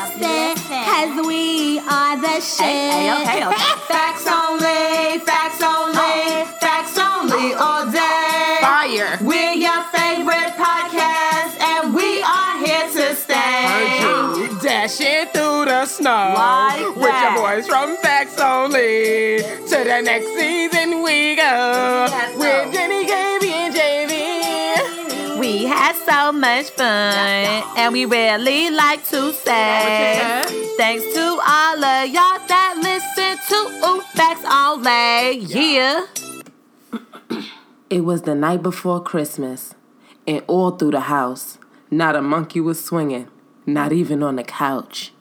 listen, 0.00 0.56
cause 0.84 1.26
we 1.26 1.78
are 1.80 2.16
the 2.20 2.40
shit. 2.40 2.64
Hey, 2.64 2.90
hey, 2.90 3.12
okay, 3.22 3.46
okay. 3.46 3.56
Facts 3.88 4.26
only, 4.26 5.18
facts 5.24 5.62
only, 5.62 5.96
oh. 5.96 6.56
facts 6.60 6.96
only 6.98 7.52
oh. 7.54 7.64
all 7.64 7.84
day. 7.90 8.58
Fire. 8.60 9.18
We're 9.20 9.54
your 9.54 9.82
favorite 9.92 10.54
podcast, 10.56 11.60
and 11.60 11.94
we 11.94 12.22
are 12.22 12.64
here 12.64 12.88
to 12.96 13.14
stay. 13.14 14.00
Dashing 14.62 15.26
through 15.32 15.64
the 15.66 15.86
snow 15.86 16.34
Like 16.36 16.94
with 16.96 17.04
that. 17.04 17.36
your 17.36 17.42
boys 17.42 17.66
from 17.66 17.96
Facts 17.98 18.38
Only. 18.38 19.38
To 19.40 19.76
the 19.84 20.00
next 20.02 20.26
season 20.36 21.02
we 21.02 21.36
go 21.36 22.06
with 22.36 22.72
Jenny, 22.72 23.04
Gaby, 23.06 23.10
and 23.10 23.10
JV. 23.10 23.29
We 23.29 23.29
had 25.70 25.94
so 25.94 26.32
much 26.32 26.70
fun, 26.70 27.62
and 27.78 27.92
we 27.92 28.04
really 28.04 28.70
like 28.70 29.04
to 29.08 29.32
say 29.32 30.44
thanks 30.76 31.04
to 31.14 31.20
all 31.20 31.84
of 31.84 32.08
y'all 32.08 32.38
that 32.48 32.74
listen 32.82 33.38
to 33.48 33.86
Ooh 33.86 34.00
Facts 34.14 34.42
day. 34.82 35.38
Yeah. 35.40 36.06
It 37.88 38.04
was 38.04 38.22
the 38.22 38.34
night 38.34 38.62
before 38.62 39.00
Christmas, 39.02 39.74
and 40.26 40.42
all 40.46 40.72
through 40.72 40.92
the 40.92 41.00
house, 41.00 41.58
not 41.90 42.16
a 42.16 42.22
monkey 42.22 42.60
was 42.60 42.84
swinging, 42.84 43.28
not 43.66 43.92
even 43.92 44.22
on 44.22 44.36
the 44.36 44.44
couch. 44.44 45.12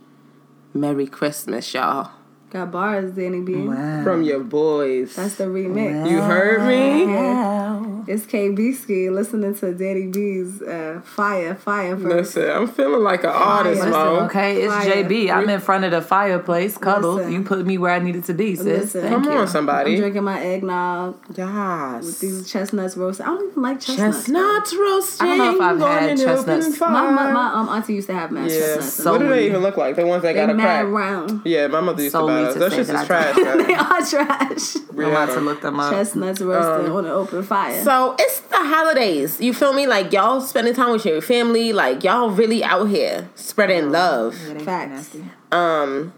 Merry 0.73 1.08
Christmas, 1.08 1.73
y'all. 1.73 2.11
Got 2.50 2.72
bars, 2.72 3.11
Danny 3.11 3.42
B. 3.42 3.53
From 3.53 4.23
your 4.23 4.39
boys. 4.39 5.16
That's 5.16 5.36
the 5.36 5.44
remix. 5.44 6.09
you 6.09 6.19
heard 6.19 6.67
me? 6.67 8.09
It's 8.11 8.25
KB 8.25 8.73
Ski 8.75 9.11
listening 9.11 9.53
to 9.58 9.72
Danny 9.72 10.08
B's 10.08 10.59
uh, 10.64 11.00
Fire, 11.06 11.53
Fire 11.53 11.95
verse. 11.95 12.36
Listen, 12.36 12.50
I'm 12.50 12.67
feeling 12.67 13.03
like 13.03 13.23
an 13.23 13.30
artist, 13.30 13.75
Listen, 13.81 13.91
Mo. 13.91 14.19
Okay, 14.25 14.64
it's 14.64 14.73
Fire. 14.73 15.03
JB. 15.03 15.30
I'm 15.31 15.47
in 15.47 15.59
front 15.59 15.86
of 15.86 15.91
the 15.91 16.02
fireplace, 16.02 16.75
cuddle. 16.75 17.14
Listen. 17.16 17.33
You 17.33 17.44
put 17.44 17.64
me 17.67 17.78
where 17.78 17.94
I 17.94 18.00
needed 18.00 18.23
to 18.25 18.33
be, 18.33 18.56
sis. 18.56 18.66
Listen. 18.66 19.02
Thank 19.02 19.13
Come 19.13 19.23
you. 19.25 19.30
on, 19.31 19.38
I'm 19.41 19.47
somebody. 19.47 19.95
drinking 19.97 20.23
my 20.23 20.41
eggnog 20.41 21.19
Yes. 21.36 22.03
with 22.03 22.19
these 22.19 22.52
chestnuts 22.52 22.97
roasted. 22.97 23.28
I 23.28 23.30
don't 23.30 23.52
even 23.52 23.61
like 23.61 23.80
chestnuts. 23.80 24.17
Chestnuts 24.25 24.73
roasting. 24.75 25.28
I 25.28 25.38
don't 25.38 25.38
know 25.38 25.56
if 25.56 25.61
I've 25.61 25.78
going 25.80 26.00
had 26.09 26.17
chestnuts. 26.17 26.81
open. 26.81 26.94
My, 26.94 27.11
my, 27.11 27.31
my 27.31 27.53
um, 27.53 27.69
auntie 27.69 27.94
used 27.94 28.08
to 28.08 28.16
have 28.16 28.31
mashed 28.31 28.56
Yeah. 28.56 28.59
chestnuts. 28.59 28.94
So 28.94 29.11
what 29.11 29.19
do 29.19 29.28
they 29.28 29.45
even 29.45 29.61
look 29.61 29.78
like? 29.78 29.95
The 29.95 30.08
ones 30.08 30.23
that 30.23 30.30
they 30.30 30.34
got 30.34 30.50
a 30.50 30.56
mad 30.56 30.81
crack. 30.86 30.94
round. 30.94 31.41
Yeah, 31.45 31.67
my 31.67 31.80
mother 31.81 32.02
used 32.02 32.13
Solely 32.13 32.34
to 32.34 32.39
buy 32.39 32.39
those. 32.45 32.54
to 32.54 32.59
Those 32.59 32.72
say 32.73 32.80
shits 32.80 32.88
that 32.88 32.95
is 32.95 33.02
I 33.02 33.06
trash. 33.06 33.36
they 33.68 33.73
are 33.73 34.26
trash. 34.28 34.76
We 34.94 35.06
I'm 35.06 35.12
had 35.12 35.23
about 35.23 35.34
to 35.34 35.38
'em. 35.38 35.45
look 35.45 35.62
them 35.62 35.80
up. 35.80 35.92
Chestnuts 35.94 36.42
roasted 36.42 36.90
on 36.92 37.06
an 37.06 37.12
open 37.12 37.44
fire. 37.44 37.84
So 37.84 38.16
it's 38.20 38.40
the 38.42 38.58
holidays. 38.58 39.40
You 39.40 39.54
feel 39.54 39.73
me? 39.73 39.88
Like 39.88 40.12
y'all 40.14 40.42
spending 40.42 40.73
time 40.73 40.92
with 40.92 41.06
your 41.06 41.22
family. 41.22 41.72
Like 41.73 42.04
y'all 42.04 42.30
really 42.31 42.64
out 42.64 42.86
here 42.86 43.30
spreading 43.36 43.92
love. 43.92 44.36
Facts. 44.64 45.16
Um. 45.52 46.14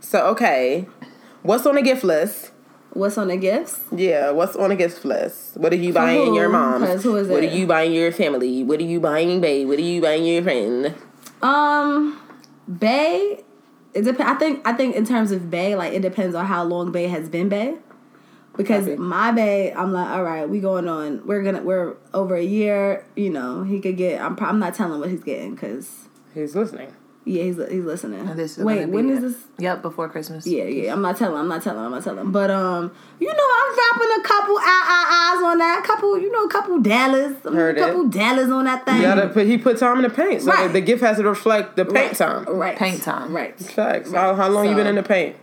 So 0.00 0.26
okay, 0.28 0.86
what's 1.42 1.66
on 1.66 1.74
the 1.76 1.82
gift 1.82 2.04
list? 2.04 2.52
What's 2.92 3.16
on 3.18 3.28
the 3.28 3.36
gifts? 3.36 3.78
Yeah, 3.94 4.32
what's 4.32 4.56
on 4.56 4.70
the 4.70 4.74
gift 4.76 5.04
list? 5.04 5.56
What 5.56 5.72
are 5.72 5.76
you 5.76 5.92
buying 5.92 6.26
who? 6.26 6.34
your 6.34 6.48
mom? 6.48 6.82
Who 6.82 7.14
is 7.16 7.28
what 7.28 7.44
it? 7.44 7.52
are 7.52 7.56
you 7.56 7.64
buying 7.66 7.92
your 7.92 8.10
family? 8.10 8.64
What 8.64 8.80
are 8.80 8.84
you 8.84 8.98
buying, 8.98 9.40
babe? 9.40 9.68
What 9.68 9.78
are 9.78 9.82
you 9.82 10.00
buying 10.02 10.24
your 10.24 10.42
friend? 10.42 10.94
Um, 11.40 12.20
Bay. 12.78 13.44
It 13.92 14.02
dep- 14.02 14.20
I 14.20 14.34
think. 14.34 14.66
I 14.66 14.72
think 14.72 14.94
in 14.96 15.04
terms 15.04 15.32
of 15.32 15.50
Bay, 15.50 15.74
like 15.74 15.92
it 15.92 16.02
depends 16.02 16.34
on 16.34 16.46
how 16.46 16.62
long 16.64 16.92
Bay 16.92 17.08
has 17.08 17.28
been 17.28 17.48
Bay. 17.48 17.76
Because 18.56 18.98
my 18.98 19.32
Bay, 19.32 19.72
I'm 19.72 19.92
like, 19.92 20.08
all 20.08 20.22
right, 20.22 20.48
we 20.48 20.60
going 20.60 20.88
on. 20.88 21.26
We're 21.26 21.42
gonna. 21.42 21.62
We're 21.62 21.96
over 22.12 22.34
a 22.34 22.44
year. 22.44 23.04
You 23.16 23.30
know, 23.30 23.62
he 23.62 23.80
could 23.80 23.96
get. 23.96 24.20
I'm. 24.20 24.36
I'm 24.40 24.58
not 24.58 24.74
telling 24.74 25.00
what 25.00 25.08
he's 25.10 25.22
getting 25.22 25.54
because 25.54 26.08
He's 26.34 26.54
listening. 26.54 26.94
Yeah, 27.30 27.44
he's 27.44 27.56
he's 27.70 27.84
listening. 27.84 28.28
And 28.28 28.38
this 28.38 28.58
is 28.58 28.64
Wait, 28.64 28.88
when 28.88 29.08
it. 29.08 29.14
is 29.14 29.20
this? 29.34 29.42
Yep, 29.58 29.82
before 29.82 30.08
Christmas. 30.08 30.46
Yeah, 30.46 30.64
yeah. 30.64 30.92
I'm 30.92 31.00
not 31.02 31.16
telling. 31.16 31.36
I'm 31.36 31.48
not 31.48 31.62
telling. 31.62 31.84
I'm 31.84 31.90
not 31.92 32.02
telling. 32.02 32.32
But 32.32 32.50
um, 32.50 32.92
you 33.20 33.26
know, 33.28 33.32
I'm 33.34 33.74
dropping 33.74 34.20
a 34.20 34.22
couple 34.26 34.56
ahs 34.58 35.42
on 35.44 35.58
that. 35.58 35.80
A 35.82 35.86
couple, 35.86 36.18
you 36.18 36.30
know, 36.32 36.44
a 36.44 36.48
couple 36.50 36.80
dollars. 36.80 37.36
Heard 37.44 37.78
a 37.78 37.80
it. 37.80 37.86
couple 37.86 38.08
dollars 38.08 38.50
on 38.50 38.64
that 38.64 38.84
thing. 38.84 38.96
You 38.96 39.02
gotta 39.02 39.28
put, 39.28 39.46
he 39.46 39.58
put 39.58 39.78
time 39.78 39.96
in 39.98 40.02
the 40.02 40.10
paint, 40.10 40.42
so 40.42 40.48
Right. 40.50 40.72
the, 40.72 40.80
gift 40.80 41.02
has 41.02 41.18
to 41.18 41.24
reflect 41.24 41.76
the 41.76 41.84
paint 41.84 41.96
right. 41.96 42.16
time. 42.16 42.44
Right. 42.46 42.76
Paint 42.76 43.02
time. 43.02 43.32
Right. 43.34 43.58
Facts. 43.58 44.12
How, 44.12 44.34
how 44.34 44.48
long 44.48 44.68
you 44.68 44.74
been 44.74 44.86
in 44.86 44.96
the 44.96 45.02
paint? 45.02 45.36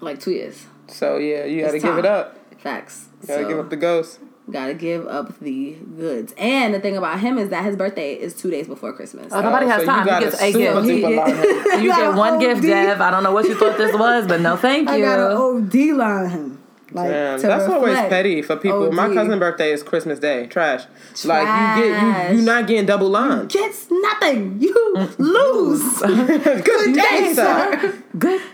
Like 0.00 0.20
two 0.20 0.32
years. 0.32 0.66
So 0.86 1.16
yeah, 1.18 1.44
you 1.44 1.62
gotta 1.62 1.78
give 1.78 1.98
it 1.98 2.06
up. 2.06 2.38
Facts. 2.60 3.08
You 3.22 3.28
gotta 3.28 3.42
So, 3.42 3.48
give 3.48 3.58
up 3.58 3.70
the 3.70 3.76
ghost. 3.76 4.20
Gotta 4.50 4.74
give 4.74 5.06
up 5.06 5.38
the 5.40 5.72
goods. 5.96 6.34
And 6.36 6.74
the 6.74 6.80
thing 6.80 6.96
about 6.98 7.18
him 7.20 7.38
is 7.38 7.48
that 7.48 7.64
his 7.64 7.76
birthday 7.76 8.12
is 8.12 8.34
two 8.34 8.50
days 8.50 8.66
before 8.66 8.92
Christmas. 8.92 9.32
Oh, 9.32 9.40
nobody 9.40 9.64
Oh, 9.64 9.68
has 9.70 9.80
so 9.80 9.86
time. 9.86 10.06
You 10.06 10.14
He 10.14 10.20
gets 10.20 10.40
a 10.42 10.44
a 10.44 10.52
gift. 10.52 10.76
duper 10.76 11.76
He- 11.78 11.82
You 11.84 11.88
get 11.90 12.10
an 12.10 12.16
one 12.16 12.38
gift, 12.38 12.60
Dev. 12.62 13.00
I 13.00 13.10
don't 13.10 13.22
know 13.22 13.32
what 13.32 13.46
you 13.46 13.54
thought 13.54 13.78
this 13.78 13.94
was, 13.96 14.26
but 14.26 14.42
no, 14.42 14.56
thank 14.56 14.88
you. 14.88 14.94
I 14.94 14.98
you. 14.98 15.04
got 15.04 15.18
an 15.18 15.36
OD 15.36 15.74
line 15.96 16.30
him. 16.30 16.58
Like, 16.92 17.10
Damn, 17.10 17.40
to 17.40 17.46
that's 17.48 17.64
always 17.68 17.96
petty 17.96 18.40
for 18.42 18.54
people. 18.54 18.92
My 18.92 19.06
OD. 19.06 19.14
cousin's 19.14 19.38
birthday 19.40 19.72
is 19.72 19.82
Christmas 19.82 20.20
Day. 20.20 20.46
Trash. 20.46 20.82
Like 21.24 21.40
you 21.78 21.82
get 21.90 21.98
Trash. 21.98 22.30
you 22.32 22.38
you 22.38 22.44
not 22.44 22.66
getting 22.68 22.86
double 22.86 23.08
lines. 23.08 23.52
Gets 23.52 23.88
nothing. 23.90 24.60
You 24.60 25.08
lose. 25.18 25.98
Good 26.02 26.94
day, 26.94 27.32
sir. 27.34 27.94
Good 28.16 28.42
day. 28.52 28.53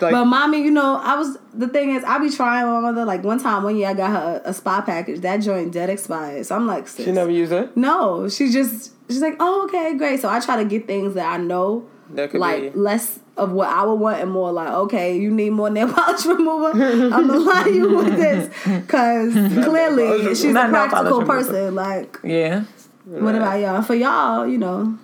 Like, 0.00 0.12
but 0.12 0.24
mommy, 0.26 0.62
you 0.62 0.70
know, 0.70 1.00
I 1.02 1.16
was 1.16 1.38
the 1.54 1.68
thing 1.68 1.90
is 1.94 2.04
I 2.04 2.18
be 2.18 2.30
trying 2.30 2.66
my 2.66 2.80
mother 2.80 3.04
like 3.04 3.24
one 3.24 3.38
time 3.40 3.62
one 3.64 3.76
year 3.76 3.88
I 3.88 3.94
got 3.94 4.10
her 4.10 4.42
a, 4.44 4.50
a 4.50 4.54
spa 4.54 4.80
package. 4.82 5.20
That 5.20 5.38
joint 5.38 5.72
dead 5.72 5.90
expired. 5.90 6.46
So 6.46 6.54
I'm 6.56 6.66
like, 6.66 6.86
sis, 6.88 7.06
she 7.06 7.12
never 7.12 7.30
use 7.30 7.50
it. 7.52 7.76
No, 7.76 8.28
she 8.28 8.50
just 8.50 8.92
she's 9.08 9.20
like, 9.22 9.36
oh 9.40 9.64
okay, 9.64 9.96
great. 9.96 10.20
So 10.20 10.28
I 10.28 10.40
try 10.40 10.56
to 10.62 10.64
get 10.68 10.86
things 10.86 11.14
that 11.14 11.26
I 11.26 11.36
know 11.38 11.86
That 12.14 12.30
could 12.30 12.40
like 12.40 12.72
be. 12.74 12.78
less 12.78 13.18
of 13.36 13.52
what 13.52 13.68
I 13.68 13.84
would 13.84 13.94
want 13.94 14.20
and 14.20 14.30
more 14.30 14.50
like, 14.52 14.68
okay, 14.68 15.16
you 15.16 15.30
need 15.30 15.50
more 15.50 15.70
nail 15.70 15.92
polish 15.92 16.26
remover. 16.26 16.70
I'm 16.80 17.26
gonna 17.28 17.38
lie 17.38 17.66
you 17.66 17.96
with 17.96 18.16
this 18.16 18.48
because 18.64 19.32
clearly 19.64 20.28
she's 20.34 20.44
a 20.44 20.52
Not 20.52 20.70
nail 20.70 20.88
polish 20.88 20.90
practical 20.90 21.20
remover. 21.20 21.44
person. 21.44 21.74
Like, 21.74 22.18
Yeah. 22.24 22.64
what 23.04 23.34
about 23.36 23.60
y'all? 23.60 23.82
For 23.82 23.94
y'all, 23.94 24.46
you 24.46 24.58
know, 24.58 24.98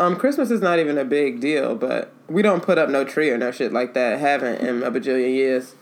Um, 0.00 0.16
Christmas 0.16 0.50
is 0.50 0.60
not 0.62 0.78
even 0.78 0.96
a 0.98 1.04
big 1.04 1.40
deal, 1.40 1.74
but 1.76 2.10
we 2.26 2.40
don't 2.42 2.62
put 2.62 2.78
up 2.78 2.88
no 2.88 3.04
tree 3.04 3.30
or 3.30 3.36
no 3.38 3.50
shit 3.50 3.72
like 3.72 3.92
that. 3.94 4.18
Haven't 4.18 4.60
in 4.66 4.82
a 4.82 4.90
bajillion 4.90 5.34
years. 5.34 5.74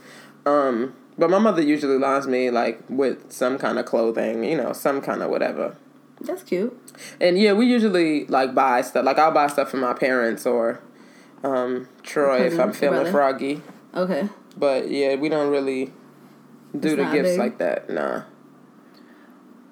Um, 0.44 0.94
but 1.16 1.30
my 1.30 1.38
mother 1.38 1.62
usually 1.62 1.98
lines 1.98 2.26
me 2.26 2.50
like 2.50 2.80
with 2.88 3.30
some 3.32 3.58
kind 3.58 3.78
of 3.78 3.86
clothing, 3.86 4.42
you 4.44 4.56
know, 4.56 4.72
some 4.72 5.00
kind 5.00 5.22
of 5.22 5.30
whatever. 5.30 5.76
that's 6.20 6.42
cute. 6.42 6.76
And 7.20 7.38
yeah, 7.38 7.52
we 7.52 7.66
usually 7.66 8.26
like 8.26 8.54
buy 8.54 8.82
stuff. 8.82 9.04
Like 9.04 9.18
I'll 9.18 9.30
buy 9.32 9.46
stuff 9.46 9.70
for 9.70 9.76
my 9.76 9.94
parents 9.94 10.44
or 10.46 10.80
um, 11.44 11.88
Troy 12.02 12.40
if 12.46 12.58
I'm 12.58 12.72
feeling 12.72 12.96
brother. 13.02 13.12
froggy. 13.12 13.62
Okay, 13.94 14.28
But 14.56 14.90
yeah, 14.90 15.14
we 15.14 15.28
don't 15.28 15.50
really 15.50 15.92
do 16.78 16.88
It's 16.88 16.96
the 16.96 17.04
gifts 17.12 17.30
big. 17.30 17.38
like 17.38 17.58
that. 17.58 17.88
Nah. 17.88 18.22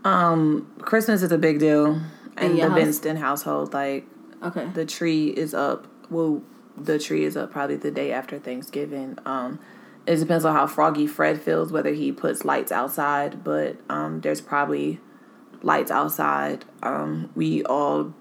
Um, 0.05 0.71
Christmas 0.81 1.23
is 1.23 1.33
a 1.33 1.39
big 1.39 1.59
deal 1.59 1.87
in 1.87 2.03
In 2.39 2.53
the 2.53 2.59
your 2.59 2.69
house? 2.71 2.79
Benston 2.79 3.17
household. 3.17 3.75
Like 3.75 4.05
okay. 4.43 4.67
the 4.75 4.87
tree 4.87 5.29
is 5.29 5.55
up. 5.55 5.87
Well, 6.11 6.43
the 6.77 6.99
tree 6.99 7.25
is 7.25 7.37
up 7.37 7.53
probably 7.53 7.77
the 7.77 7.91
day 7.91 8.13
after 8.13 8.39
Thanksgiving. 8.39 9.19
Um, 9.25 9.59
it 10.07 10.17
depends 10.17 10.45
on 10.45 10.55
how 10.55 10.67
froggy 10.67 11.07
Fred 11.07 11.41
feels, 11.41 11.73
whether 11.73 11.93
he 11.93 12.13
puts 12.13 12.45
lights 12.45 12.71
outside. 12.71 13.43
But 13.43 13.77
um, 13.89 14.21
there's 14.21 14.41
probably 14.41 15.01
lights 15.63 15.91
outside. 15.91 16.65
Um, 16.83 17.31
we 17.35 17.65
all 17.65 18.15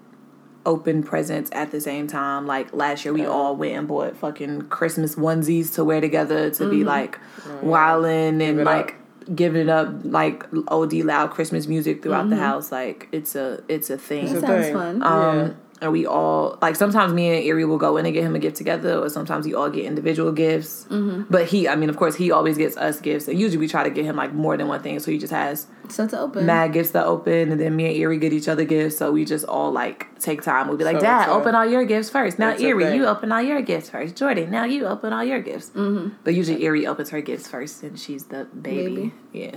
open 0.64 1.02
presents 1.02 1.48
at 1.52 1.70
the 1.70 1.80
same 1.80 2.06
time. 2.08 2.46
Like 2.46 2.72
last 2.72 3.04
year, 3.04 3.14
we 3.14 3.24
all 3.24 3.54
went 3.56 3.74
and 3.74 3.88
bought 3.88 4.16
fucking 4.16 4.62
Christmas 4.62 5.14
onesies 5.14 5.74
to 5.74 5.84
wear 5.84 6.00
together 6.00 6.50
to 6.50 6.68
be 6.68 6.82
like 6.82 7.18
wildin' 7.62 8.42
and 8.42 8.60
it 8.60 8.64
like 8.64 8.96
giving 9.34 9.62
it 9.62 9.68
up 9.68 9.88
like 10.04 10.44
OD 10.68 10.94
loud 10.94 11.30
Christmas 11.30 11.66
music 11.66 12.02
throughout 12.02 12.30
the 12.30 12.36
house. 12.36 12.72
Like 12.72 13.08
it's 13.12 13.34
a 13.36 13.62
it's 13.68 13.90
a 13.90 13.98
thing. 13.98 14.24
It's 14.24 14.34
a 14.34 14.40
Sounds 14.40 14.64
thing. 14.66 14.74
fun. 14.74 15.02
Um, 15.02 15.38
Yeah. 15.38 15.52
And 15.80 15.92
we 15.92 16.06
all 16.06 16.58
like 16.62 16.74
sometimes 16.76 17.12
me 17.12 17.36
and 17.36 17.44
Erie 17.44 17.64
will 17.64 17.76
go 17.78 17.96
in 17.96 18.06
and 18.06 18.14
get 18.14 18.24
him 18.24 18.34
a 18.34 18.38
gift 18.38 18.56
together, 18.56 18.98
or 18.98 19.08
sometimes 19.08 19.46
we 19.46 19.54
all 19.54 19.68
get 19.68 19.84
individual 19.84 20.32
gifts. 20.32 20.84
Mm-hmm. 20.84 21.24
But 21.28 21.46
he, 21.46 21.68
I 21.68 21.76
mean, 21.76 21.90
of 21.90 21.96
course, 21.96 22.16
he 22.16 22.30
always 22.30 22.56
gets 22.56 22.76
us 22.76 23.00
gifts, 23.00 23.28
and 23.28 23.38
usually 23.38 23.58
we 23.58 23.68
try 23.68 23.84
to 23.84 23.90
get 23.90 24.04
him 24.04 24.16
like 24.16 24.32
more 24.32 24.56
than 24.56 24.68
one 24.68 24.82
thing, 24.82 24.98
so 25.00 25.10
he 25.10 25.18
just 25.18 25.32
has 25.32 25.66
so 25.88 26.06
to 26.08 26.18
open. 26.18 26.46
mad 26.46 26.72
gifts 26.72 26.92
to 26.92 27.04
open, 27.04 27.52
and 27.52 27.60
then 27.60 27.76
me 27.76 27.86
and 27.86 27.96
Erie 27.96 28.18
get 28.18 28.32
each 28.32 28.48
other 28.48 28.64
gifts. 28.64 28.96
So 28.96 29.12
we 29.12 29.24
just 29.24 29.44
all 29.44 29.70
like 29.70 30.18
take 30.18 30.42
time. 30.42 30.68
We'll 30.68 30.78
be 30.78 30.84
like, 30.84 30.96
So 30.96 31.02
Dad, 31.02 31.28
open 31.28 31.54
all 31.54 31.66
your 31.66 31.84
gifts 31.84 32.10
first. 32.10 32.38
Now 32.38 32.50
it's 32.50 32.62
a 32.62 32.66
Erie, 32.66 32.94
you 32.94 33.06
open 33.06 33.30
all 33.30 33.42
your 33.42 33.60
gifts 33.60 33.90
first. 33.90 34.16
Jordan, 34.16 34.50
now 34.50 34.64
you 34.64 34.86
open 34.86 35.12
all 35.12 35.24
your 35.24 35.40
gifts. 35.40 35.70
Mm-hmm. 35.70 36.16
But 36.24 36.34
usually 36.34 36.62
Erie 36.62 36.86
opens 36.86 37.10
her 37.10 37.20
gifts 37.20 37.48
first, 37.48 37.82
and 37.82 37.98
she's 37.98 38.24
the 38.24 38.44
baby. 38.46 38.86
Baby. 38.86 39.12
Yeah. 39.32 39.56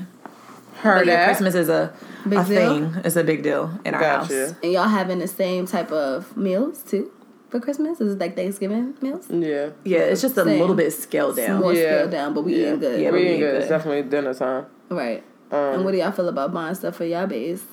Heard 0.79 0.99
But 0.99 1.07
yeah, 1.07 1.15
that. 1.17 1.25
Christmas 1.25 1.55
is 1.55 1.69
a 1.69 1.93
Big 2.27 2.39
a 2.39 2.43
deal? 2.45 2.55
thing. 2.91 3.01
It's 3.03 3.15
a 3.15 3.23
big 3.23 3.43
deal 3.43 3.71
in 3.85 3.93
our 3.93 4.03
house. 4.03 4.31
And 4.31 4.71
y'all 4.71 4.87
having 4.87 5.19
the 5.19 5.27
same 5.27 5.65
type 5.67 5.91
of 5.91 6.35
meals 6.37 6.81
too 6.83 7.11
for 7.49 7.59
Christmas? 7.59 7.99
Is 7.99 8.13
it 8.13 8.19
like 8.19 8.35
Thanksgiving 8.35 8.93
meals? 9.01 9.27
Yeah. 9.29 9.71
Yeah, 9.83 9.99
it's 9.99 10.21
just 10.21 10.37
a 10.37 10.43
Same. 10.43 10.59
little 10.59 10.75
bit 10.75 10.91
scaled 10.93 11.35
down. 11.35 11.59
More 11.61 11.73
Yeah. 11.73 11.97
scaled 11.97 12.11
down, 12.11 12.33
but 12.33 12.43
we 12.43 12.53
Yeah. 12.55 12.67
eating 12.67 12.79
good. 12.79 13.01
Yeah, 13.01 13.11
we 13.11 13.17
we 13.19 13.23
ain't 13.23 13.31
ain't 13.31 13.39
good. 13.41 13.55
It's 13.55 13.69
definitely 13.69 14.03
dinner 14.03 14.33
time. 14.33 14.65
Right. 14.89 15.23
Um, 15.51 15.57
and 15.59 15.85
what 15.85 15.91
do 15.91 15.97
y'all 15.97 16.11
feel 16.11 16.29
about 16.29 16.53
buying 16.53 16.75
stuff 16.75 16.95
for 16.95 17.05
y'all 17.05 17.25
bays? 17.27 17.63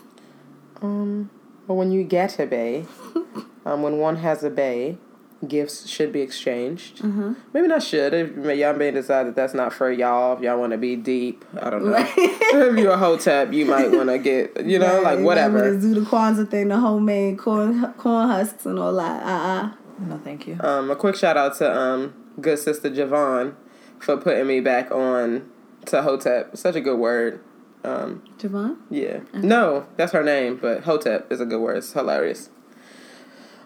Um, 0.83 1.31
but 1.67 1.75
when 1.75 1.93
you 1.93 2.05
get 2.05 2.39
a 2.39 2.47
bay, 2.47 2.87
um, 3.67 3.83
when 3.83 3.99
one 3.99 4.17
has 4.17 4.43
a 4.45 4.51
bay, 4.51 4.99
gifts 5.47 5.89
should 5.89 6.13
be 6.13 6.21
exchanged. 6.21 6.99
Mm-hmm. 6.99 7.35
Maybe 7.53 7.69
not 7.69 7.83
should. 7.83 8.15
If 8.15 8.59
y'all 8.59 8.75
may 8.75 8.91
decide 8.91 9.27
that 9.27 9.35
that's 9.37 9.55
not 9.55 9.73
for 9.73 9.91
y'all. 9.91 10.37
If 10.37 10.43
y'all 10.43 10.59
want 10.59 10.73
to 10.73 10.79
be 10.79 10.97
deep, 10.97 11.45
I 11.61 11.71
don't 11.71 11.85
know. 11.85 11.97
if 12.17 12.79
you're 12.79 12.93
a 12.93 12.97
hotep, 12.97 13.53
you 13.53 13.67
might 13.67 13.91
want 13.91 14.09
to 14.09 14.19
get, 14.19 14.65
you 14.65 14.79
know, 14.79 15.03
like 15.03 15.21
whatever. 15.21 15.71
Let's 15.71 15.85
do 15.85 15.95
the 15.95 16.01
Kwanzaa 16.01 16.51
thing, 16.51 16.69
the 16.69 16.79
homemade 16.79 17.39
corn 17.39 17.93
corn 17.95 18.29
husks 18.29 18.67
and 18.67 18.79
all 18.79 18.95
that. 18.95 19.23
Uh 19.23 19.27
uh 19.27 19.73
No, 20.01 20.19
thank 20.19 20.47
you. 20.47 20.57
Um, 20.61 20.91
a 20.91 20.97
quick 20.97 21.17
shout 21.17 21.37
out 21.37 21.57
to 21.59 21.71
um, 21.71 22.15
good 22.41 22.59
sister 22.59 22.91
Javon 22.91 23.55
for 23.99 24.17
putting 24.17 24.47
me 24.47 24.61
back 24.61 24.91
on 24.91 25.51
to 25.87 26.03
hotep. 26.03 26.57
Such 26.57 26.77
a 26.77 26.81
good 26.81 26.99
word. 26.99 27.41
Um, 27.85 28.23
Javon? 28.39 28.79
Yeah. 28.91 29.21
No, 29.33 29.87
that's 29.97 30.13
her 30.13 30.25
name, 30.25 30.59
but 30.61 30.83
Hotep 30.83 31.31
is 31.31 31.41
a 31.41 31.47
good 31.47 31.61
word. 31.61 31.77
It's 31.77 31.93
hilarious. 31.93 32.51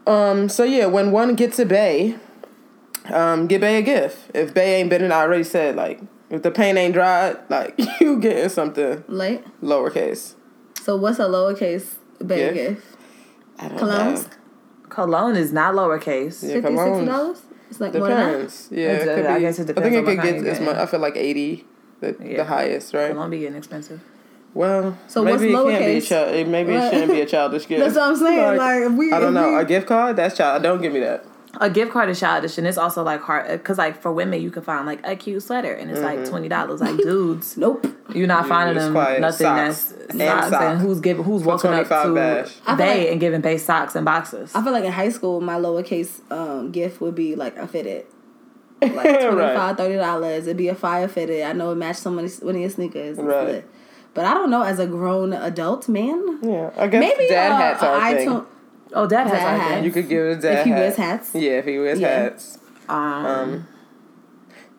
Um, 0.06 0.48
so 0.48 0.64
yeah, 0.64 0.86
when 0.86 1.12
one 1.12 1.34
gets 1.34 1.58
a 1.58 1.66
bay, 1.66 2.16
um, 3.06 3.46
get 3.46 3.60
Bay 3.60 3.78
a 3.78 3.82
gift. 3.82 4.30
If 4.34 4.52
Bay 4.54 4.80
ain't 4.80 4.90
been 4.90 5.02
in, 5.04 5.12
I 5.12 5.20
already 5.22 5.44
said, 5.44 5.76
like, 5.76 6.00
if 6.30 6.42
the 6.42 6.50
paint 6.50 6.78
ain't 6.78 6.94
dried, 6.94 7.38
like, 7.48 7.74
you 8.00 8.18
getting 8.20 8.48
something 8.48 9.04
Late. 9.08 9.42
lowercase. 9.62 10.34
So 10.82 10.96
what's 10.96 11.18
a 11.18 11.24
lowercase 11.24 11.94
bay 12.24 12.52
Gift? 12.52 12.54
gift? 12.54 12.96
I 13.58 13.68
don't 13.68 13.78
Colognes? 13.78 14.24
know. 14.24 14.30
Cologne 14.88 15.36
is 15.36 15.52
not 15.52 15.74
lowercase. 15.74 16.42
Yeah, 16.42 16.54
Fifty, 16.54 16.60
sixty 16.62 16.70
colognes. 16.74 17.06
dollars? 17.06 17.42
It's 17.70 17.80
like 17.80 17.94
more 17.94 18.08
than 18.08 18.16
that. 18.16 18.68
Yeah, 18.70 18.88
It's, 18.88 19.04
it 19.04 19.14
could 19.16 19.26
I 19.26 19.38
guess 19.40 19.58
it 19.58 19.62
I 19.62 19.66
think 19.66 19.76
depends 19.76 19.96
it 19.96 20.04
could 20.04 20.22
get 20.44 20.46
as 20.46 20.60
much. 20.60 20.76
I 20.76 20.86
feel 20.86 21.00
like 21.00 21.16
eighty, 21.16 21.64
the, 22.00 22.16
Yeah. 22.20 22.38
the 22.38 22.44
highest, 22.44 22.92
right? 22.94 23.10
Cologne 23.12 23.30
be 23.30 23.38
getting 23.40 23.56
expensive. 23.56 24.00
Well, 24.52 24.98
So 25.06 25.22
what's 25.22 25.40
maybe 25.40 25.52
it 25.52 25.56
can't 25.56 25.68
be. 25.68 25.72
lowercase? 26.00 26.08
Child, 26.08 26.48
maybe 26.48 26.72
it 26.74 26.92
shouldn't 26.92 27.12
be 27.12 27.20
a 27.20 27.26
childish 27.26 27.66
gift. 27.68 27.80
That's 27.80 27.94
what 27.94 28.04
I'm 28.08 28.16
saying. 28.16 28.56
Like, 28.58 28.82
if 28.82 28.92
we, 28.92 29.12
I 29.12 29.20
don't 29.20 29.28
if 29.28 29.34
know. 29.34 29.48
we- 29.50 29.56
A 29.60 29.64
gift 29.64 29.86
card? 29.86 30.16
That's 30.16 30.36
child. 30.36 30.62
Don't 30.62 30.82
give 30.82 30.92
me 30.92 31.00
that. 31.00 31.24
A 31.60 31.68
gift 31.68 31.90
card 31.92 32.08
is 32.08 32.20
childish, 32.20 32.58
and 32.58 32.66
it's 32.66 32.78
also 32.78 33.02
like 33.02 33.20
hard 33.22 33.48
because 33.50 33.76
like 33.76 34.00
for 34.00 34.12
women 34.12 34.40
you 34.40 34.52
can 34.52 34.62
find 34.62 34.86
like 34.86 35.04
a 35.04 35.16
cute 35.16 35.42
sweater 35.42 35.72
and 35.72 35.90
it's 35.90 35.98
like 36.00 36.24
twenty 36.28 36.48
dollars. 36.48 36.80
Like 36.80 36.96
dudes, 36.98 37.56
nope. 37.56 37.84
you're 38.14 38.28
not 38.28 38.46
finding 38.46 38.76
them 38.76 38.92
quiet. 38.92 39.20
nothing 39.20 39.46
Socks. 39.46 39.86
that's 39.90 40.10
And 40.10 40.20
socks 40.20 40.52
and, 40.54 40.80
who's 40.80 41.00
giving 41.00 41.24
who's 41.24 41.42
walking 41.42 41.72
up 41.72 41.88
to 41.88 42.14
bash. 42.14 42.54
Bay 42.78 43.00
like- 43.02 43.10
and 43.10 43.20
giving 43.20 43.40
Bay 43.40 43.58
socks 43.58 43.96
and 43.96 44.04
boxes. 44.04 44.54
I 44.54 44.62
feel 44.62 44.72
like 44.72 44.84
in 44.84 44.92
high 44.92 45.08
school, 45.08 45.40
my 45.40 45.56
lowercase 45.56 46.20
um, 46.30 46.70
gift 46.70 47.00
would 47.00 47.16
be 47.16 47.34
like 47.34 47.56
a 47.56 47.66
fitted. 47.66 48.06
Like 48.82 49.20
$25, 49.20 49.36
Right. 49.36 49.76
$30. 49.76 50.38
It'd 50.38 50.56
be 50.56 50.68
a 50.68 50.74
fire 50.76 51.08
fitted. 51.08 51.42
I 51.42 51.52
know 51.52 51.72
it 51.72 51.74
matched 51.74 51.98
some 51.98 52.16
of 52.18 52.42
one 52.42 52.54
of 52.54 52.60
your 52.60 52.70
sneakers. 52.70 53.18
It's 53.18 53.20
Right. 53.26 53.64
Lit. 54.20 54.24
But 54.24 54.30
I 54.30 54.34
don't 54.34 54.50
know, 54.50 54.62
as 54.62 54.78
a 54.78 54.86
grown 54.86 55.32
adult 55.32 55.88
man, 55.88 56.38
Yeah, 56.42 56.70
I 56.76 56.86
guess 56.88 57.00
maybe 57.00 57.28
dad 57.28 57.52
uh, 57.52 57.56
hats 57.56 57.82
are 57.82 57.96
a 57.96 58.14
thing. 58.16 58.28
iTunes. 58.28 58.46
oh, 58.94 59.06
dad 59.06 59.26
has 59.26 59.32
Dad 59.38 59.46
our 59.46 59.58
hats. 59.58 59.84
You 59.84 59.92
could 59.92 60.08
give 60.08 60.26
his 60.26 60.42
dad 60.42 60.58
If 60.58 60.64
he 60.66 60.70
wears 60.72 60.96
hats. 60.96 61.34
Yeah, 61.34 61.50
if 61.52 61.64
he 61.64 61.78
wears 61.78 62.00
Yeah. 62.00 62.22
hats. 62.22 62.58
Um, 62.88 63.26
Um, 63.26 63.68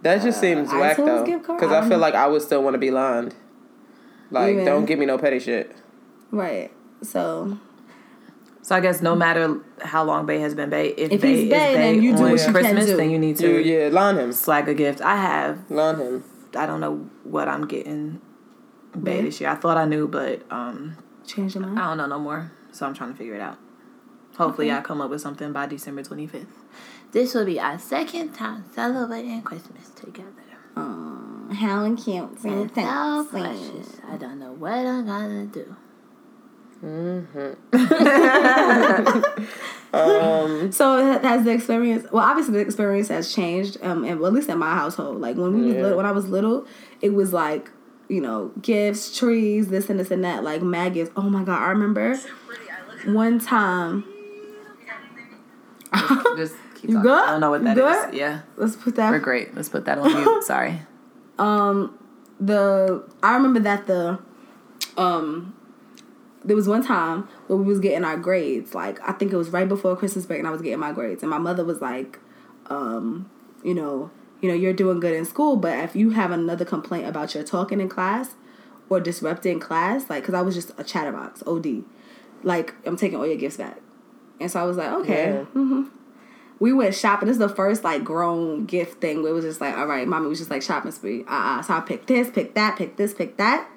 that 0.01 0.21
just 0.21 0.39
seems 0.39 0.69
whack 0.71 0.97
iTunes 0.97 1.25
though, 1.45 1.53
because 1.55 1.71
I 1.71 1.85
I, 1.85 1.89
feel 1.89 1.97
like 1.99 2.15
I 2.15 2.27
would 2.27 2.41
still 2.41 2.63
want 2.63 2.73
to 2.73 2.79
be 2.79 2.91
lined. 2.91 3.35
Like, 4.31 4.53
Even- 4.53 4.65
don't 4.65 4.85
give 4.85 4.97
me 4.99 5.05
no 5.05 5.17
petty 5.17 5.39
shit. 5.39 5.75
Right. 6.31 6.71
So 7.03 7.57
so 8.63 8.75
I 8.75 8.79
guess 8.79 9.01
no 9.01 9.15
matter 9.15 9.59
how 9.81 10.03
long 10.03 10.25
Bay 10.25 10.39
has 10.39 10.53
been 10.53 10.69
Bay, 10.69 10.89
if, 10.89 11.11
If 11.11 11.21
Bay 11.21 11.29
he's 11.29 11.43
is 11.45 11.49
Bay, 11.49 11.73
Bay 11.73 11.93
then 11.93 12.03
you 12.03 12.11
do 12.15 12.23
on 12.23 12.31
what 12.31 12.39
you 12.39 12.45
can 12.45 12.53
Christmas, 12.53 12.85
do. 12.85 12.97
then 12.97 13.09
you 13.09 13.17
need 13.19 13.35
to 13.37 13.47
You, 13.47 13.57
yeah, 13.59 13.89
line 13.91 14.17
him, 14.17 14.31
swag 14.31 14.69
a 14.69 14.73
gift. 14.73 15.01
I 15.01 15.15
have 15.17 15.69
line 15.69 15.97
him. 15.97 16.23
I 16.55 16.65
don't 16.65 16.79
know 16.79 17.07
what 17.23 17.47
I'm 17.47 17.65
getting 17.65 18.21
Bay 18.93 19.17
Bay? 19.17 19.21
this 19.23 19.39
year. 19.41 19.49
I 19.49 19.55
thought 19.55 19.77
I 19.77 19.85
knew, 19.85 20.07
but 20.07 20.41
um, 20.51 20.97
change 21.25 21.55
your 21.55 21.63
mind. 21.63 21.79
I 21.79 21.87
don't 21.89 21.97
know 21.97 22.07
no 22.07 22.19
more. 22.19 22.51
So 22.71 22.85
I'm 22.85 22.93
trying 22.93 23.11
to 23.11 23.17
figure 23.17 23.35
it 23.35 23.41
out. 23.41 23.57
Hopefully, 24.37 24.69
Okay. 24.71 24.77
I 24.77 24.81
come 24.81 25.01
up 25.01 25.09
with 25.09 25.21
something 25.21 25.51
by 25.51 25.65
December 25.67 26.03
25th. 26.03 26.45
This 27.11 27.33
will 27.33 27.45
be 27.45 27.59
our 27.59 27.77
second 27.77 28.33
time 28.33 28.63
celebrating 28.73 29.41
Christmas 29.41 29.89
together. 29.89 30.29
Aw, 30.77 31.53
how 31.53 31.95
cute. 31.95 32.39
So 32.41 32.67
precious. 33.25 33.97
I 34.07 34.15
don't 34.15 34.39
know 34.39 34.53
what 34.53 34.71
I'm 34.73 35.05
gonna 35.05 35.45
do. 35.47 35.75
Mm-hmm. 36.83 37.53
um, 39.93 40.71
So 40.71 41.19
has 41.19 41.43
the 41.43 41.51
experience? 41.51 42.07
Well, 42.11 42.23
obviously 42.23 42.53
the 42.53 42.59
experience 42.61 43.09
has 43.09 43.33
changed. 43.33 43.77
Um, 43.83 44.03
and 44.05 44.19
well, 44.19 44.27
at 44.29 44.33
least 44.33 44.49
in 44.49 44.57
my 44.57 44.73
household, 44.73 45.19
like 45.21 45.35
when 45.35 45.53
we 45.53 45.67
was 45.67 45.75
little, 45.75 45.97
when 45.97 46.05
I 46.05 46.11
was 46.11 46.27
little, 46.29 46.65
it 47.01 47.13
was 47.13 47.33
like 47.33 47.69
you 48.11 48.21
know 48.21 48.51
gifts, 48.61 49.17
trees, 49.17 49.69
this 49.69 49.89
and 49.89 49.99
this 49.99 50.11
and 50.11 50.23
that, 50.23 50.43
like 50.43 50.61
mad 50.61 50.93
gifts. 50.93 51.11
Oh 51.15 51.29
my 51.29 51.43
god, 51.43 51.61
I 51.61 51.69
remember 51.69 52.19
one 53.05 53.39
time. 53.39 54.03
Just 56.37 56.55
keep 56.75 56.89
You 56.89 56.95
talking. 56.97 57.01
good? 57.01 57.23
I 57.23 57.31
don't 57.31 57.41
know 57.41 57.49
what 57.49 57.61
You 57.61 57.73
that 57.73 57.77
is. 57.77 58.05
good? 58.05 58.13
Yeah, 58.15 58.41
Let's 58.57 58.75
put 58.75 58.95
that. 58.95 59.09
we're 59.11 59.17
that. 59.17 59.23
great. 59.23 59.55
Let's 59.55 59.69
put 59.69 59.85
that 59.85 59.97
on 59.97 60.11
mute. 60.13 60.43
Sorry. 60.43 60.79
Um, 61.37 61.97
the 62.39 63.03
I 63.23 63.33
remember 63.35 63.59
that 63.61 63.87
the 63.87 64.19
um 64.97 65.55
there 66.43 66.55
was 66.55 66.67
one 66.67 66.83
time 66.83 67.27
where 67.47 67.57
we 67.57 67.65
was 67.65 67.79
getting 67.79 68.03
our 68.03 68.17
grades. 68.17 68.73
Like 68.73 68.99
I 69.07 69.11
think 69.13 69.31
it 69.31 69.37
was 69.37 69.49
right 69.49 69.67
before 69.67 69.95
Christmas 69.95 70.25
break, 70.25 70.39
and 70.39 70.47
I 70.47 70.51
was 70.51 70.61
getting 70.61 70.79
my 70.79 70.91
grades, 70.91 71.23
and 71.23 71.29
my 71.29 71.37
mother 71.37 71.63
was 71.63 71.81
like, 71.81 72.19
um, 72.67 73.29
you 73.63 73.73
know, 73.73 74.09
you 74.41 74.49
know, 74.49 74.55
you're 74.55 74.73
doing 74.73 74.99
good 74.99 75.13
in 75.13 75.25
school, 75.25 75.55
but 75.55 75.77
if 75.79 75.95
you 75.95 76.11
have 76.11 76.31
another 76.31 76.65
complaint 76.65 77.07
about 77.07 77.33
your 77.33 77.43
talking 77.43 77.79
in 77.79 77.87
class 77.89 78.35
or 78.89 78.99
disrupting 78.99 79.59
class, 79.59 80.09
like, 80.09 80.23
because 80.23 80.33
I 80.33 80.41
was 80.41 80.55
just 80.55 80.71
a 80.77 80.83
chatterbox, 80.83 81.43
OD, 81.45 81.83
like 82.43 82.73
I'm 82.85 82.97
taking 82.97 83.17
all 83.17 83.27
your 83.27 83.37
gifts 83.37 83.57
back, 83.57 83.79
and 84.39 84.49
so 84.51 84.59
I 84.59 84.63
was 84.63 84.77
like, 84.77 84.91
okay. 84.91 85.45
Yeah. 85.55 85.83
We 86.59 86.73
went 86.73 86.93
shopping. 86.93 87.27
This 87.27 87.35
is 87.35 87.39
the 87.39 87.49
first 87.49 87.83
like 87.83 88.03
grown 88.03 88.65
gift 88.65 89.01
thing 89.01 89.23
where 89.23 89.31
it 89.31 89.33
was 89.33 89.45
just 89.45 89.59
like, 89.59 89.75
all 89.75 89.87
right, 89.87 90.07
mommy 90.07 90.27
was 90.27 90.37
just 90.37 90.51
like 90.51 90.61
shopping 90.61 90.91
spree. 90.91 91.23
Uh 91.23 91.57
uh 91.57 91.61
So 91.63 91.73
I 91.73 91.79
picked 91.79 92.05
this, 92.05 92.29
picked 92.29 92.53
that, 92.53 92.77
picked 92.77 92.97
this, 92.97 93.15
picked 93.15 93.39
that. 93.39 93.67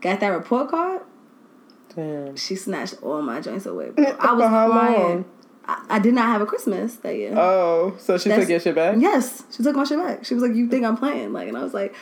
Got 0.00 0.20
that 0.20 0.28
report 0.28 0.70
card. 0.70 1.02
Damn. 1.96 2.36
She 2.36 2.54
snatched 2.54 3.02
all 3.02 3.22
my 3.22 3.40
joints 3.40 3.66
away. 3.66 3.90
I 3.96 4.32
was 4.34 4.46
crying. 4.46 5.24
I, 5.68 5.84
I 5.90 5.98
did 5.98 6.14
not 6.14 6.26
have 6.26 6.40
a 6.40 6.46
Christmas 6.46 6.96
that 6.96 7.14
year. 7.14 7.34
Oh, 7.36 7.94
so 7.98 8.16
she 8.18 8.28
That's- 8.30 8.44
took 8.46 8.50
your 8.50 8.60
shit 8.60 8.74
back? 8.74 8.96
Yes, 8.98 9.42
she 9.54 9.62
took 9.62 9.76
my 9.76 9.84
shit 9.84 9.98
back. 9.98 10.24
She 10.24 10.34
was 10.34 10.42
like, 10.42 10.54
"You 10.54 10.66
think 10.68 10.84
I'm 10.84 10.96
playing?" 10.96 11.32
Like, 11.32 11.46
and 11.48 11.56
I 11.56 11.62
was 11.62 11.74
like, 11.74 11.94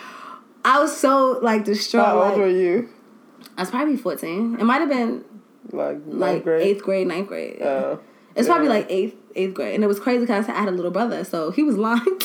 I 0.65 0.79
was 0.81 0.97
so 0.97 1.39
like 1.43 1.65
distraught. 1.65 2.07
How 2.07 2.19
old 2.21 2.29
like, 2.31 2.37
were 2.39 2.49
you? 2.49 2.89
I 3.57 3.63
was 3.63 3.71
probably 3.71 3.97
fourteen. 3.97 4.57
It 4.61 4.65
might 4.65 4.81
have 4.81 4.89
been 4.89 5.25
Like 5.73 5.97
ninth 6.07 6.15
like 6.21 6.45
grade. 6.45 6.63
eighth 6.67 6.83
grade, 6.83 7.07
ninth 7.09 7.27
grade. 7.29 7.61
Oh. 7.61 8.01
It's 8.37 8.49
probably 8.49 8.69
like 8.69 8.87
eighth 8.91 9.15
eighth 9.35 9.55
grade, 9.55 9.75
and 9.75 9.85
it 9.85 9.87
was 9.87 10.01
crazy 10.01 10.21
because 10.21 10.49
I 10.49 10.53
had 10.53 10.69
a 10.69 10.73
little 10.73 10.91
brother, 10.91 11.25
so 11.25 11.51
he 11.51 11.63
was 11.63 11.77
lying. 11.77 12.05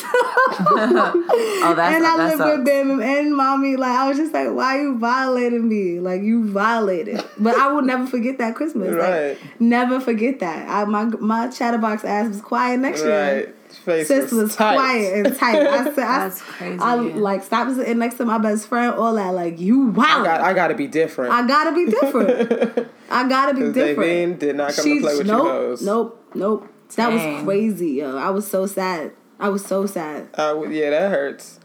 Oh, 1.64 1.74
that's 1.76 1.96
and 1.96 2.06
I 2.06 2.16
lived 2.16 2.38
with 2.40 2.48
sucks. 2.48 2.64
them 2.64 3.00
and 3.00 3.36
mommy. 3.36 3.76
Like 3.76 3.92
I 3.92 4.08
was 4.08 4.18
just 4.18 4.32
like, 4.32 4.50
why 4.50 4.80
you 4.80 4.98
violating 4.98 5.68
me? 5.68 6.00
Like 6.00 6.22
you 6.22 6.44
violated. 6.50 7.24
But 7.38 7.56
I 7.56 7.68
will 7.72 7.82
never 7.82 8.06
forget 8.06 8.38
that 8.38 8.54
Christmas. 8.56 8.90
Right. 8.92 9.30
Like 9.30 9.60
never 9.60 10.00
forget 10.00 10.40
that. 10.40 10.68
I 10.68 10.84
my 10.84 11.04
my 11.04 11.48
chatterbox 11.48 12.04
ass 12.04 12.28
was 12.28 12.40
quiet 12.40 12.80
next 12.80 13.02
year. 13.04 13.54
Right. 13.86 14.06
Face 14.06 14.08
Sis 14.08 14.32
was 14.32 14.54
tight. 14.56 14.74
quiet 14.76 15.26
and 15.26 15.36
tight. 15.36 15.56
I 15.66 15.84
said, 15.84 15.98
I, 15.98 16.18
That's 16.28 16.40
crazy. 16.40 16.78
I 16.78 16.94
like 16.94 17.42
stopped 17.42 17.74
sitting 17.74 17.98
next 17.98 18.16
to 18.16 18.24
my 18.24 18.38
best 18.38 18.68
friend. 18.68 18.94
All 18.94 19.14
that, 19.14 19.34
like 19.34 19.58
you 19.58 19.86
wow. 19.88 20.04
I 20.20 20.24
got. 20.24 20.40
I 20.40 20.52
got 20.52 20.68
to 20.68 20.74
be 20.74 20.86
different. 20.86 21.32
I 21.32 21.46
gotta 21.46 21.72
be 21.72 21.86
different. 21.86 22.88
I 23.10 23.28
gotta 23.28 23.54
be 23.54 23.60
Because 23.60 23.74
different. 23.74 24.10
Davine 24.36 24.38
did 24.38 24.56
not 24.56 24.74
come 24.74 24.84
She's- 24.84 24.98
to 24.98 25.02
play 25.02 25.16
with 25.18 25.26
nope, 25.26 25.44
you 25.44 25.50
hoes. 25.50 25.82
Nope, 25.82 26.30
nope. 26.34 26.68
That 26.96 27.08
Dang. 27.10 27.34
was 27.36 27.44
crazy, 27.44 27.90
yo. 27.92 28.16
I 28.18 28.30
was 28.30 28.46
so 28.46 28.66
sad. 28.66 29.12
I 29.40 29.48
was 29.48 29.64
so 29.64 29.86
sad. 29.86 30.28
Uh, 30.36 30.50
I 30.50 30.52
would- 30.52 30.72
yeah, 30.72 30.90
that 30.90 31.10
hurts. 31.10 31.58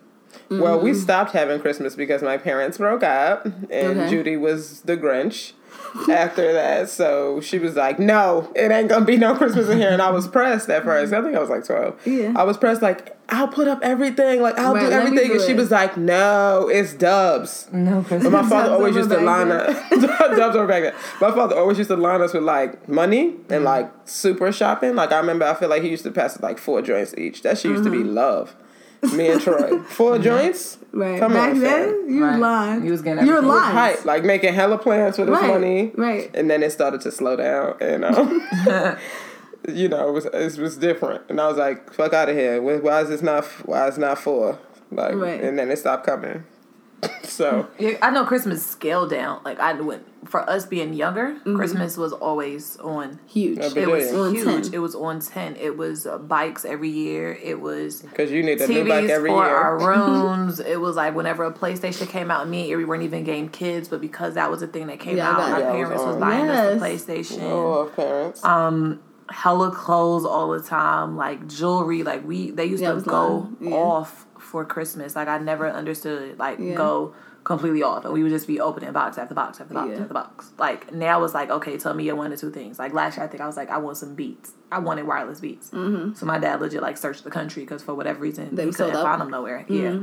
Well, 0.49 0.79
we 0.79 0.91
mm-hmm. 0.91 0.99
stopped 0.99 1.31
having 1.31 1.59
Christmas 1.59 1.95
because 1.95 2.21
my 2.21 2.37
parents 2.37 2.77
broke 2.77 3.03
up, 3.03 3.45
and 3.45 3.99
Okay. 3.99 4.09
Judy 4.09 4.37
was 4.37 4.81
the 4.81 4.95
Grinch. 4.95 5.53
After 6.09 6.53
that, 6.53 6.89
so 6.89 7.41
she 7.41 7.57
was 7.59 7.75
like, 7.75 7.97
"No, 7.97 8.51
it 8.55 8.71
ain't 8.71 8.87
gonna 8.89 9.05
be 9.05 9.17
no 9.17 9.35
Christmas 9.35 9.67
in 9.69 9.77
here." 9.79 9.89
And 9.89 10.01
I 10.01 10.11
was 10.11 10.27
pressed 10.27 10.69
at 10.69 10.83
first. 10.83 11.11
I 11.13 11.21
think 11.21 11.35
I 11.35 11.39
was 11.39 11.49
like 11.49 11.65
twelve. 11.65 11.95
Yeah. 12.05 12.33
I 12.35 12.43
was 12.43 12.55
pressed, 12.57 12.81
like, 12.83 13.17
"I'll 13.29 13.47
put 13.47 13.67
up 13.67 13.79
everything, 13.81 14.41
like 14.41 14.59
I'll 14.59 14.75
Right, 14.75 14.85
do 14.85 14.91
everything," 14.91 15.29
do 15.29 15.33
and 15.35 15.41
she 15.41 15.53
was 15.55 15.71
like, 15.71 15.97
"No, 15.97 16.69
it's 16.71 16.93
Dubs." 16.93 17.67
No 17.71 18.05
But 18.07 18.21
my 18.31 18.47
father 18.47 18.71
always 18.73 18.95
used 18.95 19.09
to 19.09 19.19
line 19.19 19.49
us. 19.51 19.75
Dubs 19.89 20.55
over 20.55 20.67
back 20.67 20.83
then. 20.83 20.93
My 21.19 21.31
father 21.31 21.55
always 21.57 21.77
used 21.79 21.89
to 21.89 21.97
line 21.97 22.21
us 22.21 22.33
with 22.33 22.43
like 22.43 22.87
money 22.87 23.31
Mm-hmm. 23.31 23.53
and 23.53 23.63
like 23.63 23.89
super 24.05 24.51
shopping. 24.51 24.93
Like 24.95 25.11
I 25.11 25.17
remember, 25.17 25.45
I 25.45 25.55
feel 25.55 25.69
like 25.69 25.81
he 25.81 25.89
used 25.89 26.03
to 26.03 26.11
pass 26.11 26.39
like 26.41 26.59
four 26.59 26.81
joints 26.81 27.15
each. 27.17 27.41
That 27.41 27.57
shit 27.57 27.71
used 27.71 27.83
to 27.85 27.89
be 27.89 27.97
Mm-hmm. 27.99 28.13
love. 28.13 28.55
Me 29.15 29.29
and 29.29 29.41
Troy, 29.41 29.79
four 29.89 30.17
joints. 30.19 30.77
Right. 30.91 31.19
Come 31.19 31.33
Back 31.33 31.51
on, 31.53 31.59
then, 31.59 32.05
you 32.09 32.23
Right. 32.25 32.39
lying. 32.39 32.85
You 32.85 32.91
was 32.91 33.01
getting 33.01 33.25
You're 33.25 33.37
everything. 33.37 33.55
lying. 33.57 33.75
Hype, 33.75 34.05
like 34.05 34.23
making 34.23 34.53
hella 34.53 34.77
plans 34.77 35.17
for 35.17 35.25
this 35.25 35.33
Right, 35.39 35.47
money. 35.47 35.91
right. 35.95 36.31
And 36.33 36.49
then 36.49 36.63
it 36.63 36.71
started 36.71 37.01
to 37.01 37.11
slow 37.11 37.35
down, 37.35 37.75
and 37.81 38.03
um, 38.05 38.41
you 39.67 39.87
know, 39.89 40.09
it 40.09 40.11
was 40.13 40.25
it 40.25 40.57
was 40.61 40.77
different. 40.77 41.23
And 41.29 41.39
I 41.39 41.47
was 41.47 41.57
like, 41.57 41.93
"Fuck 41.93 42.13
out 42.13 42.29
of 42.29 42.35
here! 42.35 42.61
Why 42.61 42.77
why 42.77 43.01
is 43.01 43.09
this 43.09 43.21
not? 43.21 43.45
Why 43.65 43.87
is 43.87 43.97
not 43.97 44.17
four? 44.17 44.57
Like, 44.91 45.15
Right. 45.15 45.41
and 45.41 45.59
then 45.59 45.69
it 45.69 45.77
stopped 45.77 46.05
coming. 46.05 46.45
So 47.23 47.67
Yeah, 47.77 47.97
I 48.01 48.09
know 48.09 48.25
Christmas 48.25 48.65
scaled 48.65 49.09
down. 49.11 49.41
Like 49.45 49.59
I 49.59 49.73
went 49.73 50.03
for 50.27 50.49
us 50.49 50.65
being 50.65 50.93
younger, 50.93 51.37
Christmas 51.55 51.95
was 51.97 52.11
always 52.13 52.77
on. 52.77 53.19
Huge. 53.27 53.59
Yeah, 53.59 53.69
but 53.69 53.77
It 53.77 53.87
was 53.89 54.13
On 54.13 54.33
huge. 54.33 54.63
10. 54.65 54.73
It 54.73 54.79
was 54.79 54.95
on 54.95 55.19
ten. 55.19 55.55
It 55.57 55.77
was 55.77 56.07
uh, 56.07 56.17
bikes 56.17 56.65
every 56.65 56.89
year. 56.89 57.33
It 57.41 57.61
was 57.61 58.01
because 58.01 58.31
you 58.31 58.41
need 58.43 58.59
a 58.61 58.67
new 58.67 58.85
bike 58.87 59.09
every 59.09 59.29
for 59.29 59.45
year. 59.45 59.55
our 59.55 59.77
rooms. 59.87 60.59
it 60.59 60.79
was 60.81 60.95
like 60.95 61.13
whenever 61.15 61.43
a 61.45 61.53
PlayStation 61.53 62.09
came 62.09 62.31
out, 62.31 62.47
me 62.49 62.61
and 62.61 62.69
Erie 62.71 62.85
weren't 62.85 63.03
even 63.03 63.23
game 63.23 63.49
kids, 63.49 63.87
but 63.89 64.01
because 64.01 64.33
that 64.33 64.49
was 64.49 64.61
a 64.61 64.67
thing 64.67 64.87
that 64.87 64.99
came 64.99 65.17
Yeah, 65.17 65.29
out, 65.29 65.37
got 65.37 65.51
our 65.51 65.59
it. 65.59 65.63
Yeah, 65.63 65.69
it 65.69 65.79
was 65.79 65.87
parents 65.89 66.05
was, 66.05 66.15
on. 66.15 66.19
buying 66.21 66.49
us 66.49 66.79
the 66.81 66.87
Yes. 66.87 67.05
PlayStation. 67.05 67.41
oh, 67.43 67.91
parents. 67.95 68.43
Um, 68.43 69.01
hella 69.29 69.71
clothes 69.71 70.25
all 70.25 70.49
the 70.51 70.61
time, 70.61 71.15
like 71.17 71.47
jewelry. 71.47 72.03
Like 72.03 72.25
we, 72.25 72.51
they 72.51 72.65
used 72.65 72.81
Yeah, 72.81 72.93
to 72.93 73.01
go 73.01 73.27
long. 73.27 73.57
Yeah. 73.59 73.71
off 73.71 74.25
for 74.47 74.65
Christmas. 74.65 75.15
Like 75.15 75.27
I 75.27 75.37
never 75.37 75.69
understood 75.69 76.39
like 76.39 76.57
Yeah. 76.59 76.73
go 76.75 77.13
completely 77.43 77.81
off, 77.83 78.03
and 78.03 78.13
we 78.13 78.23
would 78.23 78.31
just 78.31 78.47
be 78.47 78.59
opening 78.59 78.91
box 78.91 79.17
after 79.17 79.33
box 79.35 79.61
after 79.61 79.73
box 79.73 79.89
Yeah. 79.93 80.01
after 80.01 80.13
box. 80.13 80.51
Like 80.57 80.91
now 80.93 81.23
it's 81.23 81.33
like 81.33 81.49
okay, 81.49 81.77
tell 81.77 81.93
me 81.93 82.11
one 82.11 82.31
or 82.33 82.37
two 82.37 82.51
things. 82.51 82.79
Like 82.79 82.93
last 82.93 83.17
year, 83.17 83.25
I 83.25 83.27
think 83.29 83.41
I 83.41 83.47
was 83.47 83.57
like 83.57 83.69
I 83.69 83.77
want 83.77 83.97
some 83.97 84.15
beats. 84.15 84.53
I 84.71 84.79
wanted 84.79 85.05
wireless 85.07 85.39
beats. 85.39 85.69
Mm-hmm. 85.69 86.13
So 86.15 86.25
my 86.25 86.39
dad 86.39 86.59
legit 86.61 86.81
like 86.81 86.97
searched 86.97 87.23
the 87.23 87.31
country 87.31 87.63
because 87.63 87.83
for 87.83 87.93
whatever 87.93 88.19
reason 88.19 88.55
They 88.55 88.63
he 88.63 88.67
were 88.67 88.71
sold 88.73 88.91
couldn't 88.91 89.05
out? 89.05 89.09
find 89.11 89.21
them 89.21 89.29
nowhere. 89.29 89.65
Yeah, 89.69 89.99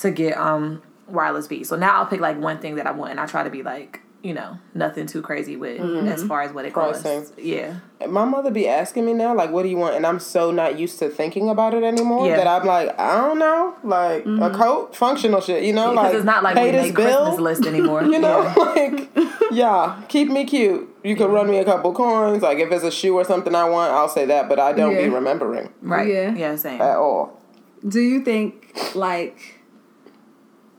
to 0.00 0.10
get 0.10 0.36
um 0.36 0.82
wireless 1.08 1.46
beats. 1.46 1.68
So 1.68 1.76
now 1.76 1.96
I'll 1.98 2.06
pick 2.06 2.20
like 2.20 2.38
one 2.38 2.58
thing 2.58 2.76
that 2.76 2.86
I 2.86 2.92
want, 2.92 3.12
and 3.12 3.20
I 3.20 3.26
try 3.26 3.42
to 3.44 3.50
be 3.50 3.62
like. 3.62 4.00
You 4.24 4.32
know, 4.32 4.56
nothing 4.72 5.04
too 5.06 5.20
crazy 5.20 5.54
with 5.54 5.78
as 6.08 6.24
far 6.24 6.40
as 6.40 6.50
what 6.50 6.64
it 6.64 6.72
Pricing. 6.72 7.20
costs. 7.20 7.32
Yeah. 7.36 7.80
My 8.08 8.24
mother 8.24 8.50
be 8.50 8.66
asking 8.66 9.04
me 9.04 9.12
now, 9.12 9.34
like, 9.34 9.50
what 9.50 9.64
do 9.64 9.68
you 9.68 9.76
want? 9.76 9.96
And 9.96 10.06
I'm 10.06 10.18
so 10.18 10.50
not 10.50 10.78
used 10.78 10.98
to 11.00 11.10
thinking 11.10 11.50
about 11.50 11.74
it 11.74 11.82
anymore 11.82 12.26
Yeah. 12.26 12.36
that 12.38 12.46
I'm 12.46 12.66
like, 12.66 12.98
I 12.98 13.18
don't 13.18 13.38
know, 13.38 13.74
like 13.84 14.24
a 14.24 14.48
coat, 14.56 14.96
functional 14.96 15.42
shit, 15.42 15.62
you 15.64 15.74
know, 15.74 15.90
Because 15.90 16.04
like 16.06 16.14
it's 16.14 16.24
not 16.24 16.42
like 16.42 16.56
pay 16.56 16.64
we 16.66 16.70
this 16.70 16.86
make 16.86 16.94
bill, 16.96 17.18
Christmas 17.26 17.38
list 17.40 17.66
anymore. 17.74 18.02
you 18.04 18.18
know, 18.18 18.42
Yeah. 18.44 18.54
like 18.74 19.10
yeah, 19.52 20.02
keep 20.08 20.30
me 20.30 20.46
cute. 20.46 20.88
You 21.04 21.16
could 21.16 21.28
run 21.30 21.50
me 21.50 21.58
a 21.58 21.64
couple 21.66 21.92
coins, 21.92 22.42
like 22.42 22.56
if 22.58 22.72
it's 22.72 22.82
a 22.82 22.90
shoe 22.90 23.14
or 23.14 23.24
something 23.24 23.54
I 23.54 23.68
want, 23.68 23.92
I'll 23.92 24.08
say 24.08 24.24
that, 24.24 24.48
but 24.48 24.58
I 24.58 24.72
don't 24.72 24.96
be 24.96 25.06
remembering 25.10 25.68
Right. 25.82 26.08
Yeah. 26.08 26.34
Yeah. 26.34 26.56
same. 26.56 26.80
at 26.80 26.96
all. 26.96 27.42
Do 27.86 28.00
you 28.00 28.24
think 28.24 28.74
like 28.94 29.60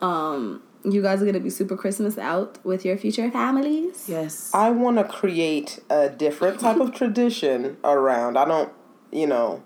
um 0.01 0.63
you 0.85 1.01
guys 1.01 1.21
are 1.21 1.25
gonna 1.25 1.39
be 1.39 1.49
super 1.49 1.75
Christmas 1.75 2.17
out 2.17 2.63
with 2.63 2.85
your 2.85 2.97
future 2.97 3.29
families? 3.31 4.05
yes. 4.07 4.51
I 4.53 4.69
want 4.71 4.97
to 4.97 5.03
create 5.03 5.79
a 5.89 6.09
different 6.09 6.59
type 6.59 6.79
of 6.79 6.93
tradition 6.93 7.77
around. 7.83 8.37
I 8.37 8.45
don't, 8.45 8.71
you 9.11 9.27
know, 9.27 9.63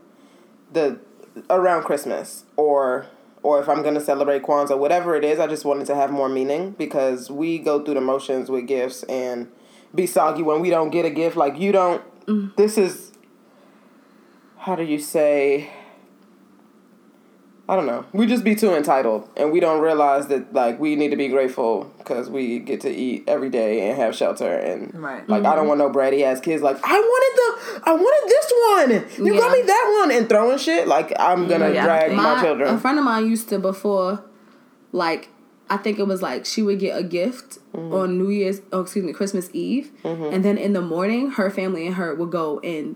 the 0.72 1.00
around 1.50 1.84
Christmas 1.84 2.46
or 2.56 3.08
or 3.42 3.62
if 3.62 3.70
I'm 3.70 3.84
gonna 3.84 4.02
celebrate 4.02 4.44
Kwanzaa, 4.44 4.78
whatever 4.78 5.16
it 5.16 5.24
is. 5.24 5.40
I 5.40 5.48
just 5.48 5.66
wanted 5.66 5.88
to 5.88 5.96
have 5.96 6.12
more 6.12 6.30
meaning 6.30 6.72
because 6.72 7.32
we 7.32 7.58
go 7.58 7.84
through 7.84 7.96
the 7.96 8.02
motions 8.02 8.50
with 8.50 8.68
gifts 8.68 9.04
and 9.04 9.50
be 9.96 10.06
soggy 10.06 10.44
when 10.44 10.60
we 10.60 10.70
don't 10.70 10.90
get 10.90 11.06
a 11.06 11.10
gift. 11.10 11.36
Like 11.36 11.58
you 11.58 11.72
don't. 11.72 12.04
Mm. 12.26 12.56
This 12.56 12.78
is. 12.78 13.12
How 14.58 14.76
do 14.76 14.84
you 14.84 15.00
say? 15.00 15.72
I 17.70 17.76
don't 17.76 17.86
know. 17.86 18.04
We 18.14 18.26
just 18.26 18.44
be 18.44 18.56
too 18.56 18.74
entitled, 18.74 19.30
and 19.38 19.52
we 19.52 19.60
don't 19.60 19.80
realize 19.80 20.26
that 20.28 20.54
like 20.54 20.80
we 20.80 20.96
need 20.96 21.10
to 21.12 21.16
be 21.16 21.28
grateful 21.28 21.84
because 22.00 22.28
we 22.30 22.58
get 22.60 22.82
to 22.82 22.90
eat 22.90 23.26
every 23.28 23.50
day 23.50 23.88
and 23.88 23.96
have 23.98 24.16
shelter 24.16 24.52
and 24.52 24.94
Right. 24.96 25.28
Like 25.30 25.46
I 25.46 25.56
don't 25.56 25.68
want 25.68 25.78
no 25.78 25.90
bratty 25.90 26.24
ass 26.24 26.40
kids. 26.40 26.64
Like 26.64 26.78
I 26.84 27.00
wanted 27.00 27.34
the, 27.38 27.90
I 27.90 27.94
wanted 27.94 28.30
this 28.30 29.18
one. 29.20 29.26
You 29.28 29.40
got 29.40 29.52
me 29.52 29.62
that 29.62 29.98
one, 30.00 30.12
and 30.18 30.28
throwing 30.28 30.58
shit. 30.58 30.88
Like 30.88 31.14
I'm 31.20 31.48
gonna 31.48 31.70
Yeah. 31.72 31.84
drag 31.86 32.12
my, 32.14 32.36
My- 32.36 32.42
children. 32.42 32.74
A 32.74 32.80
friend 32.80 32.98
of 32.98 33.06
mine 33.06 33.28
used 33.28 33.50
to 33.50 33.60
before, 33.60 34.24
like 34.92 35.30
I 35.70 35.78
think 35.78 36.00
it 36.00 36.08
was 36.08 36.22
like 36.24 36.46
she 36.46 36.64
would 36.64 36.80
get 36.80 36.98
a 36.98 37.04
gift 37.04 37.60
Mm-hmm. 37.76 37.94
on 37.94 38.18
New 38.18 38.30
Year's, 38.32 38.62
oh 38.74 38.82
excuse 38.82 39.06
me, 39.06 39.14
Christmas 39.14 39.48
Eve, 39.54 39.92
and 40.04 40.44
then 40.44 40.58
in 40.58 40.74
the 40.74 40.82
morning, 40.82 41.30
her 41.34 41.52
family 41.52 41.86
and 41.86 41.98
her 41.98 42.16
would 42.16 42.32
go 42.32 42.60
and 42.62 42.96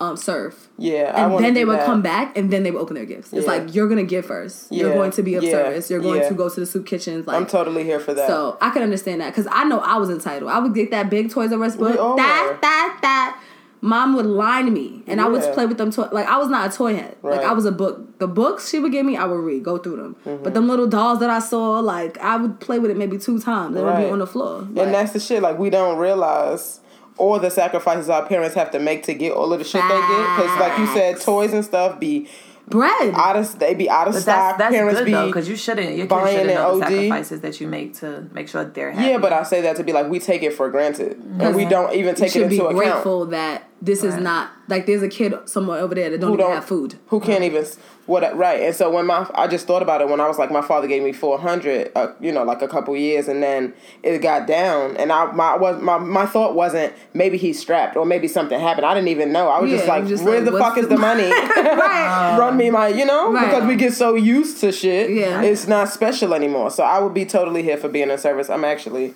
um 0.00 0.16
serve. 0.16 0.68
yeah, 0.78 1.12
And 1.26 1.44
then 1.44 1.52
they 1.54 1.64
would 1.66 1.78
that. 1.80 1.86
come 1.86 2.00
back 2.00 2.36
and 2.36 2.50
then 2.50 2.62
they 2.62 2.70
would 2.70 2.80
open 2.80 2.94
their 2.94 3.04
gifts. 3.04 3.32
It's 3.34 3.44
Yeah. 3.46 3.52
like 3.52 3.74
you're 3.74 3.88
gonna 3.88 4.02
give 4.02 4.24
first. 4.24 4.72
You're 4.72 4.94
going 4.94 5.10
to 5.12 5.22
be 5.22 5.34
of 5.34 5.42
Yeah. 5.44 5.50
service. 5.52 5.90
You're 5.90 6.00
going 6.00 6.22
Yeah. 6.22 6.28
to 6.30 6.34
go 6.34 6.48
to 6.48 6.58
the 6.60 6.66
soup 6.66 6.86
kitchens. 6.86 7.26
Like 7.26 7.36
I'm 7.36 7.46
totally 7.46 7.84
here 7.84 8.00
for 8.00 8.14
that. 8.14 8.26
so 8.26 8.56
I 8.60 8.70
can 8.70 8.82
understand 8.82 9.20
that 9.20 9.28
because 9.34 9.46
I 9.52 9.64
know 9.64 9.78
I 9.80 9.98
was 9.98 10.08
entitled. 10.10 10.50
I 10.50 10.58
would 10.58 10.74
get 10.74 10.90
that 10.90 11.10
big 11.10 11.30
Toys 11.30 11.52
R 11.52 11.62
Us 11.62 11.76
book. 11.76 11.96
That 12.16 12.58
that 12.62 12.98
that. 13.02 13.36
Mom 13.82 14.14
would 14.14 14.26
line 14.26 14.70
me, 14.74 15.02
and 15.06 15.22
I 15.22 15.26
would 15.26 15.40
play 15.54 15.64
with 15.64 15.78
them. 15.78 15.90
Toy- 15.90 16.08
like 16.12 16.26
I 16.26 16.36
was 16.36 16.48
not 16.50 16.70
a 16.70 16.76
toy 16.76 16.94
head. 16.96 17.16
Like 17.22 17.32
Right. 17.32 17.40
Mm-hmm. 17.40 17.50
I 17.50 17.54
was 17.54 17.64
a 17.64 17.72
book. 17.72 18.18
The 18.18 18.26
books 18.26 18.68
she 18.68 18.78
would 18.78 18.92
give 18.92 19.06
me, 19.06 19.16
I 19.16 19.24
would 19.24 19.36
read, 19.42 19.62
go 19.64 19.78
through 19.78 19.96
them. 19.96 20.16
But 20.42 20.52
them 20.52 20.68
little 20.68 20.86
dolls 20.86 21.18
that 21.20 21.30
I 21.30 21.38
saw, 21.38 21.78
like 21.80 22.18
I 22.18 22.36
would 22.36 22.60
play 22.60 22.78
with 22.78 22.90
it 22.90 22.98
maybe 22.98 23.16
two 23.16 23.38
times. 23.40 23.74
It 23.76 23.82
would 23.82 23.96
be 23.96 24.04
on 24.04 24.18
the 24.18 24.26
floor. 24.26 24.66
Like, 24.74 24.84
and 24.86 24.94
that's 24.94 25.12
the 25.14 25.20
shit. 25.20 25.40
Like 25.42 25.58
we 25.58 25.70
don't 25.70 25.96
realize 25.96 26.80
all 27.20 27.38
the 27.38 27.50
sacrifices 27.50 28.08
our 28.08 28.26
parents 28.26 28.54
have 28.54 28.70
to 28.72 28.78
make 28.78 29.02
to 29.04 29.14
get 29.14 29.32
all 29.32 29.52
of 29.52 29.58
the 29.58 29.64
shit 29.64 29.82
they 29.82 29.88
get. 29.88 30.36
Because 30.36 30.58
like 30.60 30.78
you 30.78 30.86
said, 30.88 31.20
toys 31.20 31.52
and 31.52 31.64
stuff 31.64 32.00
be 32.00 32.28
bread. 32.68 33.14
out 33.14 33.36
of 33.36 33.58
they 33.58 33.74
be 33.74 33.90
out 33.90 34.08
of 34.08 34.14
But 34.14 34.20
stock. 34.22 34.58
that's 34.58 34.58
that's 34.58 34.74
parents 34.74 35.00
good 35.00 35.12
though, 35.12 35.26
because 35.26 35.48
you 35.48 35.56
shouldn't. 35.56 35.96
Your 35.96 36.06
kids 36.06 36.30
shouldn't 36.30 36.46
know 36.54 36.78
the 36.78 36.84
OD. 36.86 36.90
sacrifices 36.92 37.40
that 37.42 37.60
you 37.60 37.66
make 37.68 37.94
to 37.98 38.26
make 38.32 38.48
sure 38.48 38.64
that 38.64 38.74
they're 38.74 38.92
happy. 38.92 39.08
yeah, 39.08 39.18
but 39.18 39.32
I 39.32 39.42
say 39.42 39.60
that 39.62 39.76
to 39.76 39.84
be 39.84 39.92
like 39.92 40.08
we 40.08 40.18
take 40.18 40.42
it 40.42 40.54
for 40.54 40.70
granted 40.70 41.16
and 41.38 41.54
we 41.54 41.64
don't 41.64 41.94
even 41.94 42.14
take 42.14 42.34
it 42.36 42.42
into 42.42 42.64
account. 42.66 42.76
grateful 42.76 43.26
that 43.26 43.64
this 43.82 44.04
is 44.04 44.16
not 44.16 44.50
like 44.68 44.84
there's 44.86 45.02
a 45.02 45.08
kid 45.08 45.34
somewhere 45.46 45.78
over 45.80 45.94
there 45.94 46.10
that 46.10 46.20
don't 46.20 46.30
even 46.34 46.40
don't 46.46 46.54
have 46.54 46.64
food. 46.66 46.96
Who 47.08 47.18
can't 47.20 47.44
even 47.44 47.64
what 48.06 48.36
right? 48.36 48.60
And 48.62 48.74
so 48.74 48.90
when 48.90 49.06
my 49.06 49.26
I 49.34 49.46
just 49.46 49.66
thought 49.66 49.82
about 49.82 50.00
it 50.02 50.08
when 50.08 50.20
I 50.20 50.28
was 50.28 50.36
like 50.38 50.50
my 50.50 50.60
father 50.60 50.86
gave 50.86 51.02
me 51.02 51.12
four 51.12 51.38
hundred, 51.38 51.90
uh, 51.94 52.12
you 52.20 52.30
know, 52.32 52.42
like 52.44 52.60
a 52.60 52.68
couple 52.68 52.94
years, 52.96 53.26
and 53.28 53.42
then 53.42 53.72
it 54.02 54.18
got 54.18 54.46
down, 54.46 54.96
and 54.98 55.10
I 55.10 55.32
my 55.32 55.56
was 55.56 55.80
my 55.80 55.96
my 55.98 56.26
thought 56.26 56.54
wasn't 56.54 56.92
maybe 57.14 57.38
he's 57.38 57.58
strapped 57.58 57.96
or 57.96 58.04
maybe 58.04 58.28
something 58.28 58.58
happened. 58.60 58.84
I 58.84 58.92
didn't 58.94 59.08
even 59.08 59.32
know. 59.32 59.48
I 59.48 59.60
was 59.60 59.70
just 59.70 59.86
like, 59.88 60.06
just 60.06 60.24
where 60.24 60.36
like, 60.40 60.44
the 60.44 60.52
what's 60.52 60.64
fuck 60.64 60.76
is 60.78 60.88
the- 60.88 60.96
the 60.96 61.00
money? 61.00 61.30
Right. 61.30 62.36
Run 62.38 62.56
me 62.56 62.68
my, 62.70 62.88
you 62.88 63.06
know, 63.06 63.32
Right. 63.32 63.46
because 63.46 63.64
we 63.66 63.76
get 63.76 63.94
so 63.94 64.14
used 64.14 64.58
to 64.60 64.72
shit. 64.72 65.10
Yeah. 65.10 65.40
it's 65.42 65.66
not 65.66 65.88
special 65.88 66.34
anymore. 66.34 66.70
So 66.70 66.82
I 66.82 66.98
would 66.98 67.14
be 67.14 67.24
totally 67.24 67.62
here 67.62 67.76
for 67.76 67.88
being 67.88 68.10
in 68.10 68.18
service. 68.18 68.50
I'm 68.50 68.64
actually 68.64 69.14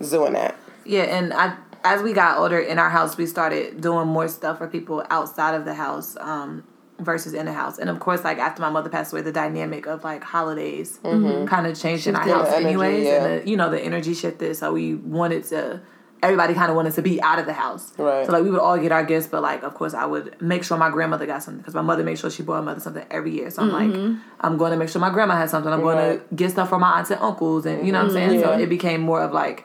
doing 0.00 0.32
that. 0.34 0.56
Yeah, 0.84 1.02
and 1.04 1.32
I 1.32 1.56
as 1.84 2.02
we 2.02 2.12
got 2.12 2.38
older 2.38 2.58
in 2.58 2.78
our 2.78 2.90
house, 2.90 3.16
we 3.16 3.26
started 3.26 3.80
doing 3.80 4.08
more 4.08 4.28
stuff 4.28 4.58
for 4.58 4.68
people 4.68 5.04
outside 5.10 5.54
of 5.54 5.64
the 5.64 5.74
house 5.74 6.16
um, 6.20 6.64
versus 6.98 7.34
in 7.34 7.46
the 7.46 7.52
house. 7.52 7.78
And 7.78 7.90
of 7.90 7.98
course, 8.00 8.22
like 8.24 8.38
after 8.38 8.62
my 8.62 8.70
mother 8.70 8.88
passed 8.88 9.12
away, 9.12 9.22
the 9.22 9.32
dynamic 9.32 9.86
of 9.86 10.04
like 10.04 10.22
holidays 10.22 10.98
kind 11.02 11.66
of 11.66 11.78
changed 11.78 12.06
in 12.06 12.16
our 12.16 12.22
house, 12.22 12.48
energy, 12.48 12.66
anyways. 12.66 13.04
yeah. 13.04 13.24
And 13.24 13.42
the, 13.42 13.50
you 13.50 13.56
know, 13.56 13.70
the 13.70 13.80
energy 13.80 14.14
shifted, 14.14 14.56
so 14.56 14.72
we 14.72 14.94
wanted 14.94 15.44
to. 15.44 15.80
Everybody 16.24 16.54
kind 16.54 16.70
of 16.70 16.76
wanted 16.76 16.92
to 16.92 17.02
be 17.02 17.20
out 17.20 17.40
of 17.40 17.46
the 17.46 17.52
house, 17.52 17.92
Right. 17.98 18.24
So 18.24 18.30
like 18.30 18.44
we 18.44 18.50
would 18.52 18.60
all 18.60 18.78
get 18.78 18.92
our 18.92 19.02
gifts, 19.02 19.26
but 19.26 19.42
like 19.42 19.64
of 19.64 19.74
course 19.74 19.92
I 19.92 20.06
would 20.06 20.40
make 20.40 20.62
sure 20.62 20.78
my 20.78 20.88
grandmother 20.88 21.26
got 21.26 21.42
something 21.42 21.58
because 21.58 21.74
my 21.74 21.82
mother 21.82 22.04
made 22.04 22.16
sure 22.16 22.30
she 22.30 22.44
bought 22.44 22.58
her 22.58 22.62
mother 22.62 22.78
something 22.78 23.04
every 23.10 23.32
year. 23.32 23.50
So 23.50 23.62
I'm 23.62 23.72
like, 23.72 23.92
I'm 24.40 24.56
going 24.56 24.70
to 24.70 24.76
make 24.76 24.88
sure 24.88 25.00
my 25.00 25.10
grandma 25.10 25.34
has 25.34 25.50
something. 25.50 25.72
I'm 25.72 25.80
going 25.80 25.98
to 26.20 26.24
get 26.36 26.52
stuff 26.52 26.68
for 26.68 26.78
my 26.78 26.98
aunts 26.98 27.10
and 27.10 27.20
uncles, 27.20 27.66
and 27.66 27.84
you 27.84 27.90
know 27.92 27.98
what 27.98 28.06
I'm 28.06 28.12
saying. 28.12 28.40
So 28.40 28.52
it 28.52 28.68
became 28.68 29.00
more 29.00 29.20
of 29.20 29.32
like 29.32 29.64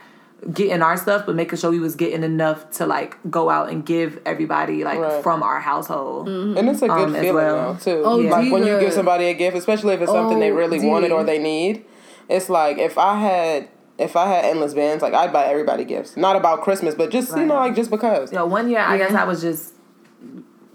getting 0.53 0.82
our 0.82 0.96
stuff, 0.98 1.25
but 1.25 1.36
making 1.36 1.58
sure 1.58 1.72
we 1.72 1.79
was 1.79 1.96
getting 1.96 2.24
enough 2.24 2.70
to 2.72 2.86
like 2.86 3.17
go 3.29 3.50
out 3.50 3.70
and 3.70 3.86
give 3.86 4.20
everybody 4.25 4.84
like 4.84 5.00
Right. 5.00 5.24
from 5.24 5.41
our 5.41 5.60
household. 5.60 6.29
And 6.29 6.70
it's 6.70 6.82
a 6.82 6.88
good 6.88 7.08
Um, 7.10 7.13
feeling 7.13 7.34
well. 7.36 7.74
though 7.74 7.79
too. 7.79 8.01
Oh, 8.06 8.15
like 8.17 8.51
when 8.51 8.63
you 8.65 8.79
give 8.79 8.94
somebody 8.94 9.25
a 9.25 9.34
gift, 9.34 9.58
especially 9.58 9.94
if 9.96 10.01
it's 10.01 10.12
something 10.12 10.39
they 10.39 10.51
Oh, 10.51 10.56
really 10.56 10.79
wanted 10.88 11.12
or 11.12 11.24
they 11.24 11.39
need. 11.39 11.86
It's 12.29 12.50
like 12.50 12.77
if 12.77 12.98
I 12.98 13.15
had 13.15 13.67
if 13.98 14.15
I 14.15 14.27
had 14.27 14.46
endless 14.46 14.75
bands, 14.75 15.01
like 15.01 15.15
I'd 15.15 15.34
buy 15.34 15.46
everybody 15.46 15.84
gifts. 15.84 16.15
Not 16.15 16.36
about 16.36 16.62
Christmas, 16.62 16.94
but 16.94 17.10
just 17.10 17.36
you 17.36 17.46
know, 17.46 17.56
like 17.56 17.74
just 17.75 17.89
because. 17.89 18.32
You 18.32 18.38
know, 18.38 18.46
one 18.46 18.70
year 18.70 18.79
I 18.79 18.98
guess 18.98 19.13
I 19.13 19.24
was 19.24 19.41
just 19.41 19.74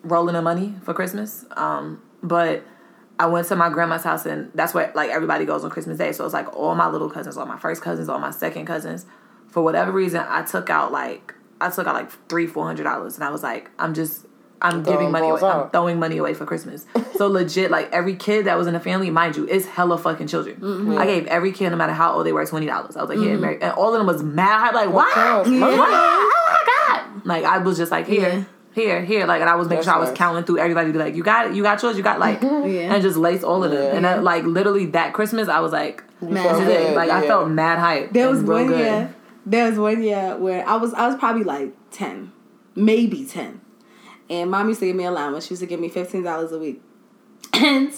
rolling 0.02 0.34
the 0.34 0.42
money 0.42 0.74
for 0.82 0.92
Christmas. 0.92 1.44
Um, 1.52 2.02
but 2.22 2.62
I 3.20 3.26
went 3.26 3.46
to 3.48 3.56
my 3.56 3.68
grandma's 3.70 4.02
house 4.02 4.26
and 4.26 4.50
that's 4.54 4.74
where 4.74 4.90
like 4.96 5.10
everybody 5.10 5.44
goes 5.44 5.62
on 5.62 5.70
Christmas 5.70 5.98
Day. 5.98 6.10
So 6.12 6.24
it's 6.24 6.34
like 6.34 6.52
all 6.56 6.74
my 6.74 6.88
little 6.88 7.08
cousins, 7.08 7.36
all 7.36 7.46
my 7.46 7.58
first 7.58 7.82
cousins, 7.82 8.08
all 8.08 8.18
my 8.18 8.30
second 8.32 8.66
cousins. 8.66 9.06
For 9.52 9.62
whatever 9.62 9.92
reason, 9.92 10.24
I 10.28 10.42
took 10.42 10.68
out 10.70 10.90
like 10.90 11.34
I 11.60 11.70
took 11.70 11.86
out 11.86 11.94
like 11.94 12.10
three, 12.28 12.46
four 12.48 12.64
hundred 12.66 12.82
dollars, 12.84 13.14
and 13.14 13.22
I 13.24 13.30
was 13.30 13.42
like, 13.44 13.70
I'm 13.78 13.94
just. 13.94 14.26
I'm 14.64 14.84
Throwing 14.84 14.98
giving 15.00 15.10
money 15.10 15.28
away. 15.28 15.40
balls 15.40 15.64
I'm 15.64 15.70
throwing 15.70 15.98
money 15.98 16.18
away 16.18 16.34
for 16.34 16.46
Christmas. 16.46 16.86
so 17.16 17.26
legit, 17.38 17.72
like 17.72 17.90
every 17.90 18.14
kid 18.14 18.44
that 18.46 18.56
was 18.56 18.68
in 18.68 18.74
the 18.74 18.78
family, 18.80 19.10
mind 19.10 19.36
you, 19.36 19.44
is 19.48 19.66
hella 19.66 19.98
fucking 19.98 20.28
children. 20.28 20.96
I 20.96 21.04
gave 21.04 21.26
every 21.26 21.50
kid, 21.50 21.70
no 21.70 21.76
matter 21.76 21.92
how 21.92 22.12
old 22.14 22.24
they 22.26 22.32
were, 22.32 22.46
twenty 22.46 22.66
dollars. 22.66 22.94
I 22.96 23.00
was 23.02 23.08
like, 23.10 23.18
yeah, 23.18 23.34
Mary, 23.34 23.58
and 23.60 23.72
all 23.72 23.92
of 23.92 23.98
them 23.98 24.06
was 24.06 24.22
mad. 24.22 24.72
Like, 24.72 24.90
what? 24.92 25.12
course. 25.12 25.48
What? 25.48 25.88
Oh 25.90 26.32
my 26.48 27.02
god! 27.02 27.26
Like 27.26 27.44
I 27.44 27.58
was 27.58 27.76
just 27.76 27.90
like, 27.90 28.06
here, 28.06 28.20
Yeah. 28.28 28.44
here, 28.72 29.04
here. 29.04 29.26
Like, 29.26 29.40
and 29.40 29.50
I 29.50 29.56
was 29.56 29.66
making 29.66 29.78
That's 29.78 29.86
sure 29.88 29.94
I 29.96 29.98
was 29.98 30.16
counting 30.16 30.44
through 30.44 30.58
everybody. 30.58 30.86
To 30.88 30.92
be 30.92 30.98
like, 31.00 31.16
you 31.16 31.24
got 31.24 31.48
it, 31.48 31.54
you 31.56 31.64
got 31.64 31.82
yours, 31.82 31.96
you 31.96 32.04
got 32.04 32.20
like, 32.20 32.40
Yeah. 32.42 32.94
and 32.94 33.02
just 33.02 33.16
lace 33.16 33.42
all 33.42 33.64
of 33.64 33.72
them. 33.72 33.80
Uh, 33.82 33.86
yeah. 33.86 33.96
And 33.96 34.04
that, 34.04 34.22
like 34.22 34.44
literally 34.44 34.86
that 34.86 35.12
Christmas, 35.12 35.48
I 35.48 35.58
was 35.58 35.72
like, 35.72 36.04
Man. 36.22 36.34
this 36.34 36.60
is 36.62 36.68
it. 36.68 36.94
Like 36.96 37.10
I 37.10 37.26
felt 37.26 37.48
mad 37.50 37.80
hype. 37.80 38.12
There 38.12 38.30
was 38.30 38.42
real 38.42 38.50
one 38.58 38.66
good. 38.68 39.08
There 39.44 39.68
was 39.68 39.78
one 39.78 40.02
year 40.02 40.36
where 40.36 40.66
I 40.66 40.76
was 40.76 40.94
I 40.94 41.06
was 41.08 41.16
probably 41.16 41.44
like 41.44 41.74
ten, 41.90 42.32
maybe 42.74 43.24
ten, 43.24 43.60
and 44.30 44.50
mom 44.50 44.68
used 44.68 44.80
to 44.80 44.86
give 44.86 44.96
me 44.96 45.04
allowance. 45.04 45.46
She 45.46 45.52
used 45.52 45.62
to 45.62 45.66
give 45.66 45.80
me 45.80 45.88
fifteen 45.88 46.22
dollars 46.22 46.52
a 46.52 46.58
week, 46.58 46.80
And 47.52 47.92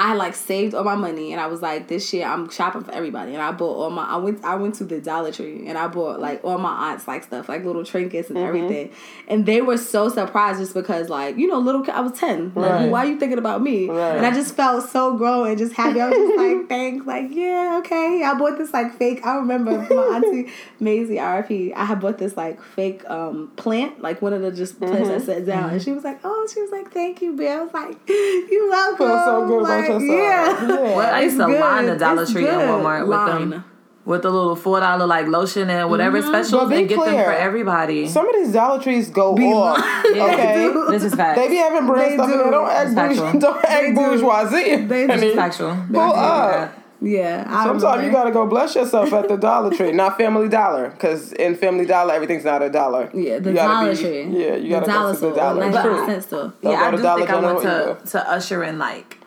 I 0.00 0.14
like 0.14 0.36
saved 0.36 0.74
all 0.76 0.84
my 0.84 0.94
money 0.94 1.32
and 1.32 1.40
I 1.40 1.48
was 1.48 1.60
like, 1.60 1.88
this 1.88 2.12
year 2.12 2.24
I'm 2.24 2.48
shopping 2.50 2.82
for 2.84 2.92
everybody. 2.92 3.32
And 3.34 3.42
I 3.42 3.50
bought 3.50 3.74
all 3.82 3.90
my 3.90 4.04
I 4.04 4.16
went 4.16 4.44
I 4.44 4.54
went 4.54 4.76
to 4.76 4.84
the 4.84 5.00
Dollar 5.00 5.32
Tree 5.32 5.66
and 5.66 5.76
I 5.76 5.88
bought 5.88 6.20
like 6.20 6.44
all 6.44 6.56
my 6.58 6.92
aunts 6.92 7.08
like 7.08 7.24
stuff, 7.24 7.48
like 7.48 7.64
little 7.64 7.84
trinkets 7.84 8.28
and 8.30 8.38
Mm-hmm. 8.38 8.46
everything. 8.46 8.90
And 9.26 9.44
they 9.44 9.60
were 9.60 9.76
so 9.76 10.08
surprised 10.08 10.60
just 10.60 10.72
because 10.72 11.08
like, 11.08 11.36
you 11.36 11.48
know, 11.48 11.58
little 11.58 11.84
I 11.90 12.00
was 12.00 12.12
ten. 12.12 12.52
Like, 12.54 12.70
Right. 12.70 12.90
why 12.90 13.00
are 13.00 13.06
you 13.06 13.18
thinking 13.18 13.38
about 13.38 13.60
me? 13.60 13.88
Right. 13.88 14.16
And 14.18 14.24
I 14.24 14.30
just 14.32 14.54
felt 14.54 14.88
so 14.88 15.16
grown 15.16 15.48
and 15.48 15.58
just 15.58 15.72
happy. 15.74 16.00
I 16.00 16.08
was 16.10 16.16
just 16.16 16.36
like, 16.38 16.68
thanks, 16.68 17.04
like, 17.04 17.26
yeah, 17.32 17.78
okay. 17.80 18.22
I 18.22 18.34
bought 18.38 18.56
this 18.56 18.72
like 18.72 18.96
fake 18.98 19.26
I 19.26 19.34
remember 19.34 19.72
my 19.72 20.02
auntie 20.24 20.52
Maisie 20.78 21.16
RP, 21.16 21.72
I 21.74 21.84
had 21.84 21.98
bought 21.98 22.18
this 22.18 22.36
like 22.36 22.62
fake 22.62 23.02
um 23.10 23.50
plant, 23.56 24.00
like 24.00 24.22
one 24.22 24.32
of 24.32 24.42
the 24.42 24.52
just 24.52 24.78
plants 24.78 25.08
Mm-hmm. 25.08 25.18
that 25.18 25.24
sat 25.26 25.44
down. 25.46 25.70
And 25.70 25.82
she 25.82 25.90
was 25.90 26.04
like, 26.04 26.20
Oh, 26.22 26.46
she 26.54 26.60
was 26.62 26.70
like, 26.70 26.92
Thank 26.92 27.20
you, 27.20 27.32
Bill. 27.34 27.48
I 27.48 27.62
was 27.64 27.72
like, 27.74 27.96
You 28.08 28.68
welcome. 28.70 29.06
Feel 29.08 29.24
so 29.24 29.46
good 29.48 29.58
about 29.64 29.78
like, 29.80 29.87
yourself. 29.88 30.02
Yeah. 30.02 30.68
Yeah. 30.68 30.96
Well, 30.96 31.14
I 31.14 31.20
used 31.22 31.36
It's 31.36 31.44
to 31.46 31.58
line 31.60 31.86
the. 31.86 31.96
Dollar 31.96 32.22
It's 32.22 32.32
Tree 32.32 32.46
and 32.46 32.58
good. 32.58 32.68
Walmart 32.68 33.06
with 33.08 33.50
them 33.52 33.64
with 34.04 34.22
the 34.22 34.30
little 34.30 34.56
four 34.56 34.80
dollar 34.80 35.06
like 35.06 35.26
lotion 35.26 35.68
and 35.68 35.90
whatever 35.90 36.18
Mm-hmm. 36.20 36.32
But 36.32 36.44
specials 36.46 36.70
be 36.70 36.76
and 36.76 36.88
get 36.88 36.98
them 37.04 37.14
for 37.24 37.32
everybody. 37.32 38.08
Some 38.08 38.26
of 38.28 38.34
these 38.36 38.52
Dollar 38.52 38.82
Trees 38.82 39.10
go 39.10 39.34
Be 39.34 39.44
off. 39.52 39.78
lying. 39.78 40.20
Okay. 40.32 40.72
This 40.90 41.04
is 41.04 41.14
fact. 41.14 41.36
They 41.38 41.48
be 41.48 41.56
having 41.56 41.86
brand 41.86 42.12
They 42.12 42.14
stuff 42.16 42.26
in 42.30 42.32
do. 42.38 42.42
there. 42.44 42.50
Don't 42.50 42.70
act, 42.70 42.86
It's 42.86 42.94
factual. 42.94 43.32
bourgeois, 43.32 43.40
don't 43.52 43.64
act 43.66 43.86
do. 43.86 43.94
bourgeoisie. 43.94 44.76
They 44.86 45.04
I 45.04 45.06
do. 45.06 45.12
This 45.12 45.20
mean, 45.20 45.30
is 45.30 45.36
factual. 45.36 45.76
Pull 45.92 46.00
up. 46.00 46.74
Yeah. 47.00 47.44
I 47.46 47.64
Sometimes 47.64 48.04
you 48.06 48.10
gotta 48.10 48.32
go 48.32 48.46
bless 48.46 48.74
yourself 48.74 49.12
at 49.12 49.28
the 49.28 49.36
Dollar 49.48 49.70
Tree, 49.76 49.92
not 49.92 50.16
Family 50.16 50.48
Dollar, 50.48 50.88
because 50.88 51.32
in 51.34 51.54
Family 51.54 51.84
Dollar 51.86 52.12
everything's 52.14 52.44
not 52.44 52.60
a 52.62 52.70
dollar. 52.70 53.08
Yeah, 53.14 53.38
the 53.38 53.50
You 53.50 53.54
gotta 53.56 53.74
Dollar 53.84 53.94
be- 53.94 54.00
Tree. 54.00 54.22
Yeah, 54.44 54.56
you 54.56 54.70
gotta 54.70 54.86
the 54.86 54.92
dollar 54.92 55.12
go 55.12 55.20
to 55.20 55.26
the 55.26 55.34
Dollar 55.36 55.62
Tree. 55.70 55.92
nine 55.92 56.06
cent 56.08 56.24
store. 56.24 56.52
Yeah, 56.62 56.70
I 56.70 56.90
do 56.90 56.96
think 56.96 57.30
I 57.30 57.40
went 57.40 57.60
to, 57.62 57.98
to 58.10 58.30
usher 58.30 58.64
in 58.64 58.78
like 58.78 59.17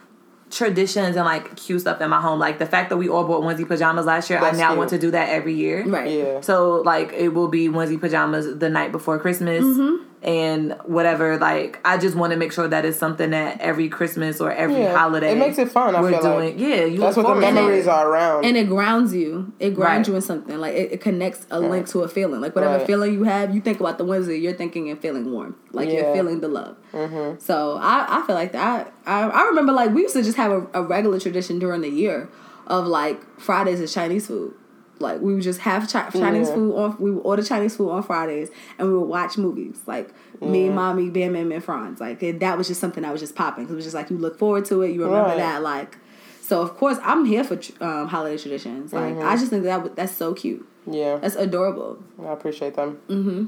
traditions 0.52 1.16
and 1.16 1.26
like 1.26 1.56
cute 1.56 1.82
stuff 1.82 2.02
in 2.02 2.10
my 2.10 2.22
home. 2.22 2.40
Like 2.40 2.60
the 2.60 2.66
fact 2.66 2.90
that 2.90 2.98
we 2.98 3.10
all 3.10 3.24
bought 3.24 3.42
onesie 3.44 3.68
pajamas 3.68 4.06
last 4.06 4.30
year, 4.30 4.40
That's 4.40 4.58
I 4.58 4.60
now 4.60 4.68
cute. 4.70 4.78
want 4.80 4.90
to 4.92 5.00
do 5.00 5.12
that 5.12 5.30
every 5.30 5.54
year. 5.54 5.86
Right. 5.86 6.12
Yeah. 6.12 6.42
So 6.42 6.82
like 6.82 7.14
it 7.14 7.30
will 7.30 7.48
be 7.48 7.70
onesie 7.70 8.00
pajamas 8.00 8.60
the 8.60 8.70
night 8.70 8.92
before 8.92 9.18
Christmas 9.20 9.64
Mm-hmm. 9.64 10.06
And 10.24 10.74
whatever. 10.86 11.38
Like 11.38 11.80
I 11.84 11.98
just 11.98 12.16
want 12.16 12.32
to 12.32 12.38
make 12.38 12.52
sure 12.52 12.68
that 12.68 12.86
it's 12.86 12.98
something 12.98 13.32
that 13.32 13.60
every 13.60 13.90
Christmas 13.90 14.40
or 14.40 14.52
every 14.52 14.82
Yeah. 14.82 14.96
holiday 14.96 15.32
It 15.32 15.38
makes 15.38 15.58
it 15.58 15.70
fun, 15.72 15.96
I 15.96 16.02
we're 16.02 16.12
feel 16.12 16.22
doing. 16.22 16.58
like. 16.58 16.60
Yeah, 16.60 16.86
you 16.86 17.00
That's 17.00 17.18
what 17.18 17.24
the 17.24 17.30
forward 17.30 17.42
to 17.42 17.48
it. 17.48 17.54
memories 17.54 17.88
are 17.88 18.08
around. 18.08 18.46
And 18.46 18.56
it 18.56 18.68
grounds 18.68 19.14
you. 19.16 19.52
It 19.60 19.72
grounds 19.74 20.08
Right. 20.08 20.14
you 20.14 20.16
in 20.18 20.22
something. 20.22 20.58
Like 20.60 20.76
it, 20.76 20.92
it 20.94 21.02
connects 21.02 21.46
a 21.50 21.60
link 21.60 21.88
to 21.90 22.02
a 22.02 22.08
feeling. 22.08 22.40
Like 22.42 22.56
whatever 22.56 22.78
Right. 22.78 22.88
feeling 22.88 23.14
you 23.14 23.24
have, 23.24 23.54
you 23.56 23.62
think 23.62 23.80
about 23.80 23.98
the 23.98 24.06
Wednesday, 24.06 24.38
you're 24.38 24.54
thinking 24.54 24.90
and 24.90 25.00
feeling 25.00 25.32
warm. 25.32 25.56
Like 25.72 25.90
Yeah. 25.90 26.02
you're 26.02 26.14
feeling 26.16 26.42
the 26.42 26.48
love. 26.48 26.76
Mm-hmm. 26.94 27.40
So 27.40 27.78
I, 27.82 28.06
I 28.08 28.24
feel 28.28 28.36
like 28.36 28.52
that. 28.52 28.94
I, 29.06 29.24
I 29.24 29.44
remember 29.46 29.72
like 29.74 29.92
we 29.92 30.02
used 30.04 30.14
to 30.16 30.24
just 30.24 30.38
have 30.38 30.52
a, 30.52 30.68
a 30.76 30.84
regular 30.84 31.20
tradition 31.20 31.58
during 31.60 31.82
the 31.82 31.90
year 31.90 32.30
of 32.68 32.86
like 32.86 33.20
Fridays 33.40 33.80
is 33.80 33.94
Chinese 33.94 34.28
food. 34.28 34.54
Like 35.02 35.20
we 35.22 35.34
would 35.34 35.44
just 35.44 35.60
have 35.62 35.90
chi- 35.92 36.10
Chinese 36.12 36.48
Yeah. 36.50 36.56
food 36.56 36.76
on. 36.76 36.96
We 37.00 37.12
would 37.12 37.22
order 37.26 37.44
Chinese 37.44 37.76
food 37.76 37.90
on 37.90 38.04
Fridays, 38.04 38.50
and 38.78 38.88
we 38.88 38.94
would 38.98 39.08
watch 39.08 39.38
movies. 39.38 39.80
Like 39.86 40.10
me, 40.42 40.70
mommy, 40.70 41.10
Bam 41.10 41.34
Bam, 41.34 41.52
and 41.52 41.64
Franz. 41.64 42.00
Like 42.00 42.22
and 42.24 42.40
that 42.40 42.58
was 42.58 42.68
just 42.68 42.80
something 42.80 43.04
that 43.04 43.12
was 43.12 43.22
just 43.22 43.36
popping. 43.36 43.66
'Cause 43.66 43.74
it 43.74 43.76
was 43.76 43.86
just 43.86 43.96
like 43.96 44.10
you 44.10 44.18
look 44.18 44.38
forward 44.38 44.66
to 44.66 44.82
it. 44.84 44.92
You 44.94 45.04
remember 45.04 45.30
Right. 45.30 45.38
that. 45.38 45.62
Like 45.62 45.98
so, 46.42 46.62
of 46.62 46.76
course, 46.78 46.98
I'm 47.04 47.26
here 47.26 47.44
for 47.44 47.60
um, 47.84 48.08
holiday 48.08 48.38
traditions. 48.38 48.94
Like 48.94 49.18
I 49.18 49.36
just 49.36 49.50
think 49.50 49.64
that 49.64 49.96
that's 49.96 50.14
so 50.16 50.34
cute. 50.34 50.66
yeah, 50.86 51.18
That's 51.18 51.36
adorable. 51.36 52.00
I 52.22 52.32
appreciate 52.34 52.76
them. 52.76 53.00
Mm-hmm. 53.10 53.46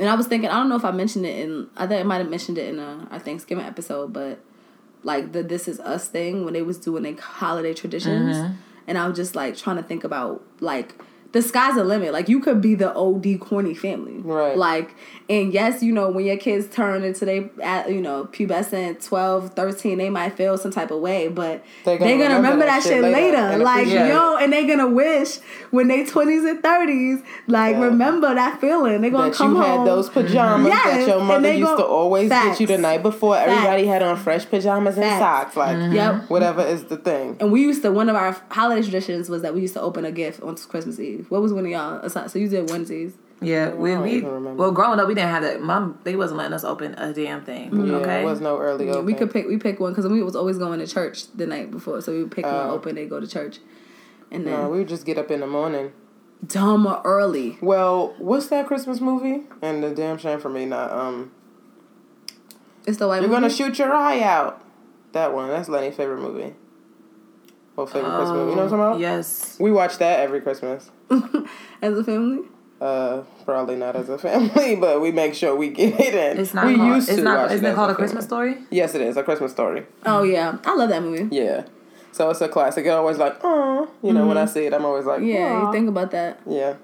and 0.00 0.08
I 0.08 0.14
was 0.14 0.26
thinking, 0.28 0.48
I 0.48 0.54
don't 0.54 0.68
know 0.68 0.76
if 0.76 0.84
I 0.84 0.92
mentioned 0.92 1.26
it 1.26 1.38
in. 1.40 1.68
I 1.76 1.86
think 1.88 2.00
I 2.00 2.04
might 2.04 2.18
have 2.18 2.30
mentioned 2.30 2.56
it 2.58 2.68
in 2.72 2.78
a, 2.78 3.08
our 3.10 3.18
Thanksgiving 3.18 3.64
episode, 3.64 4.12
but 4.12 4.38
like 5.02 5.32
the 5.32 5.42
"This 5.42 5.66
Is 5.68 5.78
Us" 5.80 6.08
thing 6.08 6.44
when 6.44 6.54
they 6.54 6.62
was 6.62 6.78
doing 6.78 7.02
their 7.02 7.16
holiday 7.20 7.74
traditions, 7.74 8.36
and 8.88 8.98
I 8.98 9.06
was 9.06 9.16
just 9.16 9.36
like 9.36 9.56
trying 9.56 9.76
to 9.76 9.82
think 9.82 10.02
about 10.02 10.42
like 10.60 10.94
the 11.32 11.42
sky's 11.42 11.74
the 11.74 11.84
limit. 11.84 12.12
Like 12.12 12.28
you 12.28 12.40
could 12.40 12.60
be 12.62 12.74
the 12.74 12.94
OD 12.94 13.38
corny 13.40 13.74
family, 13.74 14.14
Right. 14.18 14.56
Like, 14.56 14.94
and 15.28 15.52
yes, 15.52 15.82
you 15.82 15.92
know 15.92 16.08
when 16.10 16.24
your 16.24 16.38
kids 16.38 16.74
turn 16.74 17.02
into 17.04 17.26
they, 17.26 17.50
at 17.62 17.90
you 17.90 18.00
know 18.00 18.24
pubescent 18.32 19.04
12, 19.04 19.50
13, 19.54 19.98
they 19.98 20.08
might 20.08 20.30
feel 20.36 20.56
some 20.56 20.70
type 20.70 20.90
of 20.90 21.00
way, 21.00 21.28
but 21.28 21.62
They're 21.84 21.98
gonna 21.98 22.16
gonna, 22.16 22.36
remember, 22.36 22.64
that, 22.64 22.82
shit 22.82 23.02
later. 23.02 23.36
and 23.36 23.62
Like 23.62 23.86
yo, 23.88 24.36
and 24.38 24.50
they're 24.52 24.66
gonna 24.66 24.88
wish 24.88 25.36
when 25.70 25.88
they 25.88 26.06
twenties 26.06 26.44
and 26.44 26.62
thirties, 26.62 27.20
like 27.46 27.74
Yeah. 27.76 27.82
remember 27.84 28.34
that 28.34 28.58
feeling. 28.60 29.02
They're 29.02 29.10
gonna 29.10 29.28
That 29.30 29.36
come 29.36 29.54
you 29.56 29.60
home. 29.62 29.78
had 29.80 29.86
those 29.86 30.08
pajamas 30.08 30.68
Yes, 30.68 30.84
that 31.06 31.08
your 31.08 31.20
mother 31.20 31.52
used 31.52 31.76
to 31.76 31.84
always 31.84 32.30
get 32.30 32.58
you 32.58 32.66
the 32.66 32.78
night 32.78 33.02
before. 33.02 33.36
Everybody 33.36 33.84
had 33.86 34.02
on 34.02 34.16
fresh 34.16 34.48
pajamas 34.48 34.94
and 34.96 35.04
Facts. 35.04 35.20
socks, 35.52 35.56
like 35.58 35.76
mm-hmm. 35.76 35.94
Yep. 35.94 36.30
whatever 36.30 36.62
is 36.62 36.84
the 36.84 36.96
thing. 36.96 37.36
And 37.38 37.52
we 37.52 37.60
used 37.62 37.82
to 37.82 37.92
one 37.92 38.08
of 38.08 38.16
our 38.16 38.34
holiday 38.50 38.80
traditions 38.82 39.28
was 39.28 39.42
that 39.42 39.54
we 39.54 39.60
used 39.60 39.74
to 39.74 39.80
open 39.82 40.06
a 40.06 40.10
gift 40.12 40.42
on 40.42 40.56
Christmas 40.56 40.98
Eve. 40.98 41.17
What 41.28 41.42
was 41.42 41.52
one 41.52 41.64
of 41.64 41.70
y'all? 41.70 41.98
aside- 42.00 42.30
So 42.30 42.38
you 42.38 42.48
did 42.48 42.70
Wednesdays. 42.70 43.14
Yeah, 43.40 43.70
we, 43.72 43.96
we 43.96 44.20
well 44.22 44.72
growing 44.72 44.98
up 44.98 45.06
we 45.06 45.14
didn't 45.14 45.30
have 45.30 45.42
that. 45.44 45.62
Mom 45.62 45.98
they 46.02 46.16
wasn't 46.16 46.38
letting 46.38 46.54
us 46.54 46.64
open 46.64 46.94
a 46.94 47.12
damn 47.12 47.44
thing. 47.44 47.86
Yeah, 47.86 47.94
okay, 47.98 48.22
it 48.22 48.24
was 48.24 48.40
no 48.40 48.58
early 48.58 48.86
Yeah, 48.86 48.94
open. 48.94 49.06
we 49.06 49.14
could 49.14 49.30
pick. 49.32 49.46
We 49.46 49.58
pick 49.58 49.78
one 49.78 49.92
because 49.92 50.08
we 50.10 50.22
was 50.24 50.34
always 50.34 50.58
going 50.58 50.80
to 50.80 50.86
church 50.88 51.30
the 51.36 51.46
night 51.46 51.70
before, 51.70 52.00
so 52.00 52.10
we 52.12 52.22
would 52.24 52.32
pick 52.32 52.44
one 52.44 52.54
Oh. 52.54 52.70
open. 52.72 52.96
They 52.96 53.06
go 53.06 53.20
to 53.20 53.28
church, 53.28 53.58
and 54.32 54.44
then 54.44 54.54
No, 54.54 54.68
we 54.70 54.78
would 54.78 54.88
just 54.88 55.06
get 55.06 55.18
up 55.18 55.30
in 55.30 55.38
the 55.38 55.46
morning. 55.46 55.92
dumb 56.44 56.84
or 56.84 57.00
early. 57.04 57.58
Well, 57.62 58.14
what's 58.18 58.48
that 58.48 58.66
Christmas 58.66 59.00
movie? 59.00 59.44
And 59.62 59.84
the 59.84 59.90
damn 59.90 60.18
shame 60.18 60.40
for 60.40 60.48
me 60.48 60.64
not 60.66 60.90
um. 60.90 61.30
It's 62.88 62.96
the 62.98 63.06
white. 63.06 63.22
You're 63.22 63.30
gonna 63.30 63.50
shoot 63.50 63.78
your 63.78 63.92
eye 63.92 64.20
out. 64.20 64.62
That 65.12 65.32
one. 65.32 65.48
That's 65.48 65.68
Lenny's 65.68 65.94
favorite 65.94 66.20
movie. 66.20 66.54
Well, 67.76 67.86
favorite 67.86 68.10
Christmas 68.10 68.30
movie. 68.30 68.50
You 68.50 68.56
know 68.56 68.64
what 68.64 68.72
I'm 68.72 68.78
talking 68.78 68.80
about? 68.80 68.98
Yes. 68.98 69.56
We 69.60 69.70
watch 69.70 69.98
that 69.98 70.18
every 70.20 70.40
Christmas. 70.40 70.90
as 71.82 71.98
a 71.98 72.04
family. 72.04 72.46
Uh, 72.80 73.22
probably 73.44 73.74
not 73.74 73.96
as 73.96 74.08
a 74.08 74.16
family, 74.18 74.76
but 74.80 75.00
we 75.00 75.10
make 75.10 75.34
sure 75.34 75.56
we 75.56 75.68
get 75.68 75.98
it 75.98 76.14
in. 76.14 76.38
It's 76.38 76.54
not 76.54 76.66
we 76.66 76.76
called, 76.76 76.94
used 76.94 77.08
it's 77.08 77.18
to 77.18 77.24
not 77.24 77.50
isn't 77.50 77.64
it 77.64 77.68
it 77.68 77.70
as 77.70 77.74
called 77.74 77.90
a 77.90 77.94
family. 77.94 78.06
Christmas 78.08 78.24
story? 78.24 78.58
Yes, 78.70 78.94
it 78.94 79.00
is 79.00 79.16
a 79.16 79.22
Christmas 79.24 79.50
story. 79.50 79.84
Oh 80.06 80.22
yeah, 80.22 80.58
I 80.64 80.74
love 80.76 80.88
that 80.90 81.02
movie. 81.02 81.34
Yeah, 81.34 81.64
so 82.12 82.30
it's 82.30 82.40
a 82.40 82.48
classic. 82.48 82.86
It 82.86 82.90
always 82.90 83.18
like, 83.18 83.36
oh, 83.42 83.90
you 84.02 84.12
know, 84.12 84.26
when 84.28 84.36
I 84.38 84.44
see 84.44 84.64
it, 84.66 84.72
I'm 84.74 84.84
always 84.84 85.06
like, 85.06 85.18
Mm-hmm. 85.20 85.28
Yeah, 85.28 85.52
"Aw." 85.62 85.66
you 85.66 85.72
think 85.72 85.88
about 85.88 86.12
that. 86.12 86.40
yeah, 86.46 86.74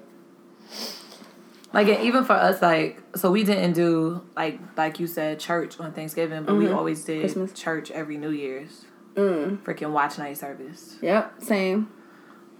Like 1.73 1.87
and 1.87 2.03
even 2.03 2.23
for 2.23 2.33
us, 2.33 2.61
like 2.61 3.01
so 3.15 3.31
we 3.31 3.43
didn't 3.45 3.73
do 3.73 4.21
like 4.35 4.59
like 4.77 4.99
you 4.99 5.07
said 5.07 5.39
church 5.39 5.79
on 5.79 5.93
Thanksgiving, 5.93 6.43
but 6.43 6.55
we 6.55 6.67
always 6.69 7.03
did 7.05 7.15
Mm-hmm. 7.17 7.21
Christmas. 7.21 7.53
church 7.53 7.91
every 7.91 8.17
New 8.17 8.31
Year's. 8.31 8.85
Mm. 9.15 9.59
Freaking 9.63 9.91
watch 9.91 10.17
night 10.17 10.37
service. 10.37 10.97
Yep, 11.01 11.41
same. 11.41 11.89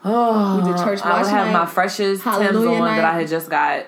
Oh, 0.05 0.57
We 0.57 0.71
did 0.71 0.77
church 0.83 1.01
I 1.01 1.13
would 1.17 1.23
watch 1.23 1.31
have 1.31 1.47
night, 1.47 1.53
my 1.53 1.65
freshest 1.65 2.23
Tim's 2.23 2.35
on 2.37 2.43
Hallelujah 2.43 2.79
that 2.81 3.03
I 3.05 3.19
had 3.19 3.27
just 3.27 3.49
got, 3.49 3.85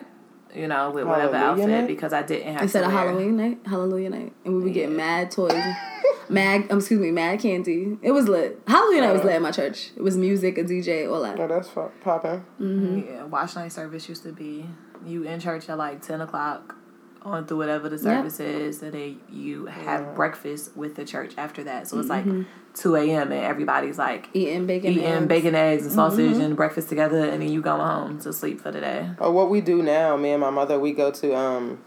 you 0.54 0.68
know, 0.68 0.90
with 0.92 1.06
whatever 1.06 1.38
Hallelujah 1.38 1.64
outfit 1.64 1.80
night? 1.82 1.88
because 1.88 2.12
I 2.14 2.24
didn't 2.24 2.54
have 2.54 2.64
Instead 2.64 2.82
to 2.82 2.88
of. 2.88 2.92
Halloween 2.92 3.38
night, 3.38 3.60
Hallelujah 3.66 4.10
night, 4.10 4.34
and 4.44 4.56
we 4.58 4.64
would 4.64 4.74
get 4.74 4.90
mad 4.92 5.30
toys, 5.32 5.54
mad. 6.30 6.72
Um, 6.72 6.80
excuse 6.80 7.00
me, 7.00 7.12
mad 7.12 7.40
candy. 7.40 7.98
It 8.02 8.12
was 8.12 8.28
lit. 8.28 8.60
Halloween 8.68 9.02
night 9.02 9.14
was 9.14 9.24
lit 9.24 9.34
at 9.36 9.42
my 9.42 9.52
church. 9.52 9.92
It 9.96 10.02
was 10.02 10.18
music, 10.18 10.58
a 10.58 10.64
DJ, 10.64 11.10
all 11.12 11.22
that. 11.22 11.38
no, 11.38 11.48
that's 11.48 11.70
fu- 11.70 11.92
popping. 12.04 12.44
Mm-hmm. 12.60 13.00
Yeah, 13.08 13.24
watch 13.26 13.56
night 13.56 13.72
service 13.72 14.10
used 14.10 14.24
to 14.24 14.32
be 14.34 14.66
you 15.06 15.24
in 15.24 15.40
church 15.40 15.70
at 15.70 15.78
like 15.78 16.02
ten 16.02 16.22
o'clock 16.22 16.76
on 17.24 17.46
through 17.46 17.58
whatever 17.58 17.90
the 17.90 17.98
service 17.98 18.40
is, 18.40 18.82
and 18.82 18.94
then 18.94 19.20
you 19.32 19.66
have 19.66 20.16
breakfast 20.16 20.76
with 20.78 20.96
the 20.96 21.06
church 21.06 21.34
after 21.38 21.64
that. 21.66 21.88
So 21.88 22.00
it's 22.00 22.10
Mm-hmm. 22.10 22.38
like 22.38 22.48
two 22.74 22.96
a.m. 22.96 23.32
and 23.32 23.44
everybody's 23.44 23.98
like 23.98 24.30
Eating 24.34 24.66
bacon, 24.68 24.92
eating 24.92 25.04
eggs. 25.06 25.26
bacon, 25.28 25.56
eggs, 25.56 25.84
and 25.84 25.92
sausage 25.92 26.32
Mm-hmm. 26.34 26.42
and 26.42 26.56
breakfast 26.56 26.90
together, 26.90 27.24
and 27.30 27.42
then 27.42 27.50
you 27.52 27.62
go 27.62 27.76
home 27.78 28.20
to 28.22 28.32
sleep 28.34 28.62
for 28.62 28.72
the 28.72 28.80
day. 28.82 29.10
Or 29.20 29.32
what 29.32 29.50
we 29.50 29.62
do 29.62 29.82
now, 29.82 30.16
me 30.18 30.32
and 30.32 30.42
my 30.42 30.50
mother, 30.52 30.80
we 30.80 30.92
go 30.94 31.12
to 31.12 31.36
um, 31.36 31.80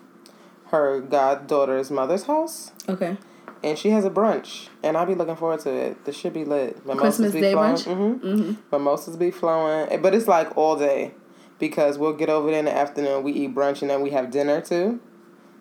her 0.68 1.00
goddaughter's 1.00 1.90
mother's 1.90 2.24
house. 2.24 2.72
Okay. 2.88 3.16
And 3.62 3.78
she 3.78 3.90
has 3.90 4.04
a 4.06 4.10
brunch, 4.10 4.68
and 4.82 4.96
I'll 4.96 5.04
be 5.06 5.14
looking 5.14 5.36
forward 5.36 5.60
to 5.60 5.70
it. 5.70 6.04
This 6.06 6.16
should 6.16 6.32
be 6.32 6.44
lit. 6.46 6.78
Mimosas 6.86 7.00
Christmas 7.02 7.32
be 7.34 7.40
Day 7.42 7.52
flowing. 7.52 7.74
brunch? 7.74 7.84
Mm-hmm. 7.84 8.26
Mm-hmm. 8.26 8.52
Mimosas 8.72 9.16
be 9.16 9.30
flowing, 9.30 10.00
but 10.00 10.14
it's 10.14 10.26
like 10.26 10.56
all 10.56 10.76
day 10.76 11.12
because 11.58 11.98
we'll 11.98 12.14
get 12.14 12.30
over 12.30 12.48
there 12.50 12.58
in 12.58 12.64
the 12.64 12.74
afternoon. 12.74 13.22
We 13.22 13.32
eat 13.32 13.54
brunch, 13.54 13.82
and 13.82 13.90
then 13.90 14.00
we 14.00 14.10
have 14.10 14.30
dinner 14.30 14.62
too. 14.62 14.98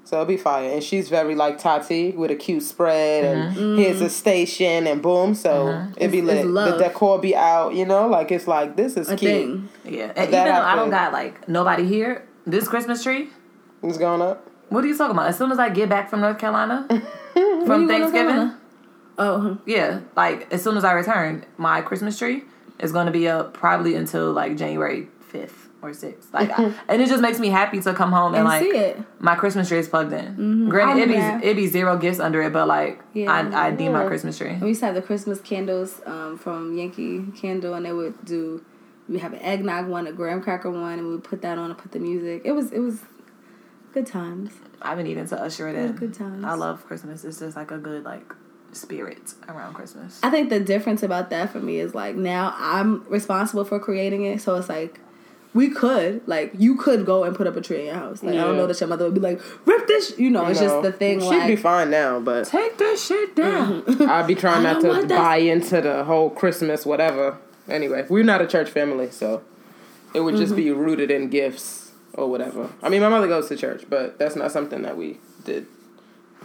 So 0.05 0.15
it'll 0.15 0.25
be 0.25 0.37
fire. 0.37 0.71
And 0.71 0.83
she's 0.83 1.07
very 1.07 1.35
like 1.35 1.59
Tati 1.59 2.11
with 2.11 2.31
a 2.31 2.35
cute 2.35 2.63
spread, 2.63 3.23
and 3.25 3.77
here's 3.79 4.01
a 4.01 4.09
station, 4.09 4.87
and 4.87 5.01
boom. 5.03 5.35
So 5.35 5.87
it'd 5.97 6.11
be 6.11 6.21
Mm-hmm. 6.21 6.49
Lit. 6.53 6.77
The 6.79 6.83
decor 6.85 7.19
be 7.19 7.35
out, 7.35 7.75
you 7.75 7.85
know, 7.85 8.07
like 8.07 8.31
it's 8.31 8.47
like 8.47 8.75
this 8.75 8.97
is 8.97 9.09
A 9.09 9.15
cute. 9.15 9.31
thing. 9.31 9.69
Yeah, 9.85 10.11
and 10.15 10.33
that 10.33 10.47
even 10.47 10.53
though 10.55 10.61
I 10.61 10.75
don't 10.75 10.89
got 10.89 11.13
like 11.13 11.47
nobody 11.47 11.85
here, 11.87 12.25
this 12.47 12.67
Christmas 12.67 13.03
tree. 13.03 13.29
is 13.83 13.97
going 13.97 14.21
up? 14.21 14.45
What 14.69 14.83
are 14.83 14.87
you 14.87 14.97
talking 14.97 15.15
about? 15.15 15.27
As 15.27 15.37
soon 15.37 15.51
as 15.51 15.59
I 15.59 15.69
get 15.69 15.89
back 15.89 16.09
from 16.09 16.21
North 16.21 16.37
Carolina 16.39 16.85
from 17.33 17.43
you 17.43 17.65
going 17.65 17.87
to 17.87 17.87
Thanksgiving, 17.87 18.53
Oh, 19.17 19.57
yeah, 19.65 19.99
like 20.15 20.51
as 20.53 20.63
soon 20.63 20.77
as 20.77 20.83
I 20.85 20.93
return, 20.93 21.45
my 21.57 21.81
Christmas 21.81 22.17
tree 22.17 22.43
is 22.79 22.91
going 22.93 23.05
to 23.07 23.11
be 23.11 23.27
up 23.27 23.53
probably 23.53 23.93
until 23.95 24.31
like 24.31 24.55
January 24.57 25.07
fifth. 25.21 25.58
Or 25.81 25.93
six. 25.93 26.27
Like, 26.33 26.51
I, 26.57 26.73
and 26.89 27.01
it 27.01 27.07
just 27.07 27.21
makes 27.21 27.39
me 27.39 27.47
happy 27.49 27.79
to 27.81 27.93
come 27.93 28.11
home 28.11 28.33
and, 28.33 28.37
And 28.37 28.45
like 28.45 28.61
see 28.63 28.69
it. 28.77 28.97
my 29.19 29.35
Christmas 29.35 29.67
tree 29.69 29.79
is 29.79 29.87
plugged 29.87 30.11
in. 30.13 30.65
I 30.67 30.69
Granted, 30.69 31.09
it 31.09 31.13
remember 31.13 31.39
be 31.45 31.47
it 31.51 31.55
be 31.55 31.67
zero 31.67 31.97
gifts 31.97 32.19
under 32.19 32.41
it, 32.41 32.51
but 32.53 32.67
like 32.67 33.01
Yeah. 33.13 33.31
I 33.31 33.67
I 33.67 33.71
deem 33.71 33.93
my 33.93 34.05
Christmas 34.05 34.37
tree. 34.37 34.55
We 34.61 34.69
used 34.69 34.79
to 34.81 34.87
have 34.87 34.95
the 34.95 35.01
Christmas 35.01 35.39
candles 35.39 36.01
um, 36.05 36.37
from 36.37 36.77
Yankee 36.77 37.25
Candle, 37.35 37.73
and 37.75 37.85
they 37.85 37.93
would 37.93 38.23
do. 38.25 38.63
We 39.07 39.19
have 39.19 39.33
an 39.33 39.39
eggnog 39.39 39.87
one, 39.87 40.05
a 40.05 40.11
graham 40.11 40.41
cracker 40.41 40.69
one, 40.69 40.99
and 40.99 41.07
we 41.07 41.13
would 41.15 41.23
put 41.23 41.41
that 41.41 41.57
on 41.57 41.71
and 41.71 41.77
put 41.79 41.91
the 41.93 41.99
music. 41.99 42.43
It 42.45 42.51
was 42.51 42.71
it 42.71 42.79
was 42.79 42.99
good 43.93 44.05
times. 44.05 44.51
I've 44.81 44.97
been 44.97 45.07
needing 45.07 45.27
to 45.27 45.41
usher 45.41 45.67
it 45.67 45.75
in. 45.75 45.93
good 45.93 46.13
times. 46.13 46.45
I 46.45 46.53
love 46.53 46.85
Christmas. 46.85 47.23
It's 47.25 47.39
just 47.39 47.55
like 47.55 47.71
a 47.71 47.77
good 47.79 48.03
like 48.03 48.33
spirit 48.71 49.33
around 49.47 49.73
Christmas. 49.73 50.19
I 50.21 50.29
think 50.29 50.49
the 50.49 50.59
difference 50.59 51.01
about 51.03 51.31
that 51.31 51.49
for 51.51 51.59
me 51.59 51.79
is 51.79 51.95
like 51.95 52.15
now 52.15 52.53
I'm 52.57 53.03
responsible 53.09 53.65
for 53.65 53.79
creating 53.79 54.25
it, 54.25 54.41
so 54.41 54.55
it's 54.55 54.69
like 54.69 54.99
we 55.53 55.69
could 55.69 56.21
like 56.27 56.51
you 56.57 56.75
could 56.75 57.05
go 57.05 57.23
and 57.23 57.35
put 57.35 57.47
up 57.47 57.55
a 57.55 57.61
tree 57.61 57.79
in 57.81 57.85
your 57.87 57.95
house. 57.95 58.21
Like 58.21 58.35
I 58.35 58.37
don't 58.37 58.55
know 58.57 58.67
that 58.67 58.79
your 58.79 58.87
mother 58.89 59.05
would 59.05 59.13
be 59.15 59.19
like 59.19 59.41
rip 59.65 59.87
this. 59.87 60.17
You 60.17 60.29
know, 60.29 60.45
it's 60.47 60.59
just 60.59 60.81
the 60.83 60.91
thing. 60.91 61.19
She'd 61.19 61.47
be 61.47 61.55
fine 61.55 61.89
now, 61.89 62.19
but 62.19 62.45
Take 62.45 62.77
this 62.77 63.05
shit 63.07 63.35
down. 63.35 63.83
I'd 64.09 64.27
be 64.27 64.35
trying 64.35 64.63
not 64.63 64.81
to 64.81 65.07
buy 65.07 65.37
into 65.37 65.81
the 65.81 66.03
whole 66.03 66.29
Christmas 66.29 66.85
whatever. 66.85 67.37
Anyway, 67.67 68.05
we're 68.09 68.23
not 68.23 68.41
a 68.41 68.47
church 68.47 68.69
family, 68.69 69.09
so 69.11 69.43
it 70.13 70.21
would 70.21 70.35
just 70.35 70.55
be 70.55 70.65
Mm-hmm. 70.65 70.79
rooted 70.79 71.11
in 71.11 71.29
gifts 71.29 71.91
or 72.13 72.27
whatever. 72.29 72.69
I 72.81 72.89
mean, 72.89 73.01
my 73.01 73.09
mother 73.09 73.27
goes 73.27 73.47
to 73.49 73.55
church, 73.55 73.83
but 73.89 74.17
that's 74.19 74.35
not 74.35 74.51
something 74.51 74.81
that 74.83 74.97
we 74.97 75.19
did. 75.45 75.67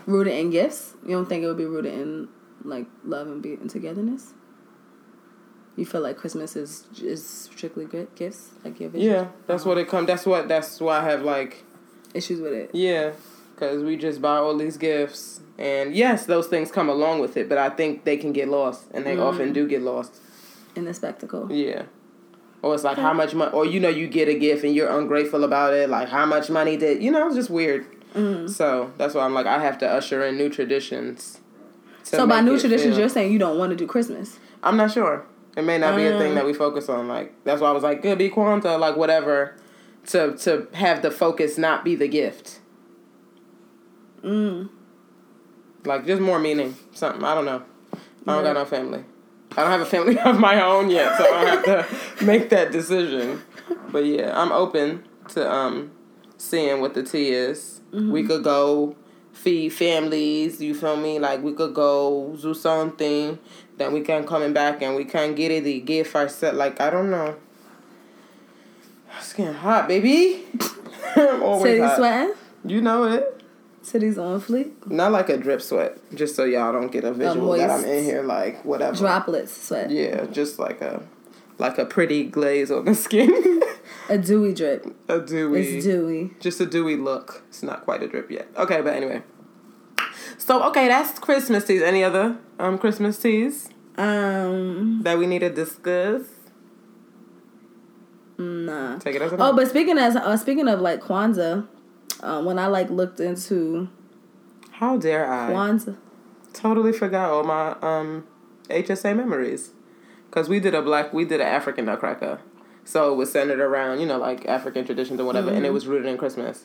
rooted 0.07 0.35
in 0.35 0.51
gifts. 0.51 0.93
You 1.03 1.13
don't 1.13 1.27
think 1.27 1.43
it 1.43 1.47
would 1.47 1.57
be 1.57 1.65
rooted 1.65 1.95
in 1.95 2.29
like 2.63 2.87
love 3.05 3.27
and 3.27 3.43
be 3.43 3.55
and 3.55 3.69
togetherness? 3.71 4.33
You 5.77 5.85
feel 5.85 6.01
like 6.01 6.17
Christmas 6.17 6.55
is 6.55 6.87
is 7.03 7.27
strictly 7.27 7.85
good 7.85 8.09
gifts, 8.15 8.51
like 8.65 8.79
your 8.79 8.91
vision? 8.91 9.11
Yeah, 9.11 9.27
that's 9.47 9.65
what 9.65 9.77
it 9.79 9.89
come. 9.89 10.07
That's 10.07 10.25
what. 10.25 10.47
That's 10.47 10.81
why 10.81 10.99
I 10.99 11.05
have 11.11 11.23
like 11.23 11.65
issues 12.15 12.41
with 12.41 12.53
it. 12.53 12.71
Yeah, 12.73 13.13
because 13.55 13.83
we 13.83 13.97
just 13.97 14.23
buy 14.23 14.37
all 14.37 14.57
these 14.57 14.77
gifts, 14.77 15.41
and 15.59 15.95
yes, 15.95 16.27
those 16.27 16.47
things 16.47 16.71
come 16.71 16.89
along 16.89 17.21
with 17.21 17.37
it, 17.37 17.49
but 17.49 17.59
I 17.59 17.71
think 17.71 18.05
they 18.05 18.17
can 18.17 18.33
get 18.33 18.49
lost, 18.49 18.87
and 18.93 19.05
they 19.05 19.15
mm-hmm. 19.15 19.23
often 19.23 19.53
do 19.53 19.67
get 19.67 19.83
lost. 19.83 20.21
in 20.77 20.85
the 20.85 20.95
spectacle. 20.95 21.51
Yeah. 21.51 21.85
Or 22.63 22.75
it's 22.75 22.85
like 22.85 22.97
how 22.97 23.13
much 23.13 23.35
money, 23.35 23.53
or 23.53 23.67
you 23.67 23.79
know, 23.79 23.91
you 23.91 24.07
get 24.07 24.27
a 24.29 24.35
gift 24.35 24.65
and 24.65 24.75
you're 24.75 24.89
ungrateful 24.89 25.45
about 25.45 25.75
it. 25.75 25.91
Like 25.91 26.09
how 26.09 26.25
much 26.25 26.49
money 26.49 26.77
did 26.79 27.03
you 27.03 27.11
know? 27.11 27.27
It's 27.27 27.37
just 27.37 27.51
weird. 27.51 27.85
Mm-hmm. 28.15 28.47
So 28.47 28.91
that's 28.97 29.15
why 29.15 29.25
I'm 29.25 29.35
like 29.35 29.47
I 29.47 29.61
have 29.61 29.77
to 29.79 29.89
usher 29.89 30.25
in 30.25 30.39
new 30.39 30.49
traditions. 30.49 31.41
So 32.05 32.27
by 32.27 32.41
new 32.41 32.59
traditions, 32.59 32.95
feel- 32.95 33.01
you're 33.01 33.09
saying 33.09 33.33
you 33.33 33.39
don't 33.39 33.59
want 33.59 33.71
to 33.71 33.77
do 33.77 33.87
Christmas. 33.87 34.39
I'm 34.63 34.79
not 34.79 34.93
sure. 34.93 35.27
It 35.57 35.63
may 35.63 35.79
not 35.79 35.95
be 35.97 36.05
a 36.07 36.13
Mm. 36.13 36.19
thing 36.19 36.35
that 36.35 36.45
we 36.45 36.53
focus 36.53 36.89
on. 36.89 37.07
Like 37.09 37.33
that's 37.45 37.61
why 37.61 37.69
I 37.69 37.73
was 37.73 37.83
like, 37.83 38.03
good 38.03 38.19
be 38.19 38.31
Kwanzaa, 38.31 38.79
like 38.79 38.97
whatever, 38.97 39.57
to 40.09 40.37
to 40.39 40.67
have 40.75 41.03
the 41.03 41.11
focus 41.11 41.57
not 41.59 41.85
be 41.85 41.95
the 41.95 42.09
gift. 42.09 42.61
Mm. 44.23 44.69
Like 45.85 46.07
just 46.07 46.21
more 46.23 46.39
meaning, 46.39 46.75
something. 46.93 47.23
I 47.25 47.35
don't 47.35 47.45
know. 47.45 47.63
I 48.27 48.35
don't 48.35 48.45
got 48.45 48.55
no 48.55 48.65
family. 48.65 49.05
I 49.57 49.63
don't 49.63 49.71
have 49.71 49.81
a 49.83 49.87
family 49.87 50.19
of 50.25 50.41
my 50.41 50.61
own 50.63 50.91
yet, 50.91 51.17
so 51.19 51.25
I 51.33 51.45
don't 51.45 51.67
have 51.67 52.19
to 52.19 52.25
make 52.25 52.49
that 52.51 52.73
decision. 52.73 53.43
But 53.93 54.07
yeah, 54.07 54.39
I'm 54.41 54.51
open 54.51 55.05
to 55.31 55.51
um 55.51 55.93
seeing 56.39 56.81
what 56.81 56.95
the 56.95 57.03
tea 57.03 57.29
is. 57.31 57.81
Mm-hmm. 57.93 58.11
We 58.11 58.25
could 58.25 58.43
go 58.43 58.97
feed 59.35 59.71
families. 59.71 60.61
You 60.61 60.75
feel 60.75 60.97
me? 60.97 61.19
Like 61.19 61.43
we 61.43 61.53
could 61.53 61.75
go 61.75 62.37
do 62.41 62.55
something. 62.55 63.39
Then 63.77 63.93
we 63.93 64.01
can 64.01 64.27
coming 64.27 64.53
back 64.53 64.81
and 64.83 64.97
we 64.97 65.05
can 65.05 65.35
get 65.35 65.51
it. 65.51 65.65
The 65.65 65.81
gift 65.81 66.15
ourselves. 66.15 66.57
Like 66.57 66.81
I 66.81 66.91
don't 66.91 67.11
know. 67.11 67.37
It's 69.19 69.33
getting 69.33 69.55
hot, 69.55 69.87
baby. 69.89 70.45
Always 71.17 71.63
City 71.63 71.95
sweating. 71.97 72.35
You 72.65 72.81
know 72.81 73.05
it. 73.05 73.43
City's 73.83 74.17
on 74.17 74.41
fleek. 74.41 74.91
Not 74.91 75.13
like 75.13 75.29
a 75.29 75.37
drip 75.37 75.61
sweat, 75.61 75.99
just 76.15 76.35
so 76.35 76.45
y'all 76.45 76.73
don't 76.73 76.91
get 76.91 77.05
a 77.05 77.13
visual 77.13 77.53
that 77.53 77.71
I'm 77.71 77.85
in 77.85 78.03
here 78.03 78.23
like 78.23 78.65
whatever. 78.65 78.97
Droplets 78.97 79.53
sweat. 79.67 79.91
Yeah, 79.91 80.25
just 80.27 80.59
like 80.59 80.81
a 80.81 81.03
like 81.59 81.79
a 81.79 81.85
pretty 81.85 82.25
glaze 82.25 82.71
on 82.71 82.85
the 82.85 82.95
skin. 83.07 83.63
A 84.09 84.19
dewy 84.19 84.53
drip. 84.55 84.87
a 85.09 85.21
dewy, 85.21 85.61
It's 85.77 85.87
dewy. 85.87 86.31
just 86.41 86.61
a 86.61 86.67
dewy 86.67 86.97
look. 86.97 87.43
It's 87.49 87.63
not 87.63 87.85
quite 87.85 88.03
a 88.03 88.09
drip 88.09 88.31
yet. 88.31 88.49
Okay, 88.57 88.81
but 88.83 88.95
anyway. 88.95 89.23
So 90.39 90.63
okay, 90.65 90.89
that's 90.89 91.19
Christmas 91.19 91.65
teas. 91.65 91.81
Any 91.83 92.03
other 92.05 92.37
um 92.59 92.79
Christmas 92.79 93.19
teas 93.19 93.69
Um, 93.97 95.01
that 95.05 95.17
we 95.19 95.27
need 95.27 95.39
to 95.41 95.51
discuss? 95.51 96.23
nah. 98.39 98.99
Take 98.99 99.17
it 99.17 99.23
as 99.23 99.33
a 99.33 99.37
Oh, 99.43 99.53
but 99.55 99.69
speaking 99.69 99.99
as 99.99 100.17
uh, 100.17 100.37
speaking 100.37 100.69
of 100.69 100.81
like 100.81 101.01
Kwanzaa, 101.01 101.67
uh, 102.21 102.43
when 102.43 102.59
I 102.59 102.67
like 102.67 102.91
looked 102.91 103.21
into 103.21 103.89
how 104.73 104.97
dare 104.97 105.31
I? 105.31 105.51
Kwanzaa, 105.51 105.97
Totally 106.53 106.93
forgot 106.93 107.31
all 107.31 107.45
my 107.45 107.77
um 107.81 108.27
HSA 108.69 109.17
memories. 109.17 109.71
Cause 110.35 110.49
we 110.49 110.59
did 110.59 110.75
a 110.75 110.83
black, 110.83 111.13
we 111.13 111.25
did 111.25 111.41
an 111.41 111.47
African 111.47 111.85
Nutcracker, 111.85 112.41
so 112.85 113.13
it 113.13 113.15
was 113.15 113.31
centered 113.31 113.61
around 113.61 114.01
you 114.01 114.07
know 114.07 114.19
like 114.19 114.45
African 114.47 114.85
traditions 114.85 115.21
or 115.21 115.25
whatever, 115.25 115.53
and 115.53 115.65
it 115.65 115.73
was 115.73 115.87
rooted 115.87 116.07
in 116.11 116.19
Christmas. 116.19 116.65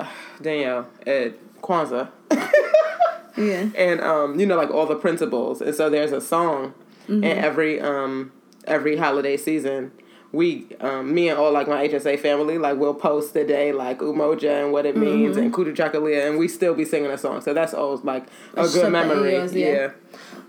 Danielle 0.42 0.88
at 1.06 1.34
Kwanzaa, 1.62 2.10
yeah, 3.36 3.68
and 3.76 4.00
um 4.00 4.40
you 4.40 4.46
know 4.46 4.56
like 4.56 4.70
all 4.70 4.84
the 4.84 4.96
principles, 4.96 5.60
and 5.60 5.76
so 5.76 5.88
there's 5.88 6.10
a 6.10 6.20
song 6.20 6.74
in 7.06 7.22
every 7.24 7.80
um 7.80 8.32
every 8.64 8.96
holiday 8.96 9.36
season. 9.36 9.92
We, 10.30 10.66
um, 10.80 11.14
me 11.14 11.30
and 11.30 11.38
all 11.38 11.50
like 11.52 11.68
my 11.68 11.88
HSA 11.88 12.18
family, 12.20 12.58
like 12.58 12.76
we'll 12.76 12.92
post 12.92 13.32
the 13.32 13.44
day 13.44 13.72
like 13.72 14.00
Umoja 14.00 14.64
and 14.64 14.72
what 14.72 14.84
it 14.84 14.94
means 14.94 15.38
and 15.38 15.54
Kujichagulia, 15.54 16.28
and 16.28 16.38
we 16.38 16.48
still 16.48 16.74
be 16.74 16.84
singing 16.84 17.10
a 17.10 17.16
song. 17.16 17.40
So 17.40 17.54
that's 17.54 17.72
always 17.72 18.04
like 18.04 18.24
a 18.24 18.56
That's 18.56 18.74
good 18.74 18.92
memory, 18.92 19.36
yeah. 19.36 19.46
yeah. 19.52 19.90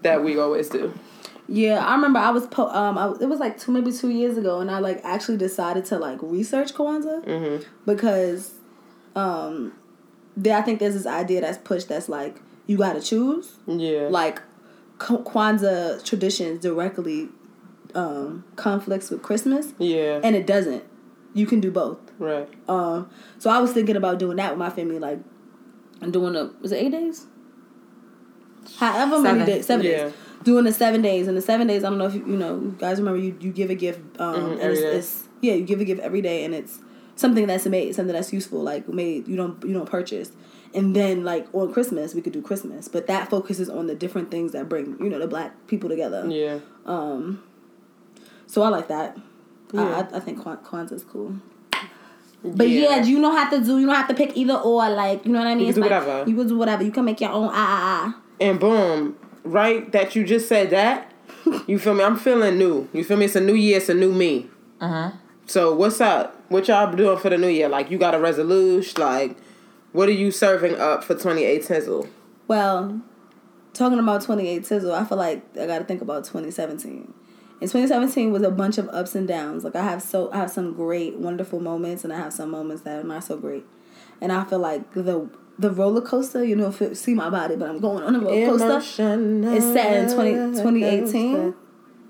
that 0.02 0.22
we 0.22 0.38
always 0.38 0.68
do. 0.68 0.94
Yeah. 1.50 1.84
I 1.86 1.96
remember 1.96 2.20
I 2.20 2.30
was 2.32 2.46
po- 2.48 2.70
um 2.70 2.98
I, 2.98 3.08
it 3.20 3.28
was 3.28 3.40
like 3.40 3.60
two 3.60 3.72
maybe 3.72 3.92
two 3.92 4.10
years 4.10 4.38
ago, 4.38 4.60
and 4.60 4.70
I 4.72 4.80
like 4.80 5.02
actually 5.04 5.38
decided 5.38 5.86
to 5.86 5.98
like 5.98 6.20
research 6.22 6.74
Kwanzaa 6.74 7.26
Mm-hmm. 7.26 7.64
because 7.86 8.54
um 9.16 9.74
there 10.38 10.56
I 10.58 10.62
think 10.62 10.80
there's 10.80 10.94
this 10.94 11.06
idea 11.08 11.42
that's 11.42 11.58
pushed 11.58 11.88
that's 11.90 12.08
like 12.10 12.40
you 12.68 12.78
got 12.78 12.94
to 12.94 13.02
choose 13.02 13.58
Yeah, 13.68 14.08
like 14.10 14.42
Kwanzaa 15.00 16.04
traditions 16.04 16.62
directly 16.62 17.30
um 17.96 18.44
conflicts 18.56 19.10
with 19.10 19.22
Christmas, 19.24 19.74
yeah, 19.80 20.20
and 20.24 20.36
it 20.36 20.46
doesn't. 20.46 20.84
You 21.34 21.46
can 21.46 21.60
do 21.60 21.72
both. 21.72 21.98
right. 22.20 22.50
Um, 22.68 23.10
so 23.38 23.50
I 23.50 23.60
was 23.60 23.72
thinking 23.72 23.96
about 23.96 24.18
doing 24.20 24.38
that 24.38 24.52
with 24.52 24.60
my 24.60 24.70
family, 24.72 24.98
like, 25.00 25.20
and 26.02 26.12
doing 26.14 26.36
a 26.36 26.52
was 26.62 26.72
it 26.72 26.78
eight 26.78 26.92
days? 26.92 27.26
However 28.78 29.20
many 29.20 29.46
days, 29.46 29.66
seven 29.66 29.86
Yeah. 29.86 30.04
days. 30.06 30.14
Doing 30.44 30.64
the 30.66 30.72
seven 30.72 31.02
days, 31.02 31.28
and 31.28 31.36
the 31.36 31.42
seven 31.42 31.68
days. 31.68 31.84
I 31.84 31.90
don't 31.90 31.98
know 31.98 32.06
if 32.06 32.16
you, 32.16 32.26
you 32.26 32.38
know, 32.38 32.56
you 32.56 32.76
guys 32.80 33.00
remember 33.00 33.20
you 33.20 33.36
you 33.40 33.52
give 33.52 33.70
a 33.70 33.76
gift, 33.76 34.00
um, 34.20 34.36
Mhm, 34.36 34.52
and 34.54 34.62
every 34.62 34.74
it's, 34.78 34.82
day. 34.82 34.98
it's 34.98 35.24
yeah, 35.42 35.54
you 35.56 35.66
give 35.66 35.82
a 35.82 35.86
gift 35.86 36.02
every 36.02 36.22
day, 36.22 36.46
and 36.46 36.56
it's 36.56 36.80
something 37.16 37.46
that's 37.48 37.66
made, 37.66 37.94
something 37.94 38.14
that's 38.14 38.32
useful, 38.32 38.62
like 38.62 38.88
made 38.88 39.28
you 39.28 39.36
don't 39.36 39.62
you 39.64 39.74
don't 39.74 39.90
purchase. 39.90 40.32
And 40.74 40.96
then 40.96 41.26
like 41.26 41.48
on 41.54 41.74
Christmas 41.74 42.14
we 42.14 42.22
could 42.22 42.34
do 42.34 42.42
Christmas, 42.42 42.88
but 42.88 43.08
that 43.08 43.30
focuses 43.30 43.70
on 43.70 43.88
the 43.88 43.96
different 43.96 44.32
things 44.32 44.52
that 44.54 44.70
bring 44.70 44.98
you 45.00 45.10
know 45.10 45.20
the 45.20 45.28
black 45.28 45.68
people 45.68 45.90
together. 45.90 46.26
Yeah, 46.30 46.60
Um, 46.86 47.44
so 48.48 48.62
I 48.62 48.70
like 48.70 48.88
that. 48.88 49.18
Yeah. 49.74 50.08
I, 50.12 50.18
I, 50.18 50.20
think 50.20 50.40
Kwan- 50.42 50.88
is 50.92 51.04
cool. 51.04 51.36
But 52.44 52.70
yeah. 52.70 53.04
you 53.04 53.20
don't 53.22 53.36
have 53.36 53.52
to 53.52 53.60
do. 53.64 53.80
You 53.80 53.86
don't 53.86 53.96
have 53.96 54.08
to 54.08 54.14
pick 54.14 54.38
either 54.38 54.56
or. 54.56 54.90
Like 54.90 55.26
you 55.26 55.32
know 55.32 55.40
what 55.40 55.48
I 55.48 55.56
mean. 55.56 55.66
can 55.66 55.76
do 55.76 55.82
like, 55.82 55.92
whatever. 55.92 56.30
You 56.30 56.36
can 56.36 56.48
do 56.48 56.58
whatever. 56.58 56.84
You 56.84 56.92
can 56.92 57.06
make 57.06 57.20
your 57.20 57.32
own 57.32 57.50
ah 57.50 57.54
ah 57.54 58.16
ah. 58.16 58.22
and 58.40 58.60
boom, 58.60 59.18
right? 59.44 59.92
That 59.92 60.16
you 60.16 60.24
just 60.24 60.48
said 60.48 60.70
that. 60.72 61.12
You 61.68 61.80
feel 61.80 61.94
me? 61.94 62.04
I'm 62.04 62.18
feeling 62.18 62.58
new. 62.58 62.88
You 62.94 63.04
feel 63.04 63.18
me? 63.18 63.26
It's 63.26 63.36
a 63.36 63.42
new 63.42 63.54
year. 63.54 63.78
It's 63.78 63.90
a 63.90 63.94
new 63.94 64.12
me. 64.12 64.48
Uh-huh. 64.82 65.12
So 65.46 65.74
what's 65.74 66.00
up? 66.00 66.36
What 66.50 66.68
y'all 66.68 66.94
doing 66.94 67.18
for 67.18 67.30
the 67.30 67.38
new 67.38 67.48
year? 67.48 67.70
Like 67.70 67.90
you 67.90 67.98
got 67.98 68.14
a 68.14 68.20
resolution? 68.20 69.02
Like 69.02 69.38
what 69.92 70.08
are 70.08 70.14
you 70.14 70.32
serving 70.32 70.76
up 70.76 71.04
for 71.04 71.16
28 71.16 71.64
Tizzle? 71.64 72.10
Well, 72.48 73.02
talking 73.74 74.00
about 74.00 74.22
28 74.22 74.64
Tizzle, 74.64 74.94
I 74.94 75.04
feel 75.04 75.18
like 75.18 75.44
I 75.58 75.66
got 75.66 75.80
to 75.80 75.86
think 75.86 76.02
about 76.02 76.26
2017. 76.26 77.14
And 77.62 77.70
2017 77.70 78.32
was 78.32 78.44
a 78.44 78.52
bunch 78.52 78.78
of 78.78 78.88
ups 78.90 79.16
and 79.16 79.28
downs. 79.28 79.64
Like 79.64 79.76
I 79.76 79.84
have 79.84 80.02
so 80.02 80.32
I 80.32 80.38
have 80.38 80.52
some 80.52 80.74
great, 80.74 81.18
wonderful 81.18 81.60
moments, 81.60 82.04
and 82.04 82.14
I 82.14 82.18
have 82.18 82.32
some 82.32 82.52
moments 82.52 82.84
that 82.84 83.00
are 83.00 83.08
not 83.08 83.24
so 83.24 83.38
great. 83.38 83.66
And 84.22 84.32
I 84.32 84.44
feel 84.46 84.60
like 84.60 84.94
the 84.94 85.30
the 85.60 85.70
roller 85.70 86.02
coaster, 86.02 86.44
you 86.44 86.56
know, 86.56 86.70
if 86.70 86.82
it, 86.82 86.96
see 86.96 87.14
my 87.14 87.30
body, 87.30 87.56
but 87.58 87.70
I'm 87.70 87.80
going 87.80 88.02
on 88.04 88.16
a 88.16 88.20
roller 88.20 88.46
coaster. 88.58 88.68
It's 89.54 89.66
set 89.66 89.98
in 90.10 90.14
20, 90.16 90.32
2018 90.64 91.54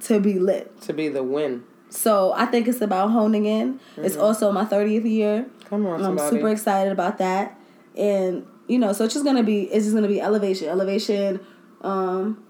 to 0.02 0.20
be 0.20 0.40
lit. 0.40 0.80
to 0.84 0.94
be 0.94 1.08
the 1.10 1.24
win. 1.24 1.64
So 1.90 2.32
I 2.34 2.46
think 2.46 2.68
it's 2.68 2.82
about 2.82 3.10
honing 3.10 3.46
in. 3.46 3.80
It's 3.98 4.16
also 4.16 4.52
my 4.52 4.66
30th 4.66 5.10
year. 5.10 5.48
Come 5.66 5.86
on, 5.88 5.96
And 5.96 6.06
I'm 6.06 6.30
super 6.30 6.50
excited 6.50 6.92
about 6.94 7.18
that. 7.18 7.60
And 7.98 8.46
you 8.68 8.78
know, 8.78 8.94
so 8.94 9.06
it's 9.06 9.14
just 9.16 9.26
gonna 9.26 9.44
be 9.44 9.64
it's 9.64 9.86
just 9.86 9.96
gonna 9.96 10.08
be 10.08 10.22
elevation, 10.22 10.68
elevation, 10.70 11.40
um, 11.82 12.44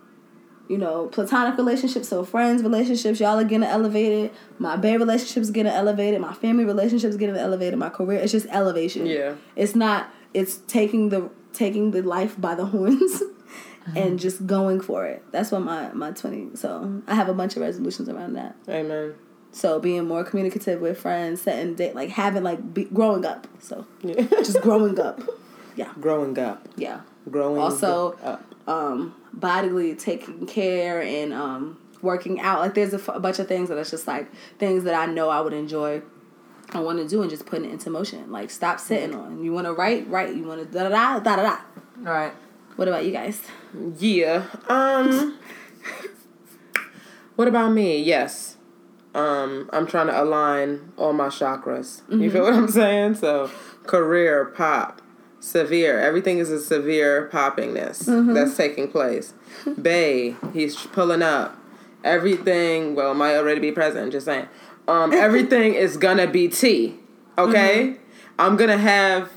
you 0.67 0.77
know, 0.77 1.07
platonic 1.07 1.57
relationships, 1.57 2.09
so 2.09 2.23
friends, 2.25 2.61
relationships, 2.61 3.19
y'all 3.21 3.39
are 3.39 3.43
getting 3.43 3.63
elevated. 3.63 4.31
My 4.59 4.75
bae 4.75 4.95
relationships 4.95 5.49
getting 5.49 5.71
elevated. 5.71 6.19
My 6.19 6.33
family 6.33 6.65
relationships 6.65 7.15
getting 7.15 7.37
elevated. 7.37 7.79
My 7.79 7.89
career, 7.89 8.19
it's 8.19 8.33
just 8.33 8.47
elevation. 8.47 9.05
Yeah. 9.05 9.35
It's 9.55 9.75
not. 9.75 10.09
It's 10.33 10.57
taking 10.67 11.09
the 11.09 11.29
taking 11.53 11.91
the 11.91 12.01
life 12.01 12.39
by 12.39 12.55
the 12.55 12.65
horns, 12.65 13.21
and 13.95 14.19
just 14.19 14.45
going 14.45 14.79
for 14.81 15.05
it. 15.05 15.23
That's 15.31 15.51
what 15.51 15.61
my 15.61 15.91
my 15.93 16.11
twenty. 16.11 16.55
So 16.55 17.01
I 17.07 17.15
have 17.15 17.29
a 17.29 17.33
bunch 17.33 17.55
of 17.55 17.61
resolutions 17.61 18.09
around 18.09 18.33
that. 18.33 18.55
Amen. 18.67 19.15
So 19.51 19.79
being 19.79 20.07
more 20.07 20.23
communicative 20.23 20.79
with 20.79 20.99
friends, 20.99 21.41
setting 21.41 21.73
date, 21.73 21.95
like 21.95 22.09
having 22.09 22.43
like 22.43 22.73
be, 22.73 22.83
growing 22.85 23.25
up. 23.25 23.47
So 23.59 23.85
Yeah. 24.03 24.21
just 24.29 24.61
growing 24.61 24.99
up. 24.99 25.21
Yeah, 25.75 25.93
growing 26.01 26.37
up. 26.37 26.67
yeah. 26.75 27.01
Growing 27.31 27.61
Also, 27.61 28.17
up. 28.21 28.43
um, 28.67 29.15
bodily 29.31 29.95
taking 29.95 30.45
care 30.45 31.01
and 31.01 31.31
um, 31.31 31.79
working 32.01 32.41
out. 32.41 32.59
Like 32.59 32.73
there's 32.73 32.91
a, 32.93 32.97
f- 32.97 33.07
a 33.15 33.19
bunch 33.21 33.39
of 33.39 33.47
things 33.47 33.69
that 33.69 33.77
it's 33.77 33.89
just 33.89 34.05
like 34.05 34.29
things 34.57 34.83
that 34.83 34.93
I 34.93 35.05
know 35.05 35.29
I 35.29 35.39
would 35.39 35.53
enjoy. 35.53 36.01
I 36.71 36.79
want 36.79 36.99
to 36.99 37.07
do 37.07 37.21
and 37.21 37.29
just 37.29 37.45
putting 37.45 37.65
it 37.65 37.71
into 37.71 37.89
motion. 37.89 38.31
Like 38.31 38.49
stop 38.49 38.79
sitting 38.79 39.15
on. 39.15 39.43
You 39.43 39.51
want 39.51 39.65
to 39.65 39.73
write, 39.73 40.07
write. 40.09 40.35
You 40.35 40.43
want 40.43 40.61
to 40.61 40.65
da 40.65 40.87
da 40.87 40.89
da 40.89 41.19
da 41.19 41.35
da 41.35 41.41
da. 41.43 41.57
All 41.99 42.13
right. 42.13 42.33
What 42.75 42.87
about 42.87 43.05
you 43.05 43.11
guys? 43.11 43.41
Yeah. 43.97 44.45
Um 44.67 45.37
What 47.35 47.47
about 47.47 47.71
me? 47.71 48.01
Yes. 48.01 48.57
Um 49.15 49.69
I'm 49.73 49.87
trying 49.87 50.07
to 50.07 50.21
align 50.21 50.91
all 50.97 51.13
my 51.13 51.27
chakras. 51.27 52.01
You 52.09 52.29
feel 52.29 52.43
what 52.43 52.53
I'm 52.53 52.67
saying? 52.67 53.15
So 53.15 53.49
career, 53.85 54.45
pop, 54.45 55.01
severe. 55.39 55.99
Everything 55.99 56.37
is 56.37 56.51
a 56.51 56.59
severe 56.59 57.29
poppingness 57.31 58.05
that's 58.33 58.55
taking 58.55 58.89
place. 58.91 59.33
Bay, 59.81 60.35
he's 60.53 60.75
pulling 60.75 61.21
up. 61.21 61.55
Everything, 62.01 62.95
well, 62.95 63.13
might 63.13 63.35
already 63.35 63.59
be 63.59 63.73
present, 63.73 64.13
just 64.13 64.25
saying. 64.25 64.47
Um 64.89 65.13
everything 65.13 65.75
is 65.75 65.97
gonna 65.97 66.27
be 66.27 66.47
T. 66.47 66.95
Okay? 67.37 67.95
I'm 68.37 68.55
gonna 68.57 68.77
have 68.77 69.31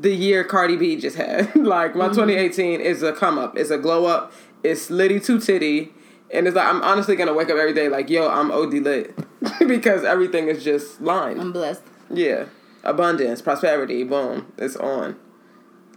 the 0.00 0.10
year 0.14 0.44
Cardi 0.44 0.76
B 0.76 0.96
just 0.96 1.16
had. 1.16 1.54
like 1.74 1.94
my 1.94 2.08
2018 2.08 2.80
is 2.80 3.02
a 3.02 3.12
come 3.12 3.38
up, 3.38 3.56
it's 3.56 3.70
a 3.70 3.78
glow 3.78 4.06
up, 4.06 4.32
it's 4.62 4.90
litty 4.90 5.20
to 5.20 5.38
titty, 5.40 5.92
and 6.32 6.46
it's 6.46 6.56
like 6.56 6.66
I'm 6.66 6.82
honestly 6.82 7.14
gonna 7.16 7.32
wake 7.34 7.48
up 7.50 7.56
every 7.56 7.72
day 7.74 7.88
like, 7.88 8.10
yo, 8.10 8.28
I'm 8.28 8.50
OD 8.50 8.74
lit 8.74 9.14
because 9.66 10.04
everything 10.04 10.48
is 10.48 10.62
just 10.64 11.00
lined. 11.00 11.40
I'm 11.40 11.52
blessed. 11.52 11.82
yeah, 12.10 12.46
abundance, 12.84 13.40
prosperity, 13.42 14.02
boom, 14.04 14.52
it's 14.58 14.76
on. 14.76 15.16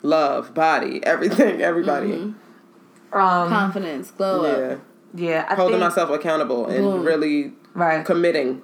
Love, 0.03 0.53
body, 0.53 0.99
everything, 1.05 1.61
everybody. 1.61 2.13
Um. 2.13 3.49
Confidence, 3.49 4.11
glow 4.11 4.43
Yeah, 4.45 4.73
up, 4.75 4.79
Yeah. 5.13 5.45
I 5.49 5.55
holding 5.55 5.79
think, 5.79 5.89
myself 5.89 6.09
accountable 6.09 6.65
and 6.67 6.83
Boom. 6.83 7.03
really 7.05 7.53
Right. 7.75 8.03
committing 8.05 8.61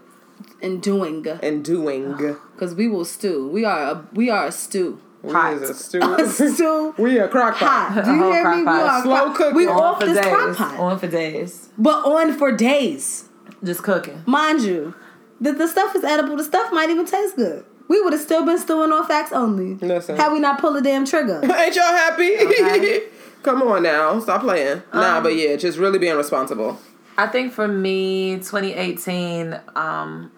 and 0.61 0.81
doing. 0.81 1.25
and 1.27 1.63
doing. 1.63 2.35
Cause 2.57 2.73
we 2.75 2.87
will 2.87 3.05
stew. 3.05 3.47
We 3.49 3.65
are 3.65 3.79
a 3.91 4.07
we 4.13 4.29
are 4.29 4.47
a 4.47 4.51
stew. 4.51 4.99
We 5.23 5.33
Hot. 5.33 5.53
is 5.53 5.69
a 5.69 5.73
A 6.01 6.27
stew. 6.27 6.53
stew. 6.53 6.93
we 7.01 7.17
a 7.19 7.27
crock 7.27 7.55
pot. 7.55 7.91
Hot. 7.91 8.05
Do 8.05 8.11
you 8.13 8.31
hear 8.31 8.49
me? 8.55 8.61
We 8.63 8.67
are 8.67 9.01
Slow 9.01 9.15
crock- 9.25 9.35
cooking. 9.35 9.55
We 9.55 9.67
On 9.67 9.79
off 9.81 9.99
for 9.99 10.05
this 10.05 10.17
days. 10.23 10.33
crock 10.33 10.55
pot, 10.55 10.79
On 10.79 10.99
for 10.99 11.07
days. 11.07 11.69
but 11.77 12.05
on 12.05 12.37
for 12.37 12.51
days. 12.51 13.25
Just 13.63 13.81
cooking. 13.83 14.21
Mind 14.27 14.61
you, 14.61 14.93
the, 15.41 15.51
the 15.53 15.67
stuff 15.67 15.95
is 15.95 16.03
edible. 16.03 16.37
The 16.37 16.43
stuff 16.43 16.71
might 16.71 16.89
even 16.89 17.05
taste 17.05 17.35
good. 17.35 17.65
We 17.87 18.01
would 18.01 18.13
have 18.13 18.21
still 18.21 18.45
been 18.45 18.57
stewing 18.59 18.91
on 18.91 19.07
facts 19.07 19.31
only. 19.31 19.75
Listen. 19.75 20.17
Had 20.17 20.31
we 20.33 20.39
not 20.39 20.59
pulled 20.59 20.75
the 20.75 20.81
damn 20.81 21.05
trigger. 21.05 21.39
Ain't 21.43 21.75
y'all 21.75 21.83
happy? 21.85 22.35
Okay. 22.37 23.03
Come 23.43 23.61
on 23.63 23.81
now, 23.83 24.19
stop 24.19 24.41
playing. 24.41 24.83
nah, 24.93 25.21
but 25.21 25.35
yeah, 25.35 25.55
just 25.55 25.77
really 25.77 25.97
being 25.97 26.17
responsible. 26.17 26.79
I 27.17 27.27
think 27.27 27.53
for 27.53 27.67
me, 27.67 28.35
2018, 28.37 29.59
um, 29.75 30.31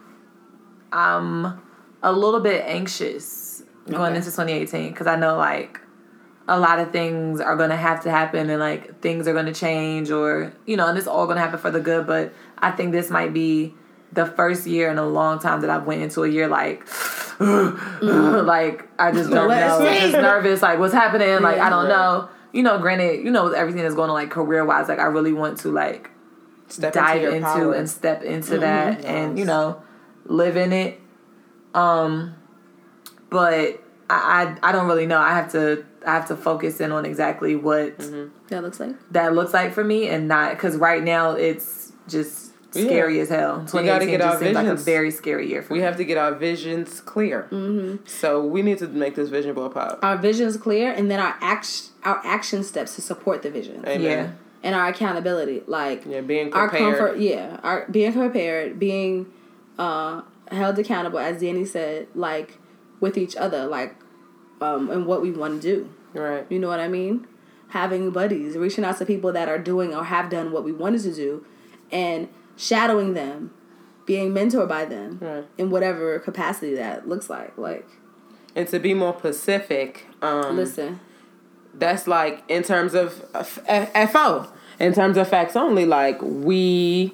I'm 0.91 1.61
a 2.01 2.11
little 2.11 2.39
bit 2.39 2.63
anxious 2.65 3.63
going 3.87 4.11
Okay. 4.11 4.17
into 4.17 4.29
2018 4.29 4.91
because 4.91 5.07
I 5.07 5.15
know 5.15 5.35
like 5.37 5.79
a 6.47 6.59
lot 6.59 6.79
of 6.79 6.91
things 6.91 7.39
are 7.39 7.55
going 7.55 7.69
to 7.69 7.75
have 7.75 8.03
to 8.03 8.11
happen 8.11 8.49
and 8.49 8.59
like 8.59 9.01
things 9.01 9.27
are 9.27 9.33
going 9.33 9.45
to 9.45 9.53
change 9.53 10.09
or, 10.09 10.53
you 10.65 10.77
know, 10.77 10.87
and 10.87 10.97
it's 10.97 11.07
all 11.07 11.25
going 11.25 11.35
to 11.35 11.41
happen 11.41 11.59
for 11.59 11.71
the 11.71 11.79
good. 11.79 12.07
But 12.07 12.33
I 12.57 12.71
think 12.71 12.91
this 12.91 13.09
might 13.09 13.33
be 13.33 13.75
the 14.11 14.25
first 14.25 14.65
year 14.65 14.89
in 14.89 14.97
a 14.97 15.05
long 15.05 15.39
time 15.39 15.61
that 15.61 15.69
I've 15.69 15.85
went 15.85 16.01
into 16.01 16.23
a 16.23 16.27
year 16.27 16.47
like, 16.47 16.85
mm. 16.87 18.45
like 18.45 18.89
I 18.99 19.11
just 19.11 19.29
don't 19.29 19.47
Let's 19.47 19.79
know, 19.79 19.91
see. 19.91 19.99
just 19.99 20.13
nervous. 20.21 20.61
Like 20.61 20.79
what's 20.79 20.93
happening? 20.93 21.41
Like 21.41 21.59
I 21.59 21.69
don't 21.69 21.87
know. 21.87 22.29
You 22.51 22.63
know, 22.63 22.79
granted, 22.79 23.23
you 23.23 23.29
know, 23.29 23.43
with 23.43 23.53
everything 23.53 23.83
that's 23.83 23.93
going 23.93 24.09
on, 24.09 24.15
like 24.15 24.31
career 24.31 24.65
wise, 24.65 24.89
like 24.89 24.97
I 24.97 25.05
really 25.05 25.33
want 25.33 25.59
to 25.59 25.71
like 25.71 26.09
Step 26.67 26.93
dive 26.93 27.21
your 27.21 27.35
into 27.35 27.71
and 27.71 27.89
step 27.89 28.23
into 28.23 28.51
mm-hmm. 28.51 28.61
that 28.61 29.05
and 29.05 29.39
you 29.39 29.45
know 29.45 29.81
live 30.29 30.55
in 30.55 30.71
it 30.71 30.99
um 31.73 32.35
but 33.29 33.83
I, 34.09 34.55
I 34.63 34.69
i 34.69 34.71
don't 34.71 34.87
really 34.87 35.05
know 35.05 35.19
i 35.19 35.33
have 35.33 35.51
to 35.51 35.85
i 36.05 36.13
have 36.13 36.27
to 36.27 36.35
focus 36.35 36.79
in 36.79 36.91
on 36.91 37.05
exactly 37.05 37.55
what 37.55 37.97
that 38.49 38.63
looks 38.63 38.79
like. 38.79 38.95
that 39.11 39.33
looks 39.33 39.53
like 39.53 39.73
for 39.73 39.83
me 39.83 40.07
and 40.07 40.27
not 40.27 40.51
because 40.51 40.77
right 40.77 41.03
now 41.03 41.31
it's 41.31 41.91
just 42.07 42.53
scary 42.71 43.19
as 43.19 43.29
hell 43.29 43.65
2018 43.65 44.09
get 44.09 44.19
just 44.21 44.33
our 44.33 44.39
seems 44.39 44.55
like 44.55 44.67
a 44.67 44.75
very 44.75 45.11
scary 45.11 45.49
year 45.49 45.61
for 45.63 45.73
we 45.73 45.79
me 45.79 45.85
have 45.85 45.97
to 45.97 46.05
get 46.05 46.17
our 46.17 46.35
visions 46.35 47.01
clear. 47.01 47.47
Mm-hmm. 47.51 48.05
So 48.05 48.45
we 48.45 48.61
need 48.61 48.77
to 48.77 48.87
make 48.87 49.15
this 49.15 49.29
vision 49.29 49.55
board 49.55 49.73
pop. 49.73 49.97
Our 50.03 50.17
vision 50.17 50.47
is 50.47 50.55
clear, 50.55 50.91
and 50.91 51.09
then 51.09 51.19
our 51.19 51.35
action 51.41 51.87
our 52.03 52.21
action 52.23 52.63
steps 52.63 52.93
to 52.93 53.01
support 53.01 53.41
the 53.41 53.49
vision 53.49 53.83
Amen. 53.87 54.01
yeah 54.01 54.31
and 54.63 54.75
our 54.75 54.87
accountability. 54.87 55.63
Like 55.67 56.05
Yeah, 56.05 56.21
being 56.21 56.53
our 56.53 56.69
comfort. 56.69 57.19
Yeah, 57.19 57.59
our 57.63 57.85
being 57.89 58.13
prepared, 58.13 58.79
being 58.79 59.27
uh, 59.79 60.21
held 60.51 60.77
accountable, 60.77 61.17
as 61.17 61.41
Danny 61.41 61.65
said, 61.65 62.07
like 62.13 62.59
with 62.99 63.17
each 63.17 63.35
other, 63.35 63.65
like 63.65 63.95
um, 64.61 64.89
and 64.91 65.05
what 65.07 65.21
we 65.23 65.31
want 65.31 65.61
to 65.61 65.67
do. 65.67 65.89
Right. 66.13 66.45
You 66.49 66.59
know 66.59 66.67
what 66.67 66.79
I 66.79 66.87
mean? 66.87 67.25
Having 67.69 68.11
buddies, 68.11 68.55
reaching 68.57 68.83
out 68.83 68.97
to 68.97 69.05
people 69.05 69.31
that 69.33 69.47
are 69.47 69.57
doing 69.59 69.95
or 69.95 70.03
have 70.03 70.29
done 70.29 70.51
what 70.51 70.63
we 70.63 70.71
wanted 70.73 71.01
to 71.03 71.13
do, 71.15 71.45
and 71.91 72.27
shadowing 72.57 73.13
them, 73.13 73.51
being 74.05 74.31
mentored 74.33 74.67
by 74.67 74.85
them 74.85 75.17
Right. 75.21 75.45
in 75.57 75.69
whatever 75.69 76.19
capacity 76.19 76.75
that 76.75 77.07
looks 77.07 77.29
like. 77.29 77.57
Like, 77.57 77.87
And 78.55 78.67
to 78.69 78.79
be 78.79 78.93
more 78.93 79.15
specific, 79.17 80.07
um, 80.21 80.57
listen, 80.57 80.99
that's 81.73 82.07
like 82.07 82.43
in 82.49 82.63
terms 82.63 82.93
of 82.95 83.23
FO. 84.11 84.47
In 84.79 84.93
terms 84.93 85.17
of 85.17 85.27
facts 85.27 85.55
only, 85.55 85.85
like 85.85 86.19
we 86.21 87.13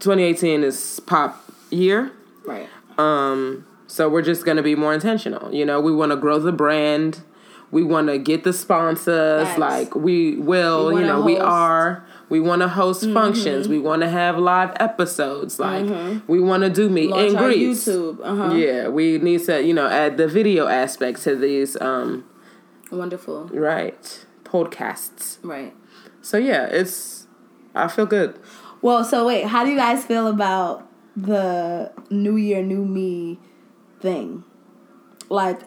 2018 0.00 0.62
is 0.64 1.00
pop 1.00 1.44
year. 1.70 2.12
right? 2.46 2.68
Um, 2.98 3.66
so 3.86 4.08
we're 4.08 4.22
just 4.22 4.44
gonna 4.44 4.62
be 4.62 4.74
more 4.74 4.92
intentional. 4.94 5.52
You 5.52 5.64
know, 5.64 5.80
we 5.80 5.94
want 5.94 6.12
to 6.12 6.16
grow 6.16 6.38
the 6.38 6.52
brand. 6.52 7.20
We 7.70 7.82
want 7.82 8.08
to 8.08 8.18
get 8.18 8.44
the 8.44 8.52
sponsors. 8.52 9.58
Like 9.58 9.94
we 9.94 10.36
will. 10.36 10.86
We 10.92 11.00
you 11.00 11.06
know, 11.06 11.20
we 11.20 11.34
host. 11.34 11.42
Mm-hmm. 11.42 11.50
are. 11.52 12.06
We 12.30 12.40
want 12.40 12.60
to 12.62 12.68
host 12.68 13.04
functions. 13.12 13.68
We 13.68 13.78
want 13.78 14.02
to 14.02 14.08
have 14.08 14.38
live 14.38 14.72
episodes. 14.80 15.58
Like 15.58 15.86
we 16.26 16.40
want 16.40 16.62
to 16.62 16.70
do 16.70 16.88
meet 16.88 17.10
Launch 17.10 17.30
and 17.30 17.38
greets. 17.38 17.86
YouTube. 17.86 18.20
Uh 18.22 18.36
huh. 18.36 18.54
Yeah, 18.54 18.88
we 18.88 19.18
need 19.18 19.44
to 19.44 19.62
you 19.62 19.74
know 19.74 19.86
add 19.86 20.16
the 20.16 20.26
video 20.28 20.66
aspect 20.66 21.22
to 21.22 21.36
these. 21.36 21.78
Um, 21.80 22.24
Wonderful. 22.90 23.46
right 23.48 24.24
podcasts. 24.44 25.38
Right. 25.42 25.74
So 26.22 26.36
yeah, 26.38 26.66
it's. 26.66 27.26
I 27.74 27.86
feel 27.88 28.06
good. 28.06 28.38
Well, 28.82 29.04
so 29.04 29.26
wait, 29.26 29.44
how 29.46 29.64
do 29.64 29.70
you 29.70 29.76
guys 29.76 30.04
feel 30.04 30.26
about 30.28 30.86
the 31.16 31.92
New 32.10 32.36
Year, 32.36 32.62
New 32.62 32.84
Me 32.84 33.38
thing? 34.00 34.44
Like, 35.28 35.60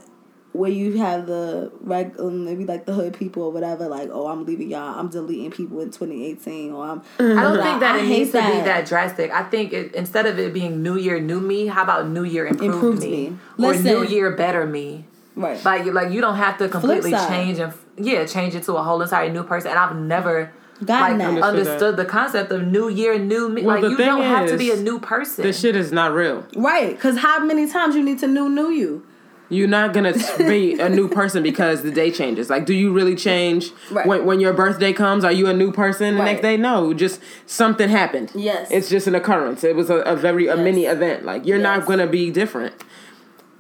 where 0.54 0.72
you 0.72 0.98
have 0.98 1.28
the 1.28 1.72
reg, 1.82 2.20
um, 2.20 2.44
maybe 2.46 2.66
like 2.66 2.86
the 2.86 2.94
hood 2.94 3.14
people 3.18 3.44
or 3.44 3.52
whatever, 3.52 3.88
like, 3.88 4.10
oh, 4.12 4.28
I'm 4.28 4.46
leaving 4.46 4.70
y'all, 4.70 5.00
I'm 5.00 5.08
deleting 5.10 5.52
people 5.52 5.80
in 5.82 5.92
2018, 5.92 6.72
or 6.72 6.84
I'm. 6.86 7.02
I 7.20 7.44
don't 7.44 7.58
Like, 7.58 7.64
think 7.64 7.80
that 7.82 7.96
I 7.96 8.00
it 8.00 8.06
hate 8.06 8.18
needs 8.20 8.32
to 8.32 8.38
be 8.40 8.48
that 8.62 8.86
drastic. 8.86 9.32
I 9.32 9.44
think 9.44 9.72
it, 9.74 9.94
instead 9.96 10.26
of 10.26 10.40
it 10.40 10.54
being 10.54 10.82
New 10.84 10.98
Year, 10.98 11.20
New 11.20 11.40
Me, 11.40 11.68
how 11.68 11.84
about 11.84 12.08
New 12.10 12.24
Year, 12.24 12.48
Improved, 12.48 12.74
Improved 12.76 13.02
Me, 13.02 13.10
Me. 13.10 13.28
or 13.28 13.72
Listen. 13.72 13.86
New 13.86 14.04
Year, 14.04 14.32
Better 14.32 14.66
Me? 14.66 15.06
Right. 15.36 15.64
Like, 15.64 15.86
like 15.86 16.12
you 16.12 16.20
don't 16.22 16.36
have 16.36 16.58
to 16.58 16.68
completely 16.68 17.12
change 17.12 17.60
and 17.60 17.74
yeah, 17.98 18.26
change 18.26 18.54
it 18.56 18.64
to 18.64 18.74
a 18.76 18.84
whole 18.84 19.02
entire 19.02 19.30
new 19.32 19.44
person. 19.44 19.72
And 19.72 19.80
I've 19.80 19.96
never 19.96 20.52
Gotten 20.86 21.20
like 21.20 21.28
that. 21.28 21.44
understood, 21.44 21.68
Understood 21.68 21.98
the 21.98 22.06
concept 22.06 22.52
of 22.52 22.66
New 22.68 22.88
Year, 22.90 23.20
New 23.20 23.50
Me. 23.50 23.62
Well, 23.64 23.76
like 23.76 23.84
the 23.84 23.90
you 23.92 23.98
thing 23.98 24.06
don't 24.08 24.24
have 24.24 24.48
to 24.50 24.58
be 24.58 24.72
a 24.72 24.78
new 24.78 25.00
person. 25.00 25.44
This 25.44 25.60
shit 25.60 25.76
is 25.76 25.92
not 25.92 26.14
real. 26.14 26.46
right. 26.56 26.96
Because 26.96 27.18
how 27.20 27.44
many 27.44 27.68
times 27.68 27.96
you 27.96 28.04
need 28.04 28.20
to 28.20 28.28
new, 28.28 28.50
new 28.50 28.70
you? 28.72 29.06
You're 29.50 29.68
not 29.68 29.94
gonna 29.94 30.14
be 30.38 30.80
a 30.80 30.88
new 30.90 31.10
person 31.10 31.44
because 31.44 31.84
the 31.84 31.92
day 31.92 32.10
changes. 32.10 32.50
Like, 32.50 32.66
do 32.66 32.74
you 32.74 32.94
really 32.94 33.16
change 33.16 33.72
Right. 33.92 34.08
when 34.08 34.24
when 34.26 34.40
your 34.40 34.54
birthday 34.54 34.94
comes? 34.94 35.26
Are 35.26 35.32
you 35.32 35.48
a 35.48 35.54
new 35.54 35.74
person 35.74 36.16
the 36.16 36.22
Right. 36.22 36.32
next 36.32 36.42
day? 36.42 36.56
No, 36.58 36.94
just 36.94 37.20
something 37.46 37.90
happened. 37.90 38.32
Yes. 38.34 38.72
it's 38.72 38.88
just 38.90 39.08
an 39.08 39.14
occurrence. 39.16 39.64
It 39.66 39.76
was 39.76 39.90
a, 39.90 39.98
a 39.98 40.16
very 40.16 40.48
a 40.48 40.56
mini 40.56 40.86
event. 40.86 41.26
Like, 41.26 41.46
you're 41.46 41.60
not 41.60 41.86
gonna 41.86 42.08
be 42.08 42.32
different. 42.32 42.74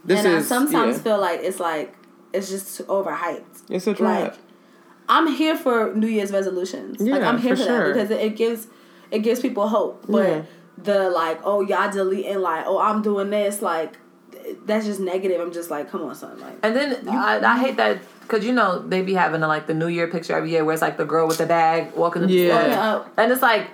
This 0.06 0.20
and 0.24 0.30
I 0.30 0.38
is 0.38 0.48
sometimes 0.48 0.96
yeah. 0.98 1.04
feel 1.04 1.20
like 1.20 1.42
it's 1.44 1.60
like, 1.60 1.94
it's 2.34 2.50
just 2.50 2.88
overhyped. 2.88 3.44
it's 3.70 3.86
a 3.86 3.90
Like, 3.90 3.98
trap. 3.98 4.38
I'm 5.10 5.28
here 5.28 5.58
for 5.58 5.94
New 5.94 6.08
Year's 6.08 6.32
resolutions. 6.32 7.00
like 7.00 7.22
Yeah, 7.22 7.30
I'm 7.30 7.38
here 7.40 7.56
for 7.56 7.62
for, 7.64 7.68
sure. 7.68 7.88
that 7.88 7.94
because 7.94 8.12
it, 8.12 8.22
it 8.22 8.36
gives 8.36 8.68
it 9.12 9.20
gives 9.20 9.40
people 9.42 9.68
hope. 9.68 10.06
But 10.08 10.28
Yeah. 10.28 10.42
the 10.78 11.10
like, 11.10 11.40
oh 11.44 11.62
y'all 11.62 11.92
deleting 11.92 12.40
like, 12.40 12.66
oh 12.68 12.80
I'm 12.80 13.02
doing 13.02 13.30
this 13.30 13.62
like 13.62 13.98
that's 14.66 14.86
just 14.86 15.00
negative. 15.00 15.40
I'm 15.40 15.52
just 15.52 15.70
like, 15.70 15.90
come 15.92 16.02
on, 16.04 16.16
son. 16.16 16.40
Like 16.40 16.56
And 16.64 16.76
then 16.76 17.08
I, 17.08 17.40
I 17.44 17.60
hate 17.60 17.78
that 17.78 18.00
because 18.22 18.46
you 18.46 18.54
know 18.54 18.80
they 18.80 19.02
be 19.02 19.14
having 19.14 19.42
like 19.42 19.68
the 19.68 19.74
New 19.74 19.88
Year 19.88 20.08
picture 20.08 20.36
every 20.36 20.52
year 20.52 20.64
where 20.66 20.74
it's 20.74 20.82
like 20.82 20.98
the 20.98 21.06
girl 21.06 21.28
with 21.28 21.38
the 21.38 21.46
bag 21.46 21.94
walking. 21.96 22.24
up 22.24 22.30
the 22.30 22.34
Yeah. 22.36 22.56
Walking 22.56 22.74
up. 22.74 23.14
and 23.18 23.32
it's 23.32 23.42
like 23.42 23.68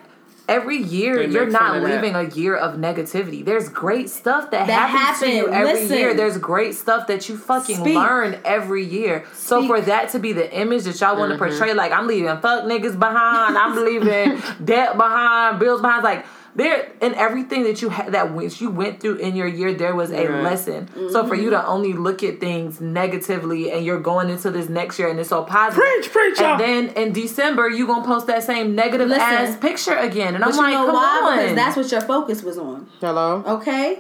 every 0.48 0.78
year 0.78 1.26
They 1.28 1.34
you're 1.34 1.46
not 1.50 1.76
of 1.78 1.84
that. 1.84 2.02
leaving 2.02 2.16
a 2.16 2.24
year 2.36 2.56
of 2.56 2.76
negativity. 2.76 3.44
There's 3.44 3.70
great 3.70 4.10
stuff 4.10 4.52
that, 4.52 4.68
That 4.68 4.90
happens 4.90 5.20
to 5.22 5.36
you 5.36 5.48
every 5.50 5.74
Listen. 5.82 5.98
year. 5.98 6.14
There's 6.14 6.38
great 6.38 6.76
stuff 6.76 7.08
that 7.08 7.28
you 7.30 7.38
fucking 7.38 7.78
Speak. 7.78 7.96
learn 7.96 8.40
every 8.46 8.84
year. 8.84 9.26
So 9.34 9.66
for 9.68 9.82
that 9.82 10.10
to 10.12 10.20
be 10.20 10.34
the 10.34 10.52
image 10.58 10.84
that 10.84 11.00
y'all 11.02 11.18
want 11.18 11.32
to 11.32 11.38
Mm-hmm. 11.38 11.50
portray, 11.58 11.74
like 11.74 11.92
I'm 11.92 12.08
leaving 12.08 12.28
fuck 12.40 12.64
niggas 12.66 12.98
behind, 12.98 13.58
I'm 13.58 13.76
leaving 13.84 14.42
debt 14.66 14.98
behind, 14.98 15.60
bills 15.60 15.82
behind, 15.82 16.04
like. 16.04 16.26
There 16.58 16.92
in 17.02 17.14
everything 17.14 17.64
that 17.66 17.82
you 17.84 17.90
had 17.90 18.14
that 18.14 18.34
which 18.34 18.60
you 18.62 18.72
went 18.72 19.00
through 19.00 19.18
in 19.18 19.36
your 19.36 19.46
year, 19.48 19.74
there 19.76 19.96
was 19.96 20.12
a 20.12 20.28
Right. 20.28 20.44
lesson. 20.44 20.90
So 21.12 21.24
for 21.28 21.36
mm-hmm. 21.36 21.44
you 21.44 21.50
to 21.52 21.66
only 21.68 21.94
look 21.94 22.24
at 22.24 22.40
things 22.40 22.82
negatively, 22.82 23.72
and 23.72 23.86
you're 23.86 24.00
going 24.00 24.30
into 24.32 24.50
this 24.50 24.68
next 24.68 24.98
year 24.98 25.08
and 25.08 25.20
it's 25.20 25.30
so 25.30 25.44
positive, 25.44 25.84
Preach, 25.84 26.12
preach, 26.12 26.40
y'all. 26.40 26.54
and 26.54 26.60
then 26.60 26.88
in 26.96 27.14
December 27.14 27.70
you 27.70 27.86
gonna 27.86 28.04
post 28.06 28.26
that 28.28 28.44
same 28.44 28.74
negative 28.74 29.08
Listen. 29.08 29.22
ass 29.24 29.56
picture 29.58 29.96
again, 29.96 30.34
and 30.34 30.44
I'm 30.44 30.50
But 30.50 30.56
you 30.56 30.62
like, 30.64 30.74
know 30.74 30.86
come 30.88 30.96
why? 30.96 31.20
on, 31.32 31.38
Because 31.40 31.56
that's 31.56 31.78
what 31.78 31.92
your 31.92 32.02
focus 32.02 32.42
was 32.42 32.58
on. 32.58 32.88
Hello. 33.02 33.44
Okay? 33.46 34.00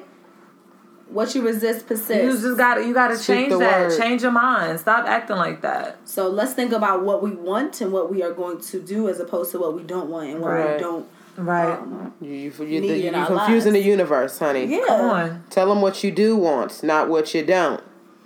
What 1.10 1.34
you 1.36 1.42
resist 1.42 1.88
persists. 1.88 2.10
you 2.24 2.32
just 2.50 2.58
got 2.58 2.76
to 2.76 2.86
you 2.86 2.94
got 2.94 3.10
to 3.10 3.18
Speak 3.18 3.36
change 3.50 3.60
that, 3.60 3.90
word. 3.92 3.98
change 4.00 4.24
your 4.24 4.32
mind, 4.32 4.80
stop 4.80 5.06
acting 5.06 5.38
like 5.38 5.62
that. 5.62 5.98
so 6.06 6.28
let's 6.28 6.54
think 6.54 6.74
about 6.74 7.04
what 7.04 7.22
we 7.24 7.32
want 7.32 7.80
and 7.82 7.94
what 7.94 8.12
we 8.12 8.24
are 8.24 8.34
going 8.34 8.60
to 8.60 8.82
do 8.82 9.08
as 9.08 9.20
opposed 9.20 9.52
to 9.52 9.60
what 9.60 9.74
we 9.74 9.84
don't 9.84 10.10
want 10.10 10.28
and 10.30 10.42
what 10.42 10.50
Right. 10.52 10.74
we 10.76 10.80
don't. 10.82 11.06
Right. 11.38 11.74
Um, 11.78 12.14
You 12.20 12.32
you 12.32 12.52
you, 12.66 12.82
Need 12.82 13.04
you 13.04 13.10
in 13.10 13.26
confusing 13.26 13.74
lives. 13.74 13.84
the 13.86 13.90
universe, 13.90 14.40
honey. 14.40 14.66
yeah. 14.66 14.80
Come 14.88 15.10
on. 15.10 15.44
Tell 15.50 15.68
them 15.70 15.82
what 15.82 16.04
you 16.04 16.12
do 16.12 16.36
want, 16.36 16.82
not 16.84 17.10
what 17.10 17.34
you 17.34 17.46
don't. 17.46 17.82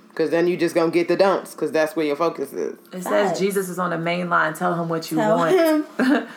Because 0.08 0.28
then 0.30 0.46
you 0.46 0.58
just 0.58 0.74
gonna 0.74 0.90
get 0.90 1.08
the 1.08 1.16
don'ts. 1.16 1.52
Because 1.54 1.72
that's 1.72 1.96
where 1.96 2.04
your 2.04 2.16
focus 2.16 2.52
is. 2.52 2.74
It 2.92 3.02
Facts. 3.02 3.04
says 3.06 3.38
Jesus 3.38 3.70
is 3.70 3.78
on 3.78 3.88
the 3.90 3.98
main 3.98 4.28
line. 4.28 4.52
Tell 4.52 4.74
him 4.74 4.88
what 4.90 5.10
you 5.10 5.16
Tell 5.16 5.36
want. 5.38 5.54
him. 5.56 5.86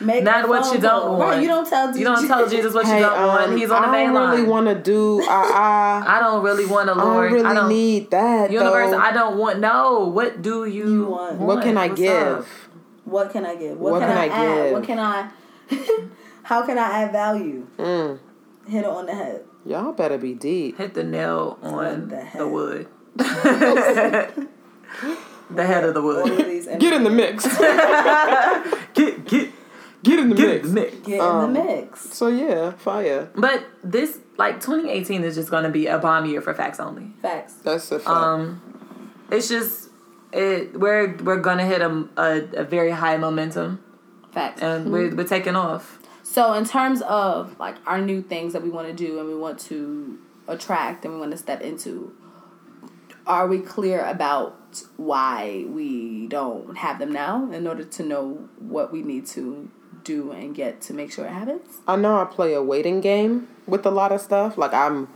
Make 0.00 0.24
Not 0.24 0.48
what 0.48 0.72
you 0.74 0.80
don't 0.80 1.02
call. 1.02 1.18
want. 1.18 1.30
Right, 1.32 1.42
you 1.42 1.48
don't 1.48 1.68
tell 1.68 1.94
You 1.96 2.04
don't 2.04 2.26
tell 2.26 2.48
Jesus 2.48 2.72
what 2.72 2.86
you 2.86 2.92
don't 2.92 3.26
want. 3.26 3.50
um, 3.50 3.56
He's 3.56 3.70
on 3.70 3.82
the 3.82 3.88
main 3.88 3.92
line. 3.92 3.92
I 3.92 4.06
main 4.06 4.14
don't 4.14 4.30
really 4.30 4.42
line. 4.42 4.50
want 4.50 4.66
to 4.68 4.82
do. 4.82 5.22
I 5.28 6.04
I 6.06 6.20
don't 6.20 6.42
really 6.42 6.64
want 6.66 6.88
to, 6.88 6.94
I, 6.94 6.98
I 6.98 7.04
Lord. 7.04 7.24
don't 7.30 7.32
really 7.34 7.46
I 7.46 7.54
don't 7.54 7.68
need 7.68 8.10
that. 8.12 8.50
universe. 8.50 8.90
though. 8.92 8.98
I 8.98 9.12
don't 9.12 9.36
want. 9.38 9.60
No. 9.60 10.06
What 10.08 10.40
do 10.40 10.64
you, 10.64 10.88
You 10.88 11.06
want. 11.06 11.38
what 11.38 11.62
can 11.62 11.76
I 11.76 11.88
What's 11.88 12.00
give? 12.00 12.26
up? 12.38 12.44
What 13.04 13.30
can 13.30 13.44
I 13.46 13.56
give? 13.56 13.78
What, 13.78 13.92
What 13.92 14.00
can, 14.00 14.08
can 14.08 14.18
I, 14.18 14.24
I 14.24 14.28
add? 14.28 14.62
give? 14.64 14.72
What 14.72 14.84
can 14.84 14.98
I? 14.98 15.30
how 16.46 16.64
can 16.64 16.78
I 16.78 17.02
add 17.02 17.12
value? 17.12 17.66
Mm, 17.76 18.18
Hit 18.68 18.80
it 18.84 18.86
on 18.86 19.06
the 19.06 19.14
head. 19.14 19.44
y'all 19.64 19.92
better 19.92 20.18
be 20.18 20.34
deep. 20.34 20.78
Hit 20.78 20.94
the 20.94 21.04
nail 21.04 21.58
on 21.62 21.74
On 21.74 22.08
the 22.08 22.26
the, 22.36 22.48
wood. 22.48 22.86
the 25.50 25.66
head 25.66 25.84
of 25.84 25.94
the 25.94 26.02
wood. 26.02 26.26
Get 26.80 26.92
in 26.92 27.04
the 27.04 27.10
mix. 27.10 27.46
Get 28.94 29.24
get 29.26 29.50
Get 30.02 30.18
in 30.20 30.28
the 30.28 30.36
get 30.36 30.48
mix. 30.48 30.68
in 30.68 30.74
the 30.74 30.80
mix. 30.82 30.96
Get 31.06 31.20
Um, 31.20 31.44
in 31.44 31.52
the 31.54 31.64
mix. 31.64 32.00
So 32.14 32.28
yeah, 32.28 32.72
fire. 32.72 33.28
But 33.34 33.64
this 33.82 34.18
like 34.38 34.60
2018 34.60 35.24
is 35.24 35.34
just 35.34 35.50
gonna 35.50 35.70
be 35.70 35.86
a 35.86 35.98
bomb 35.98 36.26
year 36.26 36.40
for 36.40 36.54
facts 36.54 36.78
only. 36.80 37.10
Facts. 37.22 37.54
That's 37.64 37.90
a 37.90 37.98
fact. 37.98 38.08
Um, 38.08 38.60
it's 39.30 39.48
just 39.48 39.90
it 40.32 40.78
we're 40.78 41.16
we're 41.24 41.40
gonna 41.40 41.64
hit 41.66 41.80
a 41.82 42.04
a, 42.16 42.60
a 42.60 42.64
very 42.64 42.90
high 42.92 43.16
momentum 43.16 43.82
Facts. 44.32 44.62
and 44.62 44.92
we're 44.92 45.14
we're 45.14 45.24
taking 45.26 45.56
off. 45.56 45.98
So 46.36 46.52
in 46.52 46.66
terms 46.66 47.00
of 47.00 47.58
like 47.58 47.76
our 47.86 47.98
new 47.98 48.20
things 48.20 48.52
that 48.52 48.62
we 48.62 48.68
want 48.68 48.88
to 48.88 48.92
do 48.92 49.18
and 49.18 49.26
we 49.26 49.34
want 49.34 49.58
to 49.70 50.18
attract 50.46 51.06
and 51.06 51.14
we 51.14 51.18
want 51.18 51.32
to 51.32 51.38
step 51.38 51.62
into, 51.62 52.12
are 53.26 53.46
we 53.46 53.60
clear 53.60 54.04
about 54.04 54.82
why 54.98 55.64
we 55.66 56.26
don't 56.26 56.76
have 56.76 56.98
them 56.98 57.10
now 57.10 57.50
in 57.52 57.66
order 57.66 57.84
to 57.84 58.02
know 58.02 58.50
what 58.58 58.92
we 58.92 59.00
need 59.00 59.24
to 59.28 59.70
do 60.04 60.30
and 60.30 60.54
get 60.54 60.82
to 60.82 60.92
make 60.92 61.10
sure 61.10 61.24
it 61.24 61.32
happens? 61.32 61.78
I 61.88 61.96
know 61.96 62.20
I 62.20 62.26
play 62.26 62.52
a 62.52 62.62
waiting 62.62 63.00
game 63.00 63.48
with 63.66 63.86
a 63.86 63.90
lot 63.90 64.12
of 64.12 64.20
stuff. 64.20 64.58
Like 64.58 64.74
I'm 64.74 65.08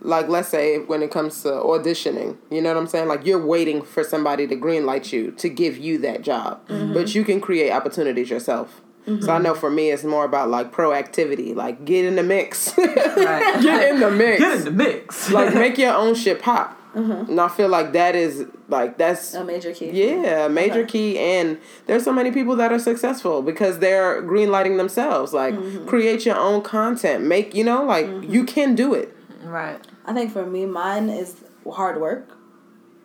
like 0.00 0.28
let's 0.28 0.48
say 0.48 0.78
when 0.78 1.02
it 1.02 1.10
comes 1.10 1.42
to 1.42 1.50
auditioning, 1.50 2.38
you 2.50 2.62
know 2.62 2.72
what 2.72 2.80
I'm 2.80 2.86
saying? 2.86 3.08
Like 3.08 3.26
you're 3.26 3.44
waiting 3.44 3.82
for 3.82 4.02
somebody 4.02 4.46
to 4.46 4.56
greenlight 4.56 5.12
you 5.12 5.32
to 5.32 5.50
give 5.50 5.76
you 5.76 5.98
that 5.98 6.22
job. 6.22 6.66
Mm-hmm. 6.68 6.94
But 6.94 7.14
you 7.14 7.24
can 7.24 7.42
create 7.42 7.72
opportunities 7.72 8.30
yourself. 8.30 8.80
So 9.20 9.30
I 9.32 9.38
know 9.38 9.54
for 9.54 9.70
me 9.70 9.90
it's 9.90 10.02
more 10.04 10.24
about 10.24 10.48
like 10.48 10.72
proactivity, 10.72 11.54
like 11.54 11.84
get 11.84 12.04
in 12.06 12.16
the 12.16 12.22
mix. 12.22 12.76
Right. 12.78 13.58
get 13.62 13.90
in 13.94 14.00
the 14.00 14.10
mix. 14.10 14.40
Get 14.40 14.56
in 14.58 14.64
the 14.64 14.70
mix. 14.70 15.30
like 15.30 15.54
make 15.54 15.76
your 15.78 15.92
own 15.94 16.14
shit 16.14 16.40
pop. 16.40 16.80
And 16.94 17.40
I 17.40 17.48
feel 17.48 17.68
like 17.68 17.92
that 17.94 18.14
is 18.14 18.46
like 18.68 18.96
that's 18.98 19.34
A 19.34 19.44
major 19.44 19.72
key. 19.74 19.90
yeah, 19.90 20.46
major 20.48 20.80
Okay. 20.82 20.90
key. 20.90 21.18
And 21.18 21.58
there's 21.86 22.04
so 22.04 22.12
many 22.12 22.30
people 22.30 22.54
that 22.56 22.72
are 22.72 22.78
successful 22.78 23.42
because 23.42 23.80
they're 23.80 24.22
greenlighting 24.22 24.76
themselves. 24.76 25.32
Like, 25.32 25.54
Mm-hmm. 25.54 25.86
create 25.86 26.24
your 26.24 26.36
own 26.36 26.62
content. 26.62 27.24
Make, 27.24 27.52
you 27.54 27.64
know, 27.64 27.82
like, 27.84 28.06
you 28.22 28.44
can 28.44 28.74
do 28.76 28.94
it. 28.94 29.14
right. 29.42 29.80
I 30.06 30.12
think 30.14 30.32
for 30.32 30.46
me, 30.46 30.66
mine 30.66 31.08
is 31.08 31.34
hard 31.70 32.00
work. 32.00 32.30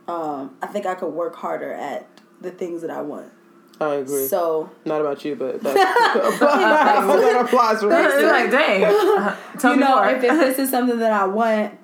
Um, 0.08 0.56
I 0.62 0.68
think 0.68 0.86
I 0.86 0.94
could 0.96 1.10
work 1.14 1.36
harder 1.36 1.74
at 1.74 2.08
the 2.42 2.52
things 2.52 2.82
that 2.84 2.92
I 2.92 3.02
want. 3.02 3.32
I 3.82 3.96
agree. 3.96 4.28
So 4.28 4.70
Not 4.86 5.02
about 5.02 5.24
you, 5.24 5.36
but 5.36 5.62
that, 5.63 5.76
that 5.76 7.42
applies 7.46 7.80
for 7.80 7.92
It's 7.92 8.18
me. 8.18 8.26
like 8.26 8.52
dang. 8.52 8.82
Tell 9.60 9.72
you 9.74 9.80
me 9.80 9.84
know, 9.86 9.96
more. 9.96 10.10
if, 10.10 10.24
if 10.24 10.39
this 10.39 10.60
is 10.60 10.70
something 10.70 11.00
that 11.00 11.12
I 11.12 11.26
want, 11.26 11.78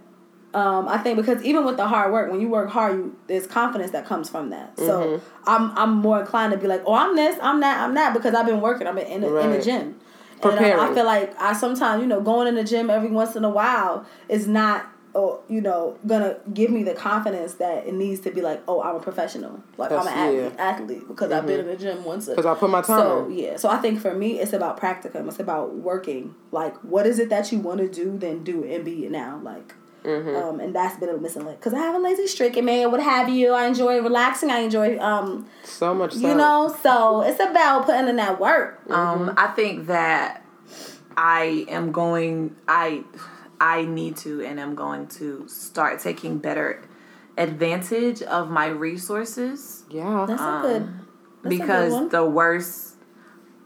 um, 0.54 0.88
I 0.88 0.98
think 0.98 1.18
because 1.18 1.44
even 1.44 1.66
with 1.66 1.78
the 1.78 1.88
hard 1.88 2.12
work, 2.14 2.32
when 2.32 2.40
you 2.42 2.48
work 2.50 2.70
hard, 2.70 2.96
you, 2.96 3.16
there's 3.28 3.48
confidence 3.48 3.92
that 3.92 4.06
comes 4.06 4.30
from 4.30 4.50
that. 4.52 4.78
So 4.78 4.84
Mm-hmm. 4.84 5.26
I'm 5.48 5.72
I'm 5.78 5.92
more 5.98 6.20
inclined 6.22 6.52
to 6.54 6.58
be 6.58 6.68
like, 6.68 6.84
oh, 6.86 6.94
I'm 6.94 7.16
this, 7.16 7.38
I'm 7.42 7.60
that, 7.62 7.80
I'm 7.82 7.94
that, 7.96 8.14
because 8.14 8.34
I've 8.34 8.46
been 8.46 8.62
working. 8.62 8.88
I've 8.88 8.96
been 8.96 9.08
in 9.08 9.22
the, 9.22 9.28
in 9.28 9.50
the 9.52 9.56
Right. 9.58 9.64
gym. 9.64 9.96
And 10.44 10.60
um, 10.60 10.80
I 10.92 10.94
feel 10.94 11.06
like 11.06 11.40
I 11.42 11.54
sometimes, 11.54 12.02
you 12.02 12.08
know, 12.08 12.20
going 12.22 12.48
in 12.48 12.56
the 12.56 12.64
gym 12.64 12.90
every 12.90 13.10
once 13.10 13.36
in 13.36 13.44
a 13.46 13.50
while 13.50 14.06
is 14.28 14.48
not, 14.48 14.86
oh, 15.16 15.42
you 15.48 15.62
know, 15.62 15.98
gonna 16.06 16.38
give 16.54 16.70
me 16.70 16.84
the 16.84 16.94
confidence 16.94 17.56
that 17.56 17.88
it 17.88 17.94
needs 17.94 18.20
to 18.22 18.32
be 18.32 18.42
like, 18.42 18.62
oh, 18.68 18.82
I'm 18.84 18.98
a 18.98 19.00
professional, 19.00 19.64
like 19.78 19.92
I'm 19.92 20.00
an 20.00 20.06
That's- 20.06 20.56
athlete, 20.60 20.90
yeah. 20.90 20.96
Mm-hmm. 21.04 21.08
because 21.08 21.32
I've 21.32 21.48
been 21.48 21.62
in 21.62 21.68
the 21.68 21.78
gym 21.78 22.04
once. 22.04 22.28
Because 22.28 22.46
I 22.46 22.54
put 22.56 22.70
my 22.70 22.82
time 22.82 23.00
So 23.00 23.26
in. 23.28 23.38
yeah, 23.38 23.58
so 23.58 23.70
I 23.70 23.78
think 23.78 24.02
for 24.02 24.14
me, 24.14 24.40
it's 24.40 24.54
about 24.54 24.80
practicum. 24.80 25.28
It's 25.28 25.40
about 25.40 25.74
working. 25.76 26.36
Like, 26.52 26.76
what 26.84 27.08
is 27.08 27.18
it 27.20 27.30
that 27.30 27.52
you 27.52 27.60
want 27.60 27.80
to 27.80 27.88
do? 27.90 28.18
Then 28.18 28.44
do 28.44 28.64
it 28.64 28.76
and 28.76 28.86
be 28.86 29.06
it 29.06 29.12
now. 29.12 29.40
Like, 29.42 29.74
Mm-hmm. 30.04 30.36
um, 30.36 30.60
and 30.60 30.76
that's 30.76 31.00
been 31.00 31.10
a 31.10 31.18
missing 31.18 31.46
link 31.46 31.60
because 31.60 31.74
I 31.74 31.80
have 31.80 31.96
a 31.96 31.98
lazy 31.98 32.28
streak 32.28 32.56
and 32.58 32.66
man, 32.68 32.92
what 32.92 33.02
have 33.02 33.28
you? 33.28 33.54
I 33.54 33.66
enjoy 33.66 34.00
relaxing. 34.04 34.52
I 34.52 34.60
enjoy, 34.60 35.00
um, 35.00 35.48
So 35.64 35.96
much 35.96 36.14
so. 36.14 36.20
you 36.28 36.36
know. 36.36 36.76
So 36.84 37.22
it's 37.24 37.40
about 37.40 37.88
putting 37.88 38.08
in 38.08 38.18
that 38.18 38.40
work. 38.40 38.82
Um, 38.92 39.34
I 39.36 39.48
think 39.48 39.88
that 39.88 40.46
I 41.18 41.66
am 41.70 41.92
going. 41.92 42.56
I 42.68 43.04
I 43.60 43.84
need 43.86 44.18
to, 44.18 44.42
and 44.44 44.60
I'm 44.60 44.76
going 44.76 45.08
to 45.20 45.48
start 45.48 46.00
taking 46.02 46.38
better 46.40 46.82
advantage 47.38 48.22
of 48.22 48.50
my 48.50 48.68
resources 48.68 49.84
Yeah. 49.90 50.26
That's 50.28 50.42
Um, 50.42 50.56
a 50.58 50.62
good. 50.68 50.84
That's 51.44 51.46
a 51.46 51.50
because 51.50 51.90
good 51.92 51.94
one. 51.94 52.10
the 52.10 52.26
worst. 52.26 52.92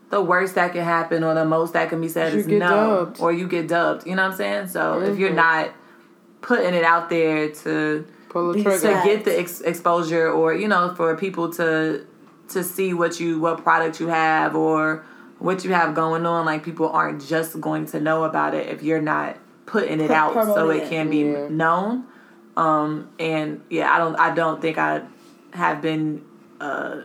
The 0.10 0.22
worst 0.24 0.56
that 0.56 0.74
can 0.74 0.84
happen, 0.84 1.24
or 1.24 1.36
the 1.36 1.46
most 1.46 1.74
that 1.74 1.88
can 1.90 2.02
be 2.02 2.08
said, 2.08 2.34
You 2.34 2.40
is 2.40 2.48
get 2.48 2.58
no, 2.58 3.06
dubbed. 3.06 3.20
or 3.22 3.32
you 3.32 3.48
get 3.48 3.68
dubbed. 3.68 4.08
You 4.08 4.16
know 4.16 4.24
what 4.24 4.32
I'm 4.32 4.38
saying? 4.38 4.68
So 4.70 5.00
if 5.02 5.10
Mm-hmm. 5.12 5.22
you're 5.22 5.34
not 5.36 5.70
putting 6.42 6.74
it 6.74 6.84
out 6.84 7.10
there 7.12 7.50
to 7.50 8.08
Pull 8.30 8.48
the 8.48 8.54
Be 8.56 8.64
trigger. 8.64 8.80
to 8.80 9.02
get 9.06 9.24
the 9.26 9.38
ex- 9.40 9.62
exposure 9.62 10.32
or 10.32 10.54
you 10.56 10.68
know 10.68 10.94
for 10.96 11.16
people 11.16 11.52
to 11.54 12.06
to 12.50 12.64
see 12.64 12.92
what 12.94 13.20
you 13.20 13.40
what 13.40 13.62
product 13.64 14.00
you 14.00 14.08
have 14.08 14.56
or 14.56 15.04
what 15.38 15.64
you 15.64 15.74
have 15.74 15.94
going 15.94 16.26
on 16.26 16.44
like 16.46 16.64
people 16.64 16.90
aren't 16.90 17.22
just 17.24 17.60
going 17.62 17.86
to 17.88 18.00
know 18.00 18.24
about 18.24 18.54
it 18.56 18.68
if 18.70 18.82
you're 18.84 19.02
not 19.02 19.36
putting 19.70 20.00
it 20.02 20.08
Pro- 20.08 20.16
out 20.16 20.34
so 20.56 20.70
it 20.70 20.84
it. 20.84 20.90
can 20.90 21.10
be 21.10 21.20
Yeah. 21.20 21.48
known 21.50 22.06
um 22.58 23.10
and 23.20 23.62
yeah 23.70 23.94
i 23.94 23.98
don't 23.98 24.16
i 24.16 24.34
don't 24.34 24.60
think 24.62 24.78
i 24.78 25.02
have 25.54 25.82
been 25.82 26.24
uh 26.60 27.02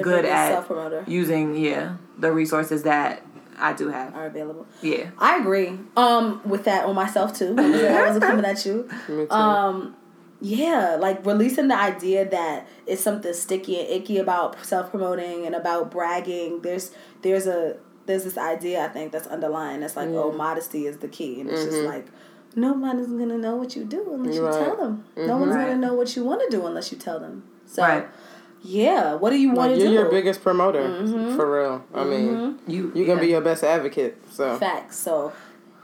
good 0.00 0.24
at 0.24 0.52
self-promoter. 0.52 1.04
using 1.06 1.56
yeah 1.56 1.96
the 2.18 2.30
resources 2.32 2.82
that 2.82 3.22
i 3.58 3.72
do 3.72 3.88
have 3.88 4.14
are 4.14 4.26
available. 4.26 4.66
yeah 4.82 5.10
I 5.18 5.38
agree. 5.38 5.78
Um, 5.96 6.40
with 6.44 6.64
that 6.64 6.84
on 6.86 6.94
myself 6.94 7.32
too. 7.38 7.54
I 7.58 8.06
wasn't 8.06 8.24
coming 8.24 8.44
at 8.44 8.66
you. 8.66 8.88
Me 9.08 9.24
too. 9.26 9.30
Um, 9.30 9.96
yeah, 10.40 10.96
like 11.00 11.24
releasing 11.24 11.68
the 11.68 11.78
idea 11.78 12.28
that 12.28 12.66
it's 12.86 13.00
something 13.02 13.32
sticky 13.32 13.80
and 13.80 13.88
icky 13.88 14.18
about 14.18 14.62
self 14.66 14.90
promoting 14.90 15.46
and 15.46 15.54
about 15.54 15.90
bragging. 15.90 16.60
There's 16.62 16.90
there's 17.22 17.46
a 17.46 17.76
there's 18.06 18.24
this 18.24 18.36
idea 18.38 18.84
I 18.84 18.88
think 18.88 19.12
that's 19.12 19.26
underlying. 19.26 19.82
It's 19.82 19.96
like, 19.96 20.08
oh, 20.08 20.30
mm. 20.30 20.36
modesty 20.36 20.86
is 20.86 20.98
the 20.98 21.08
key, 21.08 21.40
and 21.40 21.50
it's 21.50 21.64
just 21.64 21.76
mm-hmm. 21.78 21.86
like 21.86 22.06
nobody's 22.56 23.06
gonna 23.08 23.38
know 23.38 23.56
what 23.56 23.74
you 23.74 23.84
do 23.84 24.12
unless 24.12 24.34
you 24.34 24.42
tell 24.42 24.76
them. 24.76 25.04
No 25.16 25.22
mm-hmm. 25.22 25.40
one's 25.40 25.54
Right. 25.56 25.66
gonna 25.66 25.78
know 25.78 25.94
what 25.94 26.14
you 26.16 26.24
want 26.24 26.42
to 26.48 26.56
do 26.56 26.66
unless 26.66 26.92
you 26.92 26.98
tell 26.98 27.18
them. 27.18 27.44
So. 27.66 27.82
Right. 27.82 28.06
yeah, 28.62 29.14
what 29.14 29.30
do 29.30 29.36
you 29.36 29.48
want 29.48 29.58
Like, 29.58 29.70
to 29.72 29.76
you're 29.78 29.88
do? 29.88 29.94
your 29.94 30.10
biggest 30.10 30.42
promoter, 30.42 30.82
Mm-hmm. 30.82 31.36
for 31.36 31.60
real. 31.60 31.84
I 31.94 32.04
mean, 32.04 32.28
mm-hmm. 32.28 32.70
You 32.70 32.92
you 32.94 33.04
can 33.04 33.18
be 33.18 33.26
yeah. 33.26 33.32
your 33.32 33.40
best 33.40 33.64
advocate. 33.64 34.16
So 34.30 34.58
Facts. 34.58 34.96
So, 34.96 35.32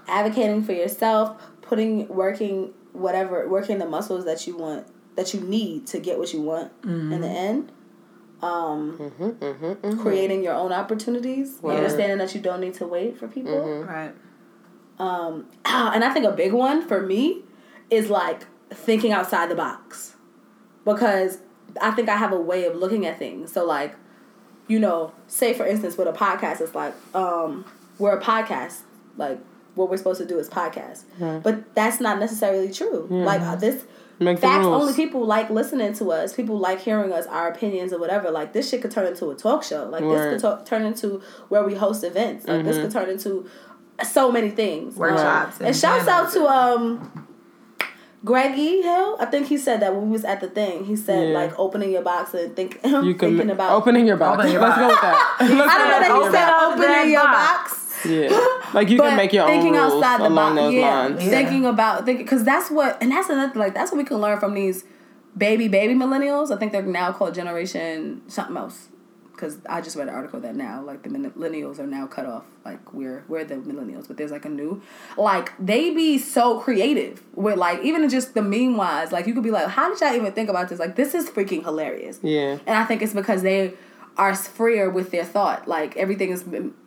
advocating 0.06 0.62
for 0.62 0.72
yourself, 0.72 1.40
putting, 1.62 2.08
working, 2.08 2.72
whatever, 2.92 3.48
working 3.48 3.78
the 3.78 3.86
muscles 3.86 4.24
that 4.24 4.46
you 4.46 4.56
want, 4.56 4.86
that 5.16 5.34
you 5.34 5.40
need 5.40 5.86
to 5.88 6.00
get 6.00 6.18
what 6.18 6.32
you 6.32 6.40
want 6.42 6.72
in 6.84 7.20
the 7.20 7.28
end. 7.28 7.72
Um, 8.43 9.12
creating 10.01 10.43
your 10.43 10.55
own 10.55 10.72
opportunities, 10.72 11.59
understanding 11.78 12.18
that 12.18 12.34
you 12.34 12.41
don't 12.41 12.61
need 12.61 12.74
to 12.74 12.86
wait 12.86 13.18
for 13.18 13.28
people. 13.28 13.82
right. 13.82 14.12
Um, 14.99 15.47
and 15.64 16.05
I 16.05 16.12
think 16.12 16.26
a 16.26 16.32
big 16.32 16.53
one 16.53 16.86
for 16.86 17.01
me 17.03 17.43
is 17.91 18.11
like 18.11 18.47
thinking 18.70 19.12
outside 19.12 19.51
the 19.51 19.55
box 19.55 20.14
because 20.84 21.38
I 21.80 21.91
think 21.93 22.09
I 22.09 22.16
have 22.16 22.32
a 22.32 22.41
way 22.41 22.64
of 22.66 22.76
looking 22.76 23.07
at 23.07 23.18
things. 23.18 23.53
So 23.53 23.64
like, 23.64 23.95
you 24.68 24.78
know, 24.78 25.12
say 25.26 25.55
for 25.55 25.66
instance 25.66 25.97
with 25.97 26.07
a 26.09 26.12
podcast, 26.12 26.61
it's 26.61 26.74
like 26.74 26.95
um, 27.14 27.64
we're 27.99 28.16
a 28.16 28.20
podcast. 28.22 28.82
Like 29.16 29.38
what 29.74 29.88
we're 29.91 29.97
supposed 29.97 30.20
to 30.20 30.26
do 30.26 30.38
is 30.38 30.49
podcast, 30.49 31.05
but 31.43 31.74
that's 31.74 32.01
not 32.01 32.18
necessarily 32.18 32.70
true. 32.72 33.07
Like 33.24 33.41
uh, 33.41 33.57
this. 33.57 33.84
Make 34.22 34.38
Facts 34.38 34.66
rules. 34.66 34.82
only 34.82 34.92
people 34.94 35.24
like 35.24 35.48
listening 35.48 35.94
to 35.94 36.12
us. 36.12 36.34
People 36.34 36.58
like 36.58 36.80
hearing 36.80 37.10
us, 37.10 37.26
our 37.26 37.48
opinions 37.48 37.90
or 37.92 37.98
whatever. 37.98 38.30
Like 38.30 38.52
this 38.52 38.68
shit 38.68 38.82
could 38.82 38.90
turn 38.90 39.06
into 39.06 39.30
a 39.30 39.34
talk 39.34 39.62
show. 39.64 39.86
Like 39.88 40.02
this 40.02 40.42
could 40.42 40.58
to- 40.58 40.64
turn 40.64 40.84
into 40.84 41.22
where 41.48 41.64
we 41.64 41.74
host 41.74 42.04
events. 42.04 42.46
Like 42.46 42.64
this 42.64 42.76
could 42.76 42.90
turn 42.90 43.08
into 43.08 43.48
so 44.04 44.30
many 44.30 44.50
things. 44.50 44.96
Workshops 44.96 45.54
Um, 45.56 45.58
and 45.60 45.66
and 45.68 45.76
shouts 45.76 46.06
out 46.06 46.30
to 46.32 46.46
um 46.46 47.26
Greggy 48.22 48.82
Hill. 48.82 49.16
I 49.18 49.24
think 49.24 49.46
he 49.46 49.56
said 49.56 49.80
that 49.80 49.94
when 49.94 50.04
we 50.06 50.10
was 50.10 50.26
at 50.26 50.42
the 50.42 50.48
thing. 50.48 50.84
He 50.84 50.94
said 50.96 51.28
Yeah. 51.28 51.34
like 51.34 51.58
opening 51.58 51.90
your 51.90 52.02
box 52.02 52.34
and 52.34 52.54
think 52.54 52.78
you 52.84 53.14
can 53.14 53.30
thinking 53.38 53.50
about 53.50 53.72
opening 53.72 54.06
your 54.06 54.18
box. 54.18 54.34
Opening 54.38 54.52
your 54.52 54.60
Let's 54.68 54.78
go 54.78 54.86
with 54.88 55.00
that. 55.00 55.36
Let's 55.40 55.52
I 55.74 55.78
don't 55.78 55.88
know 55.88 56.00
that 56.00 56.26
he 56.26 56.32
said 56.32 56.50
opening 56.96 57.12
your 57.12 57.22
box. 57.24 57.72
box. 57.72 57.79
Yeah, 58.05 58.28
like 58.74 58.88
you 58.88 58.98
can 58.98 59.16
make 59.16 59.32
your 59.32 59.44
own 59.44 59.51
thinking 59.51 59.72
rules 59.72 59.94
outside 59.94 60.20
the 60.20 60.28
along 60.28 60.57
box, 60.57 60.64
those 60.66 60.74
yeah. 60.74 61.01
lines. 61.01 61.24
Thinking 61.24 61.66
about 61.66 62.05
thinking 62.05 62.24
because 62.24 62.44
that's 62.44 62.70
what 62.70 63.03
and 63.03 63.11
that's 63.11 63.28
another 63.28 63.59
like 63.59 63.74
that's 63.74 63.90
what 63.92 63.98
we 63.98 64.05
can 64.05 64.18
learn 64.18 64.38
from 64.38 64.55
these 64.55 64.84
baby 65.36 65.68
baby 65.68 65.94
millennials. 65.94 66.51
I 66.51 66.59
think 66.59 66.72
they're 66.72 66.82
now 66.82 67.12
called 67.12 67.34
generation 67.34 68.22
something 68.28 68.57
else. 68.57 68.88
Because 69.32 69.57
I 69.66 69.80
just 69.80 69.96
read 69.96 70.09
an 70.09 70.14
article 70.14 70.38
that 70.40 70.55
now 70.55 70.82
like 70.82 71.03
the 71.03 71.09
millennials 71.09 71.78
are 71.78 71.86
now 71.86 72.07
cut 72.07 72.26
off. 72.26 72.44
Like 72.62 72.92
we're 72.92 73.24
we're 73.26 73.44
the 73.44 73.55
millennials, 73.55 74.07
but 74.07 74.18
there's 74.18 74.30
like 74.30 74.44
a 74.44 74.51
new 74.51 74.82
like 75.16 75.53
they 75.59 75.94
be 75.94 76.18
so 76.18 76.61
creative 76.61 77.22
with 77.34 77.57
like 77.57 77.82
even 77.82 78.07
just 78.11 78.34
the 78.34 78.42
meme 78.42 78.76
wise. 78.76 79.12
Like 79.12 79.26
you 79.26 79.32
could 79.32 79.42
be 79.42 79.51
like, 79.51 79.68
how 79.68 79.88
did 79.88 80.01
y'all 80.01 80.14
even 80.14 80.32
think 80.32 80.51
about 80.51 80.68
this? 80.68 80.78
Like 80.78 80.96
this 80.96 81.14
is 81.14 81.30
freaking 81.30 81.64
hilarious. 81.64 82.20
Yeah. 82.22 82.59
And 82.66 82.76
I 82.76 82.84
think 82.84 83.01
it's 83.01 83.14
because 83.14 83.40
they 83.40 83.72
are 84.18 84.34
freer 84.34 84.90
with 84.90 85.11
their 85.11 85.24
thought. 85.24 85.66
Like 85.66 85.96
everything 85.96 86.30
is 86.30 86.44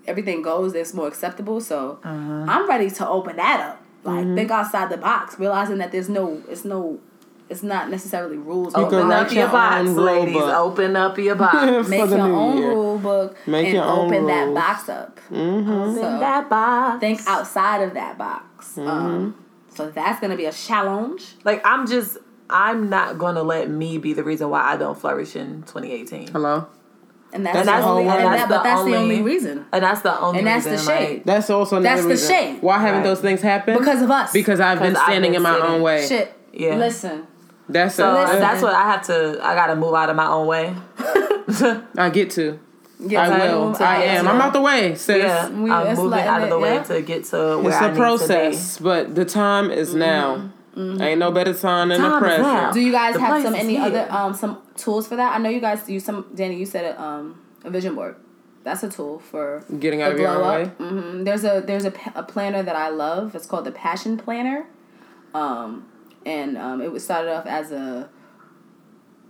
everything 0.07 0.41
goes. 0.41 0.73
It's 0.75 0.93
more 0.93 1.07
acceptable. 1.07 1.61
So 1.61 1.99
I'm 2.03 2.67
ready 2.67 2.89
to 2.91 3.07
open 3.07 3.35
that 3.37 3.59
up. 3.59 3.79
Like 4.03 4.25
think 4.35 4.51
outside 4.51 4.89
the 4.89 4.97
box, 4.97 5.39
realizing 5.39 5.77
that 5.77 5.91
there's 5.93 6.09
no, 6.09 6.41
it's 6.49 6.65
no, 6.65 6.99
it's 7.49 7.63
not 7.63 7.89
necessarily 7.89 8.35
rules. 8.37 8.75
You 8.75 8.83
Open 8.85 9.11
up 9.11 9.31
your 9.31 9.43
your 9.43 9.49
box, 9.49 9.89
ladies. 9.91 10.33
book. 10.33 10.53
Open 10.55 10.95
up 10.97 11.17
your 11.17 11.35
box. 11.45 11.87
make 11.89 12.09
your 12.09 12.19
own 12.19 12.57
year. 12.57 12.69
rule 12.71 12.97
book 12.97 13.37
Make 13.47 13.65
and 13.67 13.75
your 13.75 13.83
own 13.85 14.07
open 14.13 14.27
that 14.27 14.43
rules. 14.45 14.55
box 14.55 14.89
up. 14.89 15.19
Mm-hmm. 15.29 15.71
Open 15.71 15.95
So 15.95 16.01
that 16.19 16.49
box. 16.49 16.99
think 16.99 17.21
outside 17.27 17.81
of 17.83 17.93
that 17.93 18.17
box. 18.17 18.73
Mm-hmm. 18.75 18.87
Um, 18.89 19.45
so 19.69 19.89
that's 19.89 20.19
gonna 20.19 20.35
be 20.37 20.45
a 20.45 20.51
challenge. 20.51 21.35
Like 21.45 21.61
I'm 21.65 21.87
just 21.87 22.17
I'm 22.49 22.89
not 22.89 23.17
gonna 23.17 23.43
let 23.43 23.69
me 23.69 23.97
be 23.97 24.11
the 24.13 24.23
reason 24.23 24.49
why 24.49 24.63
I 24.63 24.75
don't 24.77 24.99
flourish 24.99 25.35
in 25.37 25.61
2018. 25.63 26.27
Hello. 26.27 26.67
And 27.33 27.45
that's, 27.45 27.55
That's 27.65 27.67
the 27.67 27.75
the 27.81 27.83
only, 27.87 28.05
word. 28.05 28.11
and 28.19 28.25
That's 28.27 28.41
that, 28.43 28.49
but 28.49 28.57
the 28.59 28.63
that's 28.63 28.83
the 28.85 28.95
only 28.95 29.15
only- 29.17 29.21
reason 29.23 29.65
And 29.73 29.83
that's 29.83 30.01
the 30.01 30.19
only 30.19 30.37
And 30.39 30.47
that's 30.47 30.65
the 30.65 30.71
reason, 30.71 30.85
shade. 30.97 31.09
like, 31.17 31.25
That's 31.25 31.49
also 31.49 31.77
another 31.77 31.89
That's 31.95 32.03
the 32.03 32.09
reason. 32.09 32.29
shade. 32.29 32.61
Why 32.61 32.77
haven't 32.79 32.95
Right. 33.01 33.03
those 33.03 33.21
things 33.21 33.41
happened? 33.41 33.79
because 33.79 34.01
of 34.03 34.11
us. 34.11 34.31
because 34.31 34.59
I've 34.59 34.79
been 34.79 34.93
'Cause 34.93 35.01
I've 35.01 35.07
standing 35.09 35.31
been 35.31 35.37
in 35.37 35.41
my 35.43 35.53
sitting. 35.55 35.69
own 35.69 35.81
way. 35.81 36.05
shit. 36.07 36.33
Yeah. 36.53 36.75
Listen. 36.75 37.27
That's 37.69 37.95
so 37.95 38.11
it. 38.21 38.39
that's 38.39 38.61
what 38.61 38.73
I 38.75 38.83
have 38.83 39.01
to 39.07 39.39
I 39.41 39.55
gotta 39.55 39.75
move 39.75 39.95
out 39.95 40.09
of 40.09 40.15
my 40.15 40.27
own 40.27 40.45
way. 40.47 40.75
I 41.97 42.09
get 42.11 42.29
to. 42.31 42.59
Get 43.07 43.19
I 43.31 43.39
to 43.39 43.51
will. 43.55 43.67
move 43.69 43.81
I 43.81 43.95
out. 43.95 44.01
am. 44.03 44.27
I'm 44.27 44.39
out 44.41 44.53
the 44.53 44.61
way, 44.61 44.95
sis. 44.95 45.17
Yeah. 45.23 45.49
We- 45.49 45.71
I'm 45.71 45.87
moving 45.95 46.09
like- 46.11 46.25
out 46.25 46.43
of 46.43 46.49
the 46.49 46.59
way 46.59 46.75
yeah. 46.75 46.83
to 46.83 47.01
get 47.01 47.23
to 47.25 47.57
where 47.57 47.67
It's 47.69 47.75
I 47.77 47.85
a 47.87 47.91
need 47.91 47.97
process, 47.97 48.77
but 48.77 49.15
the 49.15 49.25
time 49.25 49.71
is 49.71 49.89
mm-hmm. 49.89 49.99
now. 49.99 50.49
Ain't 50.75 51.19
no 51.19 51.31
better 51.31 51.53
time 51.53 51.89
than 51.89 52.01
the 52.01 52.07
Time 52.09 52.23
is 52.23 52.35
present. 52.37 52.73
Do 52.73 52.79
you 52.81 52.91
guys 52.91 53.13
The 53.13 53.19
have 53.21 53.43
some 53.43 53.53
any 53.55 53.75
here. 53.75 53.83
other 53.85 54.07
um 54.11 54.33
some 54.33 54.61
tools 54.75 55.07
for 55.07 55.15
that? 55.15 55.35
I 55.35 55.37
know 55.37 55.49
you 55.49 55.59
guys 55.61 55.87
use 55.89 56.03
some. 56.03 56.25
Danny, 56.33 56.55
you 56.57 56.65
said 56.65 56.85
a, 56.95 57.01
um 57.01 57.39
a 57.63 57.69
vision 57.69 57.93
board. 57.95 58.15
That's 58.63 58.81
a 58.81 58.89
tool 58.89 59.19
for 59.19 59.63
Getting 59.79 60.01
out 60.01 60.13
of 60.13 60.19
your 60.19 60.29
own 60.29 60.41
way. 60.41 60.61
up. 60.63 60.77
hmm 60.77 61.23
There's 61.25 61.43
a 61.43 61.61
there's 61.65 61.85
a, 61.85 61.93
a 62.15 62.23
planner 62.23 62.63
that 62.63 62.75
I 62.75 62.89
love. 62.89 63.35
It's 63.35 63.45
called 63.45 63.65
the 63.65 63.71
Passion 63.71 64.17
Planner, 64.17 64.65
um, 65.35 65.85
and 66.25 66.57
um, 66.57 66.81
it 66.81 66.91
was 66.91 67.03
started 67.03 67.31
off 67.35 67.45
as 67.45 67.71
a 67.71 68.09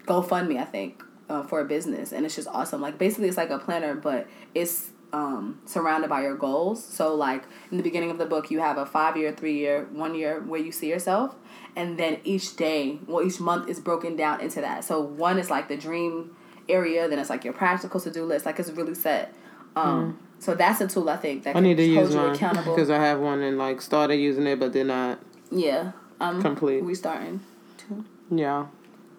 GoFundMe, 0.05 0.57
I 0.59 0.65
think, 0.65 1.03
uh, 1.29 1.43
for 1.43 1.59
a 1.61 1.65
business, 1.65 2.11
and 2.11 2.25
it's 2.25 2.35
just 2.35 2.47
awesome. 2.47 2.79
Like 2.81 2.97
basically, 2.97 3.27
it's 3.27 3.37
like 3.37 3.49
a 3.49 3.59
planner, 3.59 3.95
but 3.95 4.27
it's 4.53 4.91
um, 5.13 5.59
surrounded 5.65 6.09
by 6.09 6.23
your 6.23 6.35
goals. 6.35 6.83
So 6.83 7.15
like 7.15 7.43
in 7.71 7.77
the 7.77 7.83
beginning 7.83 8.11
of 8.11 8.17
the 8.17 8.25
book, 8.25 8.51
you 8.51 8.59
have 8.59 8.77
a 8.77 8.85
five 8.85 9.15
year, 9.15 9.31
three 9.31 9.57
year, 9.57 9.87
one 9.91 10.15
year 10.15 10.41
where 10.41 10.59
you 10.59 10.71
see 10.71 10.89
yourself, 10.89 11.35
and 11.75 11.97
then 11.97 12.19
each 12.23 12.55
day, 12.57 12.99
well, 13.07 13.25
each 13.25 13.39
month 13.39 13.69
is 13.69 13.79
broken 13.79 14.15
down 14.15 14.41
into 14.41 14.59
that. 14.61 14.83
So 14.83 14.99
one 14.99 15.37
is 15.39 15.49
like 15.49 15.67
the 15.69 15.77
dream 15.77 16.35
area, 16.67 17.07
then 17.07 17.19
it's 17.19 17.29
like 17.29 17.43
your 17.45 17.53
practical 17.53 17.99
to 18.01 18.11
do 18.11 18.25
list. 18.25 18.45
Like 18.45 18.59
it's 18.59 18.71
really 18.71 18.95
set. 18.95 19.33
Um, 19.75 20.19
So 20.39 20.55
that's 20.55 20.81
a 20.81 20.87
tool 20.87 21.09
I 21.09 21.17
think 21.17 21.43
that 21.43 21.51
I 21.51 21.53
can 21.53 21.63
need 21.63 21.77
to 21.77 21.95
hold 21.95 22.07
use 22.07 22.15
accountable. 22.15 22.75
because 22.75 22.89
I 22.89 22.97
have 22.97 23.19
one 23.19 23.41
and 23.41 23.57
like 23.57 23.81
started 23.81 24.17
using 24.17 24.45
it, 24.47 24.59
but 24.59 24.73
did 24.73 24.87
not 24.87 25.19
yeah, 25.51 25.91
um, 26.19 26.41
complete. 26.41 26.83
We 26.83 26.95
starting. 26.95 27.39
too. 27.77 28.03
Yeah. 28.29 28.65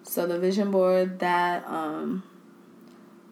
So 0.03 0.27
the 0.27 0.37
vision 0.39 0.69
board 0.71 1.19
that 1.19 1.65
um, 1.67 2.23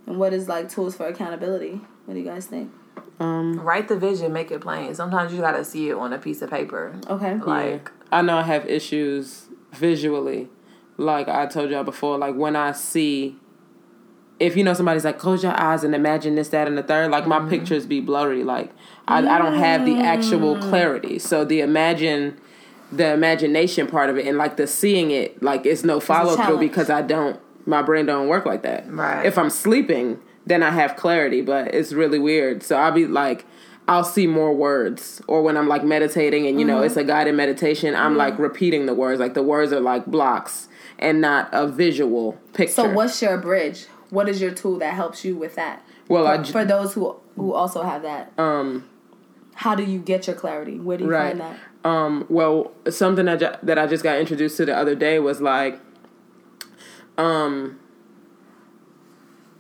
and 0.07 0.17
what 0.17 0.33
is 0.33 0.47
like 0.47 0.69
tools 0.69 0.95
for 0.95 1.05
accountability? 1.07 1.81
What 2.05 2.15
do 2.15 2.19
you 2.19 2.25
guys 2.25 2.45
think? 2.47 2.71
Um. 3.19 3.59
Write 3.59 3.87
the 3.87 3.97
vision, 3.97 4.33
make 4.33 4.51
it 4.51 4.61
plain. 4.61 4.93
Sometimes 4.95 5.33
you 5.33 5.41
gotta 5.41 5.63
see 5.63 5.89
it 5.89 5.93
on 5.93 6.13
a 6.13 6.17
piece 6.17 6.41
of 6.41 6.49
paper. 6.49 6.95
Okay. 7.09 7.35
Like 7.35 7.91
I 8.11 8.21
know 8.21 8.37
I 8.37 8.43
have 8.43 8.67
issues 8.67 9.47
visually. 9.71 10.49
Like 10.97 11.27
I 11.27 11.45
told 11.47 11.71
y'all 11.71 11.83
before, 11.83 12.17
like 12.17 12.35
when 12.35 12.55
I 12.55 12.71
see 12.71 13.37
if 14.39 14.57
you 14.57 14.63
know 14.63 14.73
somebody's 14.73 15.05
like 15.05 15.17
close 15.17 15.43
your 15.43 15.57
eyes 15.59 15.83
and 15.83 15.95
imagine 15.95 16.35
this, 16.35 16.49
that, 16.49 16.67
and 16.67 16.77
the 16.77 16.83
third, 16.83 17.11
like 17.11 17.25
my 17.27 17.47
pictures 17.47 17.85
be 17.85 18.01
blurry. 18.01 18.43
Like 18.43 18.71
I, 19.07 19.19
I 19.19 19.37
don't 19.37 19.55
have 19.55 19.85
the 19.85 19.99
actual 19.99 20.57
clarity. 20.57 21.19
So 21.19 21.45
the 21.45 21.61
imagine 21.61 22.39
the 22.91 23.11
imagination 23.13 23.87
part 23.87 24.09
of 24.09 24.17
it 24.17 24.27
and 24.27 24.37
like 24.37 24.57
the 24.57 24.67
seeing 24.67 25.11
it, 25.11 25.41
like 25.41 25.65
it's 25.65 25.83
no 25.83 25.99
follow 25.99 26.35
through 26.35 26.59
because 26.59 26.89
I 26.89 27.01
don't 27.01 27.39
my 27.65 27.81
brain 27.81 28.05
don't 28.05 28.27
work 28.27 28.45
like 28.45 28.63
that. 28.63 28.91
Right. 28.91 29.25
If 29.25 29.37
I'm 29.37 29.49
sleeping, 29.49 30.19
then 30.45 30.63
I 30.63 30.71
have 30.71 30.95
clarity, 30.95 31.41
but 31.41 31.73
it's 31.73 31.93
really 31.93 32.19
weird. 32.19 32.63
So 32.63 32.75
I'll 32.75 32.91
be 32.91 33.07
like 33.07 33.45
I'll 33.87 34.03
see 34.03 34.27
more 34.27 34.53
words 34.53 35.21
or 35.27 35.41
when 35.41 35.57
I'm 35.57 35.67
like 35.67 35.83
meditating 35.83 36.47
and 36.47 36.59
you 36.59 36.65
know 36.65 36.81
it's 36.81 36.95
a 36.95 37.03
guided 37.03 37.35
meditation, 37.35 37.95
I'm 37.95 38.15
like 38.15 38.37
repeating 38.39 38.85
the 38.85 38.93
words. 38.93 39.19
Like 39.19 39.33
the 39.33 39.43
words 39.43 39.73
are 39.73 39.81
like 39.81 40.05
blocks 40.05 40.67
and 40.99 41.19
not 41.19 41.49
a 41.51 41.67
visual 41.67 42.33
picture. 42.53 42.73
So 42.73 42.93
what's 42.93 43.21
your 43.21 43.37
bridge? 43.37 43.87
What 44.09 44.29
is 44.29 44.41
your 44.41 44.51
tool 44.51 44.79
that 44.79 44.93
helps 44.93 45.25
you 45.25 45.35
with 45.35 45.55
that? 45.55 45.85
Well, 46.07 46.37
for, 46.37 46.43
j- 46.43 46.51
for 46.51 46.65
those 46.65 46.93
who 46.93 47.17
who 47.35 47.53
also 47.53 47.83
have 47.83 48.03
that, 48.03 48.37
um 48.37 48.89
how 49.55 49.75
do 49.75 49.83
you 49.83 49.99
get 49.99 50.27
your 50.27 50.35
clarity? 50.35 50.79
Where 50.79 50.97
do 50.97 51.05
you 51.05 51.11
right. 51.11 51.37
find 51.37 51.41
that? 51.41 51.59
Um 51.89 52.25
well, 52.29 52.71
something 52.89 53.25
that 53.25 53.65
that 53.65 53.77
I 53.77 53.87
just 53.87 54.03
got 54.03 54.17
introduced 54.17 54.57
to 54.57 54.65
the 54.65 54.75
other 54.75 54.95
day 54.95 55.19
was 55.19 55.41
like 55.41 55.79
um 57.17 57.79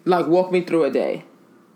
like 0.05 0.27
walk 0.27 0.51
me 0.51 0.61
through 0.61 0.85
a 0.85 0.91
day. 0.91 1.25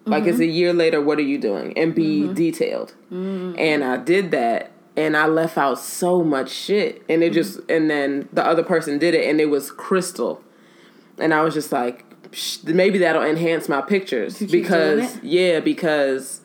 Like 0.05 0.23
it's 0.25 0.39
a 0.39 0.45
year 0.45 0.71
later, 0.71 1.01
what 1.01 1.17
are 1.17 1.23
you 1.23 1.37
doing? 1.37 1.77
And 1.77 1.93
be 1.93 2.31
detailed. 2.33 2.93
And 3.11 3.83
I 3.83 3.97
did 3.97 4.31
that 4.31 4.71
and 4.95 5.17
I 5.17 5.27
left 5.27 5.57
out 5.57 5.79
so 5.79 6.23
much 6.23 6.49
shit. 6.49 7.03
And 7.09 7.23
it 7.23 7.33
just 7.33 7.59
and 7.69 7.89
then 7.89 8.29
the 8.31 8.45
other 8.45 8.63
person 8.63 8.99
did 8.99 9.13
it 9.13 9.29
and 9.29 9.41
it 9.41 9.47
was 9.47 9.69
crystal. 9.69 10.41
And 11.17 11.33
I 11.33 11.41
was 11.41 11.53
just 11.53 11.71
like 11.73 12.05
Psh, 12.31 12.63
maybe 12.73 12.97
that'll 12.99 13.23
enhance 13.23 13.69
my 13.69 13.81
pictures 13.81 14.39
because 14.39 15.17
yeah, 15.23 15.59
because 15.59 16.41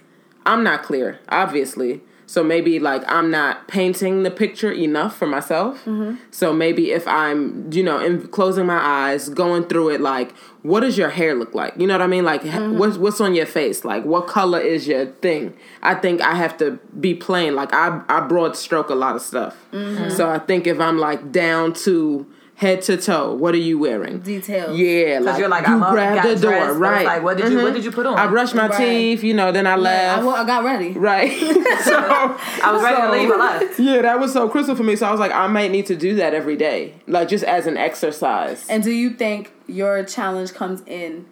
I'm 0.46 0.64
not 0.64 0.82
clear, 0.82 1.20
obviously. 1.28 2.00
So 2.32 2.42
maybe 2.42 2.78
like 2.78 3.02
I'm 3.08 3.30
not 3.30 3.68
painting 3.68 4.22
the 4.22 4.30
picture 4.30 4.72
enough 4.72 5.14
for 5.14 5.26
myself. 5.26 5.84
Mm-hmm. 5.84 6.14
So 6.30 6.50
maybe 6.54 6.90
if 6.90 7.06
I'm, 7.06 7.70
you 7.70 7.82
know, 7.82 7.98
in 7.98 8.26
closing 8.28 8.64
my 8.64 8.78
eyes, 8.78 9.28
going 9.28 9.64
through 9.64 9.90
it, 9.90 10.00
like, 10.00 10.34
what 10.62 10.80
does 10.80 10.96
your 10.96 11.10
hair 11.10 11.34
look 11.34 11.54
like? 11.54 11.74
You 11.76 11.86
know 11.86 11.92
what 11.92 12.00
I 12.00 12.06
mean? 12.06 12.24
Like, 12.24 12.42
Mm-hmm. 12.42 12.78
what's 12.78 12.96
what's 12.96 13.20
on 13.20 13.34
your 13.34 13.44
face? 13.44 13.84
Like, 13.84 14.06
what 14.06 14.28
color 14.28 14.58
is 14.58 14.88
your 14.88 15.04
thing? 15.06 15.52
I 15.82 15.94
think 15.94 16.22
I 16.22 16.34
have 16.34 16.56
to 16.56 16.78
be 16.98 17.14
plain. 17.14 17.54
Like, 17.54 17.74
I 17.74 18.00
I 18.08 18.20
broad 18.20 18.56
stroke 18.56 18.88
a 18.88 18.94
lot 18.94 19.14
of 19.14 19.20
stuff. 19.20 19.54
Mm-hmm. 19.70 20.08
So 20.08 20.30
I 20.30 20.38
think 20.38 20.66
if 20.66 20.80
I'm 20.80 20.96
like 20.96 21.32
down 21.32 21.74
to 21.84 22.26
head 22.62 22.80
to 22.82 22.96
toe. 22.96 23.34
What 23.34 23.54
are 23.54 23.64
you 23.70 23.76
wearing? 23.78 24.20
Details. 24.20 24.78
Yeah, 24.78 25.18
like, 25.20 25.38
you're 25.38 25.48
like, 25.48 25.66
you 25.66 25.74
I'm 25.74 25.92
grabbed 25.92 26.28
the 26.28 26.36
door, 26.40 26.52
dressed, 26.52 26.78
right? 26.78 27.04
like, 27.04 27.22
what 27.24 27.36
did 27.36 27.50
you- 27.50 27.56
what 27.58 27.72
Mhm. 27.72 27.74
did 27.74 27.84
you 27.84 27.90
put 27.90 28.06
on? 28.06 28.16
I 28.16 28.28
brushed 28.28 28.54
my 28.54 28.68
Right. 28.68 28.78
teeth, 28.78 29.24
you 29.24 29.34
know, 29.34 29.50
then 29.50 29.66
I 29.66 29.72
I, 29.72 29.76
left. 29.76 30.24
wa- 30.24 30.34
I 30.34 30.44
got 30.44 30.62
ready. 30.64 30.92
Right. 30.92 31.32
so 31.84 31.96
I 31.98 32.70
was 32.72 32.82
ready 32.82 33.02
to 33.02 33.10
leave. 33.10 33.30
I 33.32 33.36
left. 33.36 33.80
Yeah, 33.80 34.02
that 34.02 34.20
was 34.20 34.32
so 34.32 34.48
crystal 34.48 34.76
for 34.76 34.84
me. 34.84 34.94
So 34.96 35.06
I 35.06 35.10
was 35.10 35.18
like, 35.20 35.32
I 35.32 35.48
might 35.48 35.72
need 35.72 35.86
to 35.86 35.96
do 35.96 36.14
that 36.16 36.34
every 36.34 36.56
day, 36.56 36.94
like 37.08 37.28
just 37.28 37.44
as 37.44 37.66
an 37.66 37.76
exercise. 37.76 38.64
And 38.70 38.82
do 38.82 38.92
you 38.92 39.10
think 39.10 39.52
your 39.66 40.04
challenge 40.04 40.54
comes 40.54 40.82
in 40.86 41.26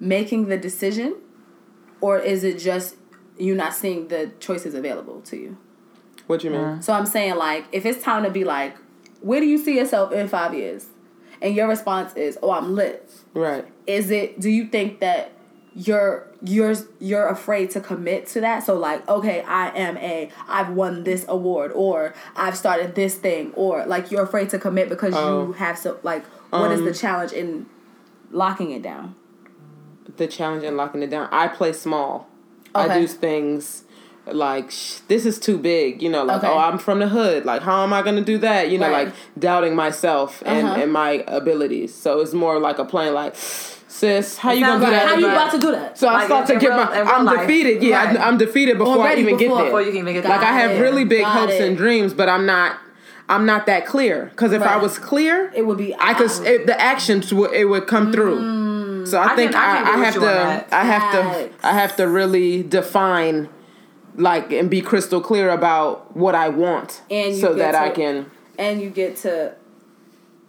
making 0.00 0.46
the 0.46 0.56
decision, 0.56 1.16
or 2.00 2.18
is 2.20 2.44
it 2.44 2.58
just 2.58 2.94
you 3.36 3.54
not 3.54 3.74
seeing 3.74 4.08
the 4.08 4.30
choices 4.38 4.74
available 4.74 5.20
to 5.22 5.36
you? 5.36 5.56
what 6.28 6.44
you 6.44 6.50
mean? 6.50 6.82
So 6.82 6.92
I'm 6.92 7.06
saying 7.06 7.36
like, 7.36 7.64
if 7.72 7.86
it's 7.86 8.02
time 8.02 8.22
to 8.22 8.30
be 8.30 8.44
like, 8.44 8.76
where 9.20 9.40
do 9.40 9.46
you 9.46 9.58
see 9.58 9.76
yourself 9.78 10.12
in 10.12 10.28
five 10.28 10.54
years? 10.54 10.86
And 11.40 11.54
your 11.54 11.68
response 11.68 12.14
is, 12.16 12.36
oh, 12.42 12.50
I'm 12.50 12.74
lit. 12.74 13.10
Right. 13.34 13.64
Is 13.86 14.10
it? 14.10 14.40
Do 14.40 14.50
you 14.50 14.66
think 14.66 14.98
that 15.00 15.32
you're 15.74 16.26
you're 16.42 16.74
you're 16.98 17.28
afraid 17.28 17.70
to 17.70 17.80
commit 17.80 18.26
to 18.28 18.40
that? 18.40 18.64
So 18.64 18.76
like, 18.76 19.08
okay, 19.08 19.42
I 19.42 19.68
am 19.76 19.96
a 19.98 20.30
I've 20.48 20.70
won 20.70 21.04
this 21.04 21.24
award, 21.28 21.70
or 21.74 22.12
I've 22.34 22.56
started 22.56 22.96
this 22.96 23.14
thing, 23.14 23.52
or 23.54 23.86
like 23.86 24.10
you're 24.10 24.22
afraid 24.24 24.48
to 24.50 24.58
commit 24.58 24.88
because 24.88 25.14
Oh. 25.14 25.46
you 25.46 25.52
have 25.52 25.78
so 25.78 25.98
like, 26.02 26.24
what 26.50 26.72
is 26.72 26.80
Um, 26.80 26.86
the 26.86 26.94
challenge 26.94 27.32
in 27.32 27.66
locking 28.32 28.72
it 28.72 28.82
down? 28.82 29.14
The 30.16 30.26
challenge 30.26 30.64
in 30.64 30.76
locking 30.76 31.02
it 31.04 31.10
down. 31.10 31.28
I 31.30 31.46
play 31.46 31.72
small. 31.72 32.26
I 32.74 32.86
Okay. 32.86 33.00
do 33.00 33.06
things 33.06 33.84
like 34.34 34.70
sh- 34.70 34.98
this 35.08 35.24
is 35.26 35.38
too 35.38 35.58
big. 35.58 36.02
You 36.02 36.08
know, 36.10 36.24
like 36.24 36.38
Okay. 36.44 36.48
oh, 36.52 36.58
I'm 36.58 36.78
from 36.78 36.98
the 37.00 37.08
hood. 37.08 37.44
Like 37.44 37.62
how 37.62 37.82
am 37.84 37.92
I 37.92 38.02
gonna 38.02 38.20
do 38.24 38.38
that? 38.38 38.70
You 38.70 38.78
know, 38.78 38.90
Right. 38.90 39.06
like 39.08 39.14
doubting 39.38 39.74
myself 39.76 40.42
and, 40.46 40.66
Uh-huh. 40.68 40.80
and 40.82 40.92
my 40.92 41.24
abilities. 41.26 41.94
So 41.94 42.20
it's 42.20 42.32
more 42.34 42.58
like 42.58 42.78
a 42.78 42.84
playing 42.84 43.14
like. 43.14 43.34
Sis, 43.90 44.38
how 44.38 44.52
you 44.52 44.64
gonna 44.64 44.78
do 44.78 44.82
like- 44.84 44.92
that? 44.92 45.08
How 45.08 45.14
you 45.16 45.22
but- 45.26 45.32
about 45.32 45.50
to 45.52 45.58
do 45.58 45.70
that? 45.72 45.98
So 45.98 46.06
I 46.06 46.12
Like, 46.12 46.24
start 46.26 46.46
to 46.48 46.52
in 46.52 46.58
get 46.60 46.68
real- 46.68 46.76
my. 46.76 47.00
I'm 47.02 47.24
life. 47.24 47.40
defeated. 47.40 47.82
Yeah, 47.82 48.04
Right. 48.04 48.20
I, 48.20 48.28
am 48.28 48.38
defeated 48.38 48.78
before 48.78 49.02
I 49.04 49.14
even 49.14 49.36
before- 49.36 49.38
get 49.38 49.54
there. 49.56 49.64
Before 49.64 49.80
you 49.82 49.90
can 49.90 50.00
even 50.02 50.14
get 50.14 50.24
like 50.24 50.40
I 50.40 50.52
have 50.52 50.72
it. 50.72 50.80
really 50.80 51.04
big 51.04 51.22
Got 51.22 51.32
hopes 51.38 51.54
it. 51.54 51.62
and 51.62 51.76
dreams, 51.76 52.14
but 52.14 52.28
I'm 52.28 52.46
not. 52.46 52.76
I'm 53.30 53.44
not 53.44 53.66
that 53.66 53.84
clear. 53.86 54.28
Because 54.30 54.52
if 54.52 54.62
I 54.62 54.76
was 54.78 54.98
clear, 54.98 55.50
It 55.54 55.66
would 55.66 55.76
be 55.78 55.94
I 55.98 56.14
could. 56.14 56.30
out. 56.30 56.46
It, 56.46 56.66
the 56.66 56.80
actions 56.80 57.34
would. 57.34 57.52
It 57.52 57.64
would 57.66 57.86
come 57.86 58.10
through. 58.12 59.04
So 59.06 59.18
I, 59.18 59.32
I 59.32 59.36
think 59.36 59.52
can- 59.52 59.60
I 59.60 59.90
I, 59.90 59.94
I, 59.94 60.04
have 60.04 60.14
to. 60.14 60.64
I 60.76 60.84
have 60.84 61.12
to. 61.12 61.48
I 61.66 61.72
have 61.72 61.96
to 61.96 62.06
really 62.08 62.62
define, 62.62 63.48
like, 64.18 64.52
and 64.52 64.68
be 64.68 64.80
crystal 64.82 65.20
clear 65.20 65.48
about 65.50 66.16
what 66.16 66.34
I 66.34 66.48
want, 66.48 67.02
And 67.10 67.34
you 67.34 67.40
so 67.40 67.54
get 67.54 67.72
that 67.72 67.74
I 67.74 67.90
can. 67.90 68.30
and 68.58 68.80
you 68.82 68.90
get 68.90 69.16
to 69.18 69.54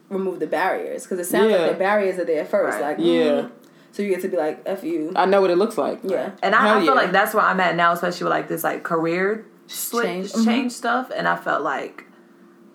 remove 0.09 0.39
the 0.39 0.47
barriers 0.47 1.03
because 1.03 1.19
it 1.19 1.25
sounds 1.29 1.51
Yeah. 1.51 1.57
like 1.57 1.71
the 1.73 1.77
barriers 1.77 2.17
are 2.19 2.25
there 2.25 2.43
first. 2.45 2.79
Right. 2.79 2.97
Like 2.97 2.97
Yeah. 2.99 3.31
mm. 3.43 3.51
so 3.91 4.01
you 4.01 4.09
get 4.09 4.21
to 4.21 4.27
be 4.27 4.37
like, 4.37 4.61
"F 4.65 4.83
you." 4.83 5.11
I 5.15 5.25
know 5.25 5.39
what 5.41 5.51
it 5.51 5.57
looks 5.57 5.77
like. 5.77 5.99
Yeah. 6.03 6.31
And 6.41 6.55
I, 6.55 6.77
I 6.77 6.79
feel 6.79 6.85
yeah. 6.95 7.01
like 7.01 7.11
that's 7.11 7.33
where 7.35 7.43
I'm 7.43 7.59
at 7.59 7.75
now, 7.75 7.91
especially 7.93 8.23
with 8.25 8.31
like 8.31 8.47
this 8.47 8.63
like 8.63 8.83
career 8.83 9.45
split 9.67 10.05
Change. 10.05 10.33
change, 10.33 10.71
Mhm. 10.73 10.75
stuff. 10.75 11.11
And 11.15 11.27
I 11.27 11.35
felt 11.35 11.61
like 11.61 12.05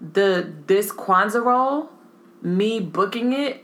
the 0.01 0.49
this 0.68 0.92
Kwanzaa 0.92 1.45
role, 1.45 1.88
me 2.42 2.78
booking 2.78 3.32
it, 3.32 3.63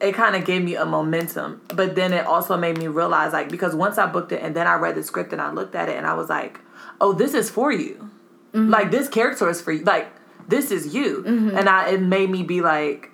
it 0.00 0.14
kind 0.14 0.36
of 0.36 0.44
gave 0.44 0.62
me 0.62 0.76
a 0.76 0.84
momentum. 0.84 1.62
But 1.74 1.94
then 1.94 2.12
it 2.12 2.26
also 2.26 2.56
made 2.56 2.78
me 2.78 2.86
realize 2.88 3.32
like 3.32 3.48
because 3.48 3.74
once 3.74 3.98
I 3.98 4.06
booked 4.06 4.32
it 4.32 4.42
and 4.42 4.54
then 4.54 4.66
I 4.66 4.74
read 4.74 4.94
the 4.94 5.02
script 5.02 5.32
and 5.32 5.40
I 5.40 5.50
looked 5.52 5.74
at 5.74 5.88
it 5.88 5.96
and 5.96 6.06
I 6.06 6.14
was 6.14 6.28
like, 6.28 6.60
oh, 7.00 7.12
this 7.12 7.34
is 7.34 7.50
for 7.50 7.72
you. 7.72 8.10
Mm-hmm. 8.52 8.70
Like 8.70 8.90
this 8.90 9.08
character 9.08 9.48
is 9.48 9.60
for 9.60 9.72
you. 9.72 9.84
Like 9.84 10.08
this 10.48 10.70
is 10.70 10.94
you. 10.94 11.24
Mm-hmm. 11.26 11.56
And 11.56 11.68
I 11.68 11.90
it 11.90 12.02
made 12.02 12.30
me 12.30 12.42
be 12.42 12.60
like, 12.60 13.10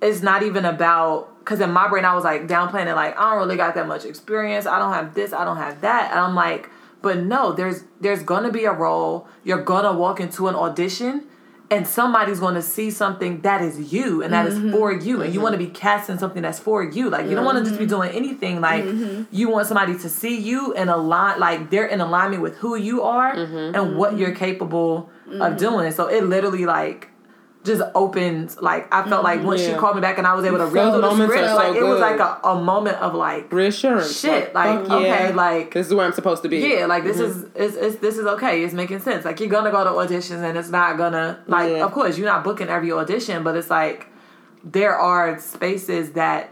it's 0.00 0.22
not 0.22 0.42
even 0.42 0.64
about 0.64 1.38
because 1.38 1.60
in 1.60 1.70
my 1.72 1.88
brain 1.88 2.04
I 2.04 2.14
was 2.14 2.24
like 2.24 2.48
downplaying 2.48 2.86
it 2.86 2.94
like 2.94 3.16
I 3.16 3.30
don't 3.30 3.38
really 3.38 3.56
got 3.56 3.74
that 3.76 3.86
much 3.86 4.04
experience. 4.04 4.66
I 4.66 4.78
don't 4.78 4.92
have 4.92 5.14
this. 5.14 5.32
I 5.32 5.44
don't 5.44 5.56
have 5.56 5.80
that. 5.82 6.10
And 6.10 6.20
I'm 6.20 6.34
like, 6.34 6.68
but 7.00 7.18
no, 7.18 7.52
there's 7.52 7.84
there's 8.00 8.22
gonna 8.22 8.50
be 8.50 8.64
a 8.64 8.72
role. 8.72 9.28
You're 9.44 9.62
gonna 9.62 9.92
walk 9.92 10.20
into 10.20 10.48
an 10.48 10.56
audition. 10.56 11.26
And 11.72 11.86
somebody's 11.86 12.38
going 12.38 12.54
to 12.54 12.62
see 12.62 12.90
something 12.90 13.40
that 13.40 13.62
is 13.62 13.92
you 13.94 14.22
and 14.22 14.32
that 14.34 14.46
is 14.46 14.58
for 14.72 14.92
mm-hmm. 14.92 15.08
you, 15.08 15.22
and 15.22 15.32
you 15.32 15.38
mm-hmm. 15.38 15.42
want 15.42 15.52
to 15.54 15.58
be 15.58 15.68
casting 15.68 16.18
something 16.18 16.42
that's 16.42 16.58
for 16.58 16.84
you. 16.84 17.08
Like 17.08 17.26
you 17.26 17.34
don't 17.34 17.46
want 17.46 17.58
to 17.58 17.64
just 17.64 17.78
be 17.78 17.86
mm-hmm. 17.86 17.94
doing 17.94 18.10
anything. 18.10 18.60
Like 18.60 18.84
you 19.30 19.48
want 19.48 19.66
somebody 19.68 19.94
to 19.98 20.08
see 20.10 20.38
you 20.38 20.74
and 20.74 20.90
align, 20.90 21.40
like 21.40 21.70
they're 21.70 21.86
in 21.86 22.02
alignment 22.02 22.42
with 22.42 22.56
who 22.56 22.76
you 22.76 23.02
are 23.02 23.32
and 23.32 23.96
what 23.96 24.18
you're 24.18 24.34
capable 24.34 25.08
of 25.40 25.56
doing. 25.56 25.90
So 25.92 26.08
it 26.08 26.24
literally 26.24 26.66
like 26.66 27.08
just 27.64 27.80
opens 27.94 28.60
like 28.60 28.92
I 28.92 29.08
felt 29.08 29.22
like 29.22 29.42
once 29.44 29.60
she 29.60 29.72
called 29.74 29.94
me 29.94 30.00
back 30.00 30.18
and 30.18 30.26
I 30.26 30.34
was 30.34 30.44
able 30.44 30.58
to 30.58 30.66
read 30.66 30.90
through 30.92 31.00
the 31.00 31.14
script, 31.14 31.48
so 31.48 31.54
like 31.56 31.76
it 31.76 31.82
was 31.84 32.00
like 32.00 32.18
a, 32.18 32.40
a 32.42 32.60
moment 32.60 32.96
of 32.98 33.14
like 33.14 33.52
Reassurance. 33.52 34.18
Shit, 34.20 34.52
like, 34.54 34.80
okay, 34.90 35.28
yeah. 35.28 35.34
like- 35.34 35.72
this 35.72 35.86
is 35.86 35.94
where 35.94 36.04
I'm 36.04 36.12
supposed 36.12 36.42
to 36.42 36.48
be. 36.48 36.58
yeah, 36.58 36.86
like 36.86 37.04
this 37.04 37.18
Mm-hmm. 37.18 37.56
is 37.62 37.74
it's, 37.74 37.76
it's 37.76 37.96
this 38.00 38.18
is 38.18 38.26
okay. 38.26 38.64
It's 38.64 38.74
making 38.74 38.98
sense. 39.00 39.24
Like 39.24 39.38
you're 39.38 39.48
gonna 39.48 39.70
go 39.70 39.84
to 39.84 39.90
auditions 39.90 40.42
and 40.42 40.58
it's 40.58 40.70
not 40.70 40.96
gonna 40.96 41.40
like 41.46 41.70
Yeah. 41.70 41.84
of 41.84 41.92
course 41.92 42.18
you're 42.18 42.26
not 42.28 42.42
booking 42.42 42.68
every 42.68 42.90
audition, 42.90 43.44
but 43.44 43.56
it's 43.56 43.70
like 43.70 44.08
there 44.64 44.96
are 44.96 45.38
spaces 45.38 46.12
that 46.12 46.50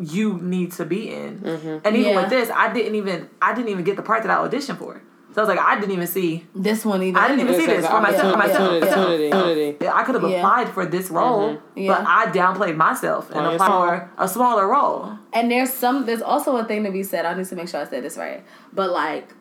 you 0.00 0.38
need 0.40 0.72
to 0.72 0.84
be 0.84 1.10
in. 1.12 1.40
Mm-hmm. 1.40 1.78
And 1.84 1.96
even 1.96 2.12
Yeah. 2.12 2.20
with 2.22 2.30
this, 2.30 2.48
I 2.54 2.72
didn't 2.72 2.94
even 2.94 3.28
I 3.42 3.52
didn't 3.54 3.70
even 3.70 3.84
get 3.84 3.96
the 3.96 4.02
part 4.02 4.22
that 4.22 4.30
I 4.30 4.46
auditioned 4.46 4.78
for. 4.78 5.02
So 5.32 5.42
I 5.42 5.46
was 5.46 5.56
like, 5.56 5.64
I 5.64 5.76
didn't 5.78 5.92
even 5.92 6.06
see 6.08 6.44
This 6.54 6.84
one 6.84 7.02
either. 7.02 7.18
I 7.18 7.28
didn't 7.28 7.42
even 7.48 7.60
see 7.60 7.66
this 7.66 7.86
for 7.86 8.00
myself. 8.00 8.32
For 8.32 8.36
myself. 8.38 9.76
Yeah, 9.80 9.94
I 9.94 10.02
could 10.02 10.16
have 10.16 10.28
Yeah. 10.28 10.38
applied 10.38 10.68
for 10.70 10.84
this 10.86 11.08
role, 11.10 11.60
Yeah. 11.76 11.92
but 11.92 12.04
I 12.06 12.26
downplayed 12.32 12.76
myself 12.76 13.30
and 13.30 13.46
applied 13.46 13.68
for 13.68 14.10
a 14.18 14.26
smaller 14.28 14.66
role. 14.66 15.12
And 15.32 15.50
there's 15.50 15.72
some 15.72 16.04
there's 16.06 16.22
also 16.22 16.56
a 16.56 16.64
thing 16.64 16.82
to 16.84 16.90
be 16.90 17.02
said. 17.04 17.24
I 17.26 17.34
need 17.34 17.46
to 17.46 17.54
make 17.54 17.68
sure 17.68 17.80
I 17.80 17.84
said 17.84 18.02
this 18.02 18.16
right. 18.16 18.42
But 18.72 18.90
like 18.90 19.32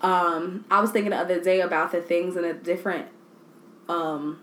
um 0.00 0.64
I 0.70 0.80
was 0.80 0.90
thinking 0.90 1.10
the 1.10 1.16
other 1.18 1.40
day 1.42 1.60
about 1.60 1.92
the 1.92 2.00
things 2.00 2.36
and 2.36 2.44
the 2.44 2.54
different 2.54 3.06
um 3.88 4.38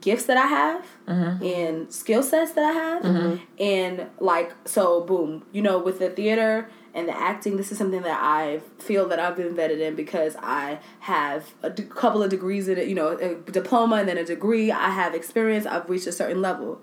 gifts 0.00 0.24
that 0.24 0.36
I 0.36 0.46
have 0.46 0.84
and 1.06 1.92
skill 1.92 2.22
sets 2.22 2.52
that 2.52 2.64
I 2.64 2.72
have. 2.72 3.40
And 3.60 4.06
like 4.20 4.52
so 4.64 5.02
boom, 5.02 5.44
you 5.52 5.60
know, 5.62 5.78
with 5.78 5.98
the 5.98 6.08
theater 6.10 6.68
and 6.94 7.08
the 7.08 7.16
acting, 7.16 7.56
this 7.56 7.72
is 7.72 7.78
something 7.78 8.02
that 8.02 8.18
I 8.22 8.60
feel 8.78 9.08
that 9.08 9.18
I've 9.18 9.36
been 9.36 9.54
vetted 9.54 9.80
in 9.80 9.94
because 9.94 10.36
I 10.42 10.78
have 11.00 11.52
a 11.62 11.70
d- 11.70 11.84
couple 11.84 12.22
of 12.22 12.28
degrees 12.30 12.68
in 12.68 12.76
it, 12.78 12.86
you 12.88 12.94
know, 12.94 13.08
a 13.16 13.34
diploma 13.50 13.96
and 13.96 14.08
then 14.08 14.18
a 14.18 14.24
degree. 14.24 14.70
I 14.70 14.90
have 14.90 15.14
experience. 15.14 15.64
I've 15.66 15.88
reached 15.88 16.06
a 16.06 16.12
certain 16.12 16.42
level. 16.42 16.78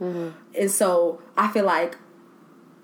And 0.58 0.72
so 0.72 1.22
I 1.38 1.48
feel 1.52 1.66
like 1.66 1.96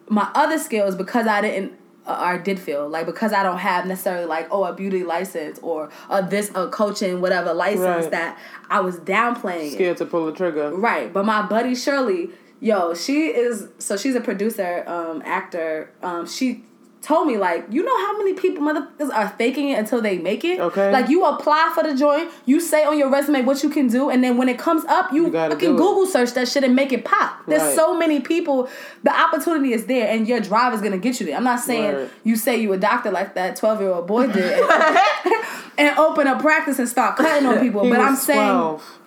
my 0.08 0.30
other 0.36 0.60
skills 0.60 0.96
because 0.96 1.26
I 1.28 1.42
didn't 1.42 1.74
uh, 2.08 2.22
or 2.24 2.38
did 2.38 2.60
feel 2.60 2.88
like 2.88 3.08
because 3.08 3.34
I 3.34 3.42
don't 3.42 3.58
have 3.58 3.88
necessarily 3.88 4.28
like 4.28 4.48
oh 4.52 4.64
a 4.66 4.74
beauty 4.76 5.04
license 5.04 5.58
or 5.64 5.90
a 6.12 6.22
this 6.22 6.52
a 6.54 6.68
coaching 6.70 7.20
whatever 7.22 7.52
license 7.56 8.04
Right. 8.04 8.12
that 8.12 8.40
I 8.70 8.82
was 8.82 8.98
downplaying 8.98 9.70
it. 9.70 9.74
Scared 9.74 9.98
to 9.98 10.06
pull 10.06 10.28
the 10.28 10.32
trigger. 10.32 10.72
Right, 10.76 11.12
but 11.12 11.26
my 11.26 11.42
buddy 11.42 11.74
Shirley, 11.74 12.30
yo, 12.60 12.94
she 12.94 13.30
is 13.30 13.70
so 13.80 13.98
she's 13.98 14.14
a 14.14 14.22
producer, 14.22 14.84
um, 14.88 15.24
actor. 15.26 15.92
Um, 16.04 16.28
she 16.28 16.64
told 17.06 17.28
me 17.28 17.38
like, 17.38 17.66
you 17.70 17.84
know 17.84 17.98
how 18.06 18.18
many 18.18 18.34
people 18.34 18.64
motherfuckers 18.64 19.14
are 19.14 19.30
faking 19.38 19.70
it 19.70 19.78
until 19.80 20.02
they 20.02 20.18
make 20.18 20.44
it. 20.44 20.60
Okay. 20.60 20.92
Like 20.92 21.08
you 21.10 21.24
apply 21.26 21.72
for 21.74 21.84
the 21.84 21.96
joint, 21.96 22.32
you 22.46 22.60
say 22.60 22.84
on 22.84 22.98
your 22.98 23.10
resume 23.10 23.44
what 23.44 23.62
you 23.64 23.70
can 23.70 23.88
do, 23.88 24.10
and 24.10 24.24
then 24.24 24.38
when 24.38 24.50
it 24.50 24.58
comes 24.58 24.84
up, 24.86 25.14
you, 25.14 25.26
You 25.28 25.32
fucking. 25.32 25.76
Google 25.76 26.06
search 26.08 26.34
that 26.34 26.48
shit 26.48 26.64
and 26.64 26.76
make 26.76 26.92
it 26.92 27.06
pop. 27.06 27.46
There's 27.48 27.62
Right. 27.62 27.76
so 27.76 27.98
many 27.98 28.20
people. 28.22 28.68
The 29.04 29.12
opportunity 29.18 29.72
is 29.74 29.86
there, 29.86 30.08
and 30.12 30.28
your 30.28 30.40
drive 30.40 30.74
is 30.74 30.82
gonna 30.82 30.98
get 30.98 31.20
you 31.20 31.26
there. 31.28 31.36
I'm 31.38 31.44
not 31.44 31.60
saying 31.60 31.96
Right. 31.96 32.10
you 32.24 32.36
say 32.36 32.58
you 32.58 32.74
a 32.74 32.78
doctor 32.78 33.12
like 33.12 33.36
that 33.36 33.56
12 33.56 33.80
year 33.82 33.92
old 33.92 34.08
boy 34.08 34.28
did. 34.28 34.64
And 35.78 35.98
open 36.00 36.26
a 36.26 36.40
practice 36.40 36.80
and 36.80 36.88
start 36.88 37.18
cutting 37.18 37.46
on 37.46 37.60
people, 37.66 37.82
but 37.90 38.00
I'm 38.00 38.16
saying 38.16 38.40
12. 38.40 39.00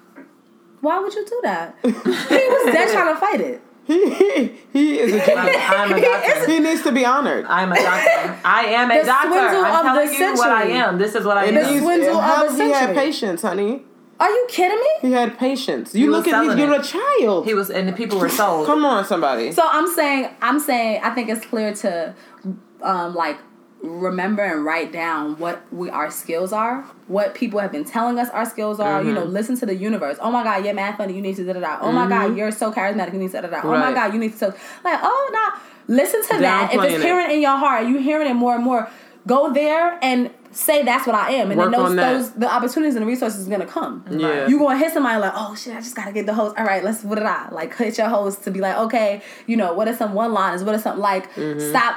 why 0.83 0.99
would 0.99 1.15
you 1.15 1.25
do 1.25 1.41
that? 1.45 1.75
he 1.83 1.91
was 1.91 2.73
dead 2.75 2.89
trying 2.93 3.15
to 3.15 3.19
fight 3.19 3.41
it. 3.41 3.63
He, 3.89 4.53
he 4.73 4.99
is 5.01 5.13
a 5.15 5.19
genius. 5.27 5.57
I'm 5.59 5.93
a 5.93 6.01
doctor. 6.01 6.47
he 6.51 6.61
needs 6.61 6.83
to 6.83 6.93
be 6.93 7.05
honored. 7.07 7.47
I'm 7.47 7.73
a 7.73 7.75
doctor. 7.75 8.39
I 8.45 8.65
am 8.67 8.91
a 8.91 9.01
The 9.01 9.07
doctor. 9.07 9.29
I'm 9.39 9.85
telling 9.85 10.09
the 10.09 10.15
you 10.15 10.35
what 10.35 10.51
I 10.51 10.65
am. 10.65 10.99
This 10.99 11.15
is 11.15 11.25
what 11.25 11.39
I 11.39 11.47
And 11.47 11.57
am. 11.57 11.63
The 11.65 11.69
he's- 11.71 11.83
swindle 11.83 12.17
of 12.19 12.23
how- 12.25 12.47
the 12.49 12.65
He 12.65 12.71
had 12.71 12.95
patience, 12.95 13.43
honey. 13.43 13.83
Are 14.21 14.29
you 14.29 14.47
kidding 14.51 14.79
me? 14.79 14.91
He 15.09 15.13
had 15.13 15.39
patience. 15.39 15.95
You 15.95 16.05
He 16.07 16.11
look 16.11 16.27
at 16.29 16.45
him, 16.45 16.59
you're 16.59 16.75
a 16.75 16.83
child. 16.83 17.47
He 17.47 17.55
was, 17.55 17.71
and 17.71 17.89
the 17.89 17.93
people 17.93 18.19
were 18.19 18.29
sold. 18.29 18.67
Come 18.67 18.85
on, 18.85 19.05
somebody. 19.05 19.53
So 19.53 19.63
I'm 19.65 19.89
saying, 19.95 20.29
I'm 20.43 20.59
saying, 20.61 21.01
I 21.05 21.11
think 21.11 21.29
it's 21.31 21.47
clear 21.47 21.73
to, 21.77 22.15
um, 22.83 23.15
like, 23.15 23.39
remember 23.83 24.43
and 24.43 24.65
write 24.65 24.93
down 24.93 25.39
what 25.39 25.63
we 25.73 25.89
our 25.91 26.11
skills 26.11 26.53
are, 26.53 26.83
what 27.07 27.35
people 27.35 27.61
have 27.61 27.71
been 27.73 27.85
telling 27.85 28.19
us 28.19 28.29
our 28.31 28.45
skills 28.45 28.81
are. 28.81 29.03
You 29.03 29.13
know, 29.13 29.23
Mm-hmm. 29.23 29.33
listen 29.33 29.57
to 29.59 29.67
the 29.67 29.75
universe. 29.75 30.17
Oh 30.21 30.31
my 30.31 30.43
God, 30.43 30.65
you're 30.65 30.75
mad 30.75 30.97
funny. 30.97 31.15
You 31.15 31.23
need 31.23 31.37
to 31.37 31.45
da 31.45 31.53
da 31.55 31.61
da. 31.61 31.79
Oh 31.81 31.93
my 31.93 32.09
God, 32.09 32.37
you're 32.37 32.51
so 32.51 32.73
charismatic. 32.73 33.13
You 33.13 33.19
need 33.21 33.31
to 33.33 33.41
da 33.41 33.49
da 33.49 33.61
da. 33.61 33.61
Oh 33.65 33.71
my 33.71 33.87
Mm-hmm. 33.87 33.95
God, 33.95 34.13
you 34.15 34.21
need 34.21 34.37
to 34.39 34.47
like. 34.85 35.01
Oh 35.03 35.31
nah. 35.33 35.61
Listen 35.91 36.23
to 36.23 36.39
that. 36.41 36.75
If 36.75 36.83
it's 36.85 36.95
it. 36.97 37.03
hearing 37.03 37.31
in 37.31 37.41
your 37.41 37.57
heart, 37.57 37.87
you 37.87 37.99
hearing 37.99 38.29
it 38.29 38.35
more 38.35 38.55
and 38.55 38.65
more. 38.65 38.91
Go 39.27 39.53
there 39.53 39.99
and 40.03 40.31
say 40.53 40.83
that's 40.83 41.07
what 41.07 41.15
I 41.15 41.33
am, 41.33 41.51
and 41.51 41.59
Work 41.61 41.71
then 41.73 41.81
those, 41.97 41.97
those 41.97 42.33
the 42.33 42.51
opportunities 42.53 42.95
and 42.95 43.03
the 43.03 43.07
resources 43.07 43.41
is 43.41 43.49
gonna 43.49 43.67
come. 43.67 44.05
Yeah. 44.11 44.49
you 44.49 44.59
gonna 44.59 44.79
hit 44.79 44.93
somebody 44.93 45.19
like, 45.21 45.33
oh 45.35 45.55
shit, 45.55 45.75
I 45.75 45.81
just 45.81 45.95
gotta 45.95 46.13
get 46.13 46.25
the 46.27 46.33
host. 46.35 46.57
All 46.59 46.65
right, 46.65 46.83
let's 46.83 47.05
what 47.05 47.17
did 47.17 47.25
I 47.27 47.49
like? 47.51 47.77
Hit 47.77 47.99
your 47.99 48.09
host 48.09 48.45
to 48.45 48.51
be 48.51 48.61
like, 48.61 48.77
okay, 48.77 49.23
you 49.47 49.57
know, 49.57 49.75
what 49.75 49.87
are 49.87 49.95
some 49.97 50.15
one 50.15 50.33
liners? 50.33 50.65
What 50.65 50.75
are 50.75 50.79
some 50.79 50.99
like? 50.99 51.31
Mm-hmm. 51.35 51.61
Stop. 51.71 51.97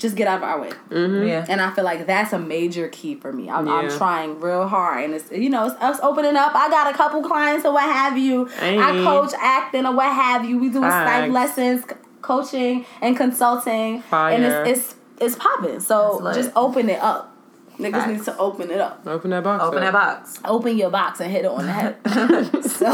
Just 0.00 0.16
get 0.16 0.26
out 0.26 0.38
of 0.38 0.42
our 0.42 0.60
way, 0.60 0.70
mm-hmm. 0.88 1.28
Yeah. 1.28 1.44
and 1.46 1.60
I 1.60 1.70
feel 1.72 1.84
like 1.84 2.06
that's 2.06 2.32
a 2.32 2.38
major 2.38 2.88
key 2.88 3.16
for 3.16 3.32
me. 3.32 3.50
I'm, 3.50 3.68
I'm 3.68 3.90
trying 3.90 4.40
real 4.40 4.66
hard, 4.66 5.04
and 5.04 5.14
it's 5.14 5.30
you 5.30 5.50
know 5.50 5.66
it's 5.66 5.76
us 5.80 6.00
opening 6.02 6.36
up. 6.36 6.54
I 6.54 6.70
got 6.70 6.92
a 6.92 6.96
couple 6.96 7.22
clients 7.22 7.66
or 7.66 7.72
what 7.74 7.82
have 7.84 8.16
you. 8.16 8.48
I 8.58 9.02
coach 9.04 9.32
acting 9.38 9.84
or 9.84 9.94
what 9.94 10.06
have 10.12 10.44
you. 10.44 10.58
We 10.58 10.70
do 10.70 10.80
Skype 10.80 11.30
lessons, 11.30 11.84
coaching 12.22 12.86
and 13.02 13.14
consulting, 13.16 13.96
and 13.96 14.04
Fire. 14.04 14.64
it's 14.64 14.90
it's 14.90 14.94
it's 15.20 15.36
popping. 15.36 15.80
So 15.80 16.20
That's 16.24 16.36
lit. 16.36 16.44
just 16.46 16.56
open 16.56 16.88
it 16.88 17.00
up. 17.00 17.36
Niggas 17.78 17.92
Facts. 17.92 18.08
need 18.10 18.24
to 18.24 18.38
open 18.38 18.70
it 18.70 18.80
up. 18.80 19.06
Open 19.06 19.30
that 19.30 19.42
box. 19.42 19.64
Open 19.64 19.82
up. 19.82 19.84
that 19.84 19.92
box. 19.92 20.40
Open 20.44 20.76
your 20.76 20.90
box 20.90 21.20
and 21.20 21.30
hit 21.30 21.44
it 21.44 21.50
on 21.50 21.64
the 21.64 21.72
head. 21.72 21.96
so 22.64 22.86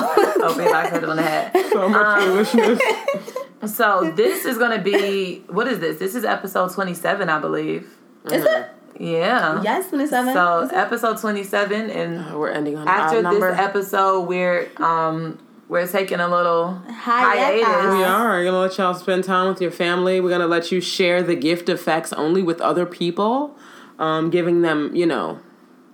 Open 0.42 0.62
your 0.62 0.72
box. 0.72 0.90
Hit 0.90 1.02
it 1.02 1.08
on 1.08 1.16
the 1.16 1.22
head. 1.22 1.52
So 1.72 1.88
much 1.88 2.06
um, 2.06 2.20
foolishness. 2.20 2.80
So 3.68 4.12
this 4.16 4.44
is 4.44 4.58
gonna 4.58 4.80
be 4.82 5.40
what 5.48 5.66
is 5.68 5.78
this? 5.80 5.98
This 5.98 6.14
is 6.14 6.24
episode 6.24 6.72
twenty 6.72 6.94
seven, 6.94 7.28
I 7.28 7.38
believe. 7.38 7.88
is 8.30 8.44
it? 8.44 8.68
Yeah. 8.98 9.60
Yes, 9.62 9.88
twenty 9.88 10.06
seven. 10.06 10.32
So 10.32 10.68
episode 10.72 11.18
twenty 11.18 11.44
seven, 11.44 11.90
and 11.90 12.34
We're 12.38 12.50
ending 12.50 12.76
on 12.76 12.88
after 12.88 13.16
this 13.16 13.24
number. 13.24 13.50
episode, 13.50 14.22
we're 14.22 14.68
um 14.78 15.38
we're 15.68 15.86
taking 15.86 16.20
a 16.20 16.28
little 16.28 16.74
Hiatus. 16.88 17.66
hiatus. 17.66 17.92
we 17.94 18.04
are. 18.04 18.28
We're 18.38 18.44
gonna 18.44 18.60
let 18.60 18.78
y'all 18.78 18.94
spend 18.94 19.24
time 19.24 19.48
with 19.48 19.60
your 19.60 19.72
family. 19.72 20.20
We're 20.20 20.30
gonna 20.30 20.46
let 20.46 20.70
you 20.72 20.80
share 20.80 21.22
the 21.22 21.34
gift 21.34 21.68
of 21.68 21.80
facts 21.80 22.12
only 22.12 22.42
with 22.42 22.60
other 22.60 22.86
people, 22.86 23.56
um, 23.98 24.30
giving 24.30 24.62
them, 24.62 24.94
you 24.94 25.06
know, 25.06 25.40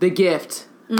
the 0.00 0.10
gift. 0.10 0.66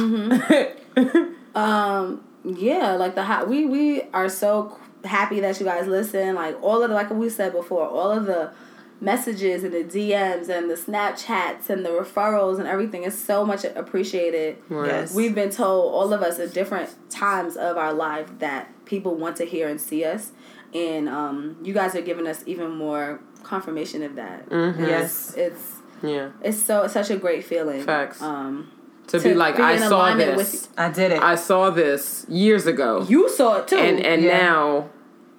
um 1.55 2.25
yeah, 2.45 2.93
like 2.93 3.15
the 3.15 3.23
hot 3.25 3.49
we 3.49 3.67
we 3.67 4.03
are 4.13 4.29
so 4.29 4.77
happy 5.05 5.41
that 5.41 5.59
you 5.61 5.67
guys 5.67 5.87
listen. 5.87 6.35
Like 6.35 6.61
all 6.63 6.83
of 6.83 6.89
the 6.89 6.95
like 6.95 7.11
we 7.11 7.29
said 7.29 7.53
before, 7.53 7.87
all 7.87 8.11
of 8.11 8.27
the 8.27 8.53
messages 9.01 9.65
and 9.65 9.73
the 9.73 9.83
DMs 9.83 10.49
and 10.49 10.71
the 10.71 10.75
Snapchats 10.77 11.69
and 11.69 11.85
the 11.85 11.91
referrals 11.91 12.59
and 12.61 12.69
everything 12.69 13.03
is 13.03 13.19
so 13.19 13.45
much 13.45 13.65
appreciated. 13.65 14.57
Yes. 14.71 15.13
We've 15.15 15.35
been 15.35 15.51
told, 15.51 15.93
all 15.93 16.13
of 16.13 16.23
us 16.23 16.39
at 16.39 16.55
different 16.55 16.89
times 17.11 17.57
of 17.57 17.77
our 17.77 17.93
life, 17.93 18.29
that 18.39 18.69
people 18.85 19.17
want 19.17 19.37
to 19.39 19.45
hear 19.45 19.69
and 19.69 19.81
see 19.81 20.05
us. 20.05 20.31
And 20.73 21.09
um, 21.09 21.57
you 21.63 21.75
guys 21.75 21.95
are 21.97 22.01
giving 22.01 22.27
us 22.29 22.45
even 22.47 22.71
more 22.71 23.21
confirmation 23.43 24.03
of 24.05 24.15
that. 24.15 24.49
Mm-hmm. 24.49 24.85
Yes. 24.85 25.35
It's 25.37 25.73
Yeah. 26.01 26.31
it's 26.41 26.63
so 26.63 26.85
it's 26.85 26.93
such 26.95 27.11
a 27.11 27.17
great 27.17 27.45
feeling. 27.45 27.83
Facts. 27.83 28.23
Um, 28.23 28.71
To, 29.09 29.21
be 29.21 29.35
like, 29.35 29.57
be 29.57 29.63
I 29.63 29.77
saw 29.77 30.15
this. 30.15 30.37
with- 30.37 30.69
I 30.79 30.89
did 30.91 31.13
it. 31.13 31.23
I 31.23 31.35
saw 31.35 31.71
this 31.71 32.25
years 32.29 32.67
ago, 32.67 33.05
you 33.09 33.29
saw 33.29 33.57
it 33.59 33.69
too. 33.69 33.77
and 33.77 34.01
and 34.05 34.23
Yeah. 34.23 34.39
now 34.41 34.89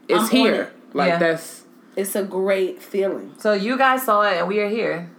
it's 0.07 0.24
I'm 0.26 0.30
here. 0.30 0.61
it. 0.64 0.70
Like 0.93 1.07
Yeah. 1.09 1.18
that's 1.20 1.64
it's 1.95 2.16
a 2.16 2.24
great 2.24 2.82
feeling. 2.82 3.34
so 3.38 3.53
you 3.53 3.78
guys 3.78 4.03
saw 4.03 4.22
it, 4.24 4.38
and 4.39 4.47
we 4.47 4.59
are 4.59 4.68
here. 4.70 5.09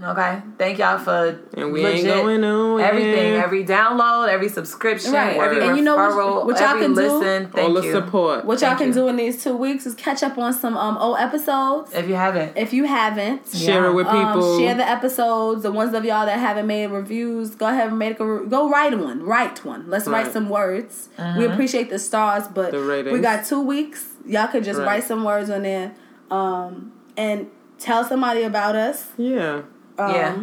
Okay. 0.00 0.40
Thank 0.58 0.78
y'all 0.78 0.96
for 0.98 1.40
and 1.54 1.72
we 1.72 1.82
legit 1.82 2.06
ain't 2.06 2.22
going 2.22 2.40
nowhere. 2.40 2.84
everything, 2.86 3.34
every 3.34 3.64
download, 3.64 4.28
every 4.28 4.48
subscription, 4.48 5.12
Right. 5.12 5.36
every 5.36 5.56
And 5.60 5.70
referral, 5.72 5.76
you 5.76 5.82
know 5.82 5.96
what- 5.96 6.46
what 6.46 6.60
y'all 6.60 6.68
every 6.68 6.82
can 6.82 6.94
do? 6.94 7.00
listen. 7.00 7.48
Thank 7.48 7.68
all 7.68 7.74
the 7.74 7.82
support. 7.90 8.44
What 8.44 8.60
y'all 8.60 8.68
Thank 8.70 8.78
can 8.78 8.88
you. 8.88 8.94
do 8.94 9.08
in 9.08 9.16
these 9.16 9.42
two 9.42 9.56
weeks 9.56 9.86
is 9.86 9.96
catch 9.96 10.22
up 10.22 10.38
on 10.38 10.52
some 10.52 10.76
um 10.76 10.96
old 10.98 11.18
episodes. 11.18 11.92
If 11.92 12.08
you 12.08 12.14
haven't, 12.14 12.52
If 12.56 12.72
you 12.72 12.84
haven't, 12.84 13.40
Share 13.52 13.82
Yeah. 13.82 13.90
it 13.90 13.94
with 13.94 14.06
people. 14.06 14.52
Um, 14.54 14.60
share 14.60 14.74
the 14.76 14.88
episodes. 14.88 15.64
The 15.64 15.72
ones 15.72 15.92
of 15.94 16.04
y'all 16.04 16.26
that 16.26 16.38
haven't 16.38 16.68
made 16.68 16.92
reviews, 16.92 17.56
go 17.56 17.66
ahead 17.66 17.88
and 17.88 17.98
make 17.98 18.20
a 18.20 18.24
re- 18.24 18.46
go 18.46 18.68
write 18.70 18.96
one. 18.96 19.24
Write 19.24 19.64
one. 19.64 19.86
Let's 19.88 20.06
write 20.06 20.32
some 20.32 20.48
words. 20.48 21.08
Mm-hmm. 21.18 21.38
We 21.40 21.44
appreciate 21.46 21.90
the 21.90 21.98
stars, 21.98 22.44
but 22.46 22.70
The 22.70 23.10
we 23.12 23.18
got 23.18 23.44
two 23.44 23.60
weeks. 23.60 24.04
Y'all 24.24 24.46
could 24.46 24.62
just 24.62 24.78
Right. 24.78 24.86
write 24.86 25.04
some 25.04 25.24
words 25.24 25.50
on 25.50 25.62
there, 25.64 25.90
um, 26.30 26.92
and 27.16 27.48
tell 27.80 28.04
somebody 28.04 28.44
about 28.44 28.76
us. 28.76 29.06
yeah. 29.16 29.62
Um, 29.98 30.14
Yeah. 30.14 30.38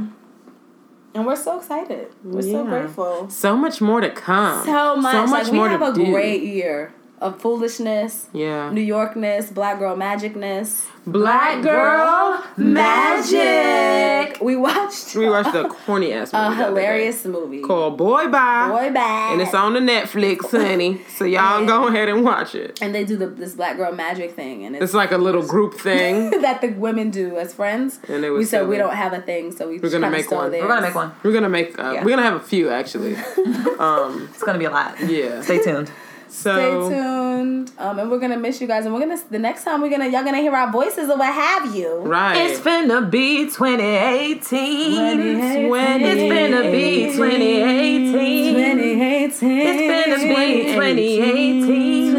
And 1.16 1.26
we're 1.26 1.38
so 1.38 1.58
excited. 1.58 2.10
We're 2.26 2.41
so 2.41 2.66
grateful. 2.66 3.30
So 3.30 3.56
much 3.56 3.80
more 3.80 4.01
to 4.01 4.10
come. 4.10 4.66
So 4.66 4.97
much. 4.97 5.14
So 5.14 5.28
much 5.28 5.43
like, 5.45 5.53
more 5.53 5.66
we 5.66 5.72
have 5.72 5.80
to 5.95 6.01
a 6.01 6.06
do. 6.06 6.12
great 6.12 6.43
year 6.43 6.93
of 7.22 7.39
foolishness, 7.41 8.28
Yeah. 8.34 8.70
New 8.72 8.82
Yorkness, 8.86 9.53
black 9.53 9.80
girl 9.80 9.95
magicness. 9.95 10.86
Black 11.07 11.61
girl 11.63 12.43
magic. 12.57 14.41
We 14.41 14.55
watched 14.55 15.16
We 15.16 15.30
watched 15.30 15.53
the 15.53 15.68
corny 15.86 16.11
ass 16.13 16.34
movie. 16.34 16.45
a 16.45 16.49
the 16.49 16.55
day 16.55 16.63
hilarious 16.66 17.26
movie. 17.26 17.61
called 17.61 17.97
Boy 17.97 18.28
Bye. 18.28 18.68
Boy 18.70 18.91
Bad. 18.93 19.34
And 19.34 19.41
it's 19.41 19.53
on 19.53 19.74
the 19.74 19.80
Netflix, 19.80 20.49
honey. 20.51 21.01
So 21.16 21.26
y'all 21.26 21.61
Yeah. 21.61 21.68
go 21.68 21.88
ahead 21.88 22.09
and 22.09 22.24
watch 22.24 22.55
it. 22.55 22.80
And 22.82 22.93
they 22.93 23.03
do 23.05 23.18
the, 23.18 23.28
this 23.28 23.53
black 23.53 23.78
girl 23.78 23.91
magic 23.93 24.36
thing, 24.36 24.66
and 24.66 24.76
it's, 24.76 24.84
It's 24.86 24.93
like 24.93 25.11
a 25.11 25.18
little 25.18 25.43
group 25.45 25.76
thing. 25.76 26.32
that 26.41 26.61
the 26.61 26.70
women 26.70 27.11
do 27.11 27.38
as 27.38 27.53
friends. 27.53 27.99
And 28.09 28.26
it 28.26 28.30
was 28.32 28.39
we 28.39 28.45
said 28.45 28.68
we 28.68 28.78
don't 28.78 28.95
have 28.95 29.13
a 29.13 29.22
thing, 29.22 29.51
so 29.51 29.70
we 29.70 29.80
We're 29.80 29.89
gonna 29.89 30.09
make 30.09 30.30
one. 30.32 30.51
theirs. 30.51 30.63
we're 30.63 30.68
gonna 30.70 30.82
make 30.82 30.95
one. 30.95 31.11
We're 31.24 31.32
gonna 31.34 31.49
make. 31.49 31.80
Uh, 31.80 31.91
Yeah. 31.93 32.03
We're 32.03 32.09
gonna 32.11 32.24
have 32.24 32.36
a 32.36 32.39
few 32.39 32.70
actually. 32.70 33.16
um. 33.80 34.28
It's 34.34 34.43
gonna 34.43 34.59
be 34.59 34.66
a 34.66 34.72
lot. 34.72 34.99
Yeah. 35.01 35.41
Stay 35.41 35.61
tuned. 35.63 35.91
So. 36.30 36.88
Stay 36.88 36.95
tuned. 36.95 37.71
Um, 37.78 37.99
and 37.99 38.09
we're 38.09 38.19
gonna 38.19 38.38
miss 38.38 38.61
you 38.61 38.67
guys, 38.67 38.86
and 38.86 38.93
we're 38.93 38.99
gonna 39.01 39.17
the 39.30 39.39
next 39.39 39.63
time 39.63 39.82
we're 39.82 39.89
gonna 39.89 40.07
y'all 40.07 40.23
gonna 40.23 40.38
hear 40.39 40.53
our 40.55 40.71
voices 40.71 41.09
or 41.09 41.17
what 41.17 41.34
have 41.34 41.76
you. 41.76 41.97
Right. 41.99 42.38
It's 42.38 42.59
finna 42.59 43.09
be 43.09 43.45
2018. 43.45 44.95
2018. 44.95 46.01
It's 46.01 46.21
finna 46.21 46.71
be 46.71 47.11
2018. 47.11 48.53
2018. 48.53 49.21
It's 49.21 49.39
finna 49.41 50.17
be 50.21 50.73
2018. 50.73 52.15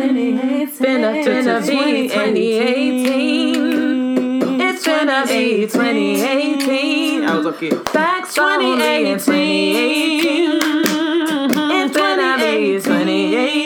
Finna, 0.76 1.10
finna 1.24 1.60
be 1.66 2.08
2018. 2.08 4.60
It's 4.60 4.86
finna 4.86 5.26
be 5.26 5.66
2018. 5.66 7.24
I 7.24 7.26
was 7.36 7.46
okay. 7.46 7.70
Facts 7.70 8.36
only 8.38 9.10
in 9.10 9.18
2018. 9.18 10.60
It's 11.78 11.96
finna 11.96 12.36
be 12.38 12.78
2018. 12.78 13.65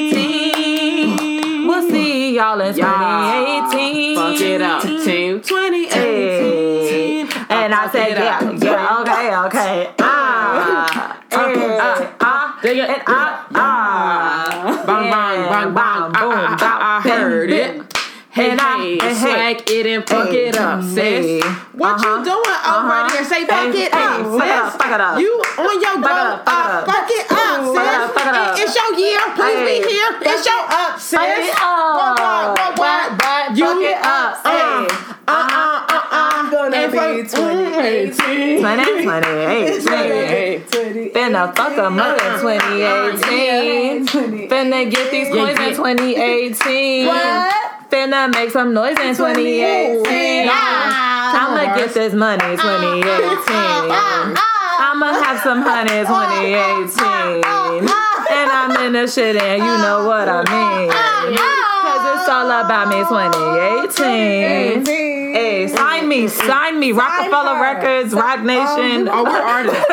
Y'all 2.41 2.59
in 2.63 2.73
2018. 2.75 4.17
Fuck 4.17 4.41
it 4.41 4.63
up, 4.63 4.83
team. 4.83 5.43
2018. 5.43 7.29
And 7.51 7.75
I 7.75 7.91
said, 7.93 8.17
yeah, 8.17 8.41
yeah, 8.53 9.01
okay, 9.01 9.37
okay. 9.45 9.91
Ah, 10.01 11.21
ah, 11.33 12.09
ah, 12.19 12.61
it. 12.65 12.79
and 12.79 13.03
ah, 13.07 13.47
ah. 13.55 14.83
Bang, 14.87 15.11
bang, 15.11 15.51
bang, 15.51 15.75
bang. 15.75 16.13
Boom, 16.13 16.15
I, 16.15 16.21
boom, 16.21 16.33
I, 16.63 17.03
I 17.05 17.09
heard 17.11 17.51
it. 17.51 17.90
Hey, 18.33 18.51
And 18.51 18.61
I- 18.61 18.79
hey, 18.79 18.93
and 18.99 19.03
hey. 19.03 19.15
swag 19.15 19.71
it 19.71 19.87
and 19.87 20.09
fuck 20.09 20.29
Hey. 20.29 20.47
it 20.47 20.57
up, 20.57 20.81
sis. 20.85 21.43
What 21.73 21.95
Uh-huh. 21.99 22.19
you 22.19 22.25
doing 22.25 22.59
over 22.63 23.09
there? 23.11 23.25
Say 23.25 23.45
fuck 23.45 23.59
Hey, 23.75 23.83
it 23.83 23.93
hey, 23.93 24.01
up, 24.01 24.23
fuck 24.23 24.47
it 24.47 24.51
up, 24.55 24.71
sis. 24.71 24.77
fuck 24.81 24.93
it 24.95 25.01
up. 25.01 25.19
You 25.19 25.33
on 25.59 25.81
your 25.83 25.91
Fuck 25.91 26.03
go 26.03 26.09
up, 26.15 26.45
fuck 26.47 26.55
it 26.55 26.71
up, 26.71 26.75
up. 26.79 26.87
fuck 26.87 27.11
it 27.11 27.27
up, 27.33 27.59
sis. 27.67 27.75
Fuck 27.75 27.87
it 27.87 27.95
up, 28.01 28.15
fuck 28.15 28.27
it 28.27 28.35
up. 28.39 28.59
It's 28.61 28.75
your 28.79 28.91
year, 28.95 29.21
please 29.35 29.59
Hey. 29.59 29.83
be 29.83 29.89
here. 29.91 30.11
It's 30.23 30.47
your 30.47 30.63
up, 30.71 30.95
sis. 31.01 31.19
Fuck 31.19 31.29
it 31.29 31.55
up. 31.61 31.97
What, 31.99 32.21
what, 32.21 32.79
what, 32.79 33.05
what? 33.19 33.57
You 33.59 33.67
fuck 33.67 33.83
it 33.83 33.99
up. 34.07 34.47
Hey. 34.47 34.87
Uh, 35.27 35.33
uh, 35.33 35.81
uh, 35.91 36.01
uh. 36.13 36.43
Gonna 36.51 36.89
be 36.89 36.97
fuck- 36.97 37.31
2018. 37.31 38.61
20, 38.61 39.03
20, 40.71 41.11
Finna 41.11 41.43
fuck 41.57 41.77
a 41.79 41.91
mother 41.91 42.25
in 42.27 42.39
2018. 42.41 44.07
Finna 44.49 44.89
get 44.91 45.11
these 45.11 45.29
coins 45.35 45.59
in 45.59 45.75
2018. 45.75 47.07
What? 47.07 47.55
Finna 47.91 48.33
make 48.33 48.51
some 48.51 48.73
noise 48.73 48.97
in 49.01 49.17
2018. 49.17 50.49
I'ma 50.49 51.75
get 51.77 51.93
this 51.93 52.15
money 52.15 52.45
in 52.45 52.57
2018. 52.57 53.03
I'ma 54.83 55.07
have 55.23 55.41
some 55.43 55.63
honey 55.63 55.99
in 55.99 56.07
2018. 56.07 57.91
And 58.31 58.51
I'm 58.51 58.87
in 58.87 58.93
the 58.93 59.09
shit 59.09 59.37
and 59.37 59.59
you 59.63 59.77
know 59.83 60.07
what 60.07 60.29
I 60.29 60.43
mean. 60.47 61.70
Cause 62.41 62.65
it's 62.65 62.65
all 62.65 62.65
about 62.65 62.89
me 62.89 62.97
2018. 63.97 64.85
Hey, 65.35 65.69
sign 65.69 66.09
me, 66.09 66.27
sign 66.29 66.79
me. 66.81 66.93
Roc-A-Fella 66.93 67.57
her. 67.57 67.63
Records, 67.63 68.13
Roc 68.15 68.41
Nation. 68.41 69.09
Oh, 69.09 69.23
we're 69.25 69.31
artists. 69.31 69.79
Is 69.81 69.87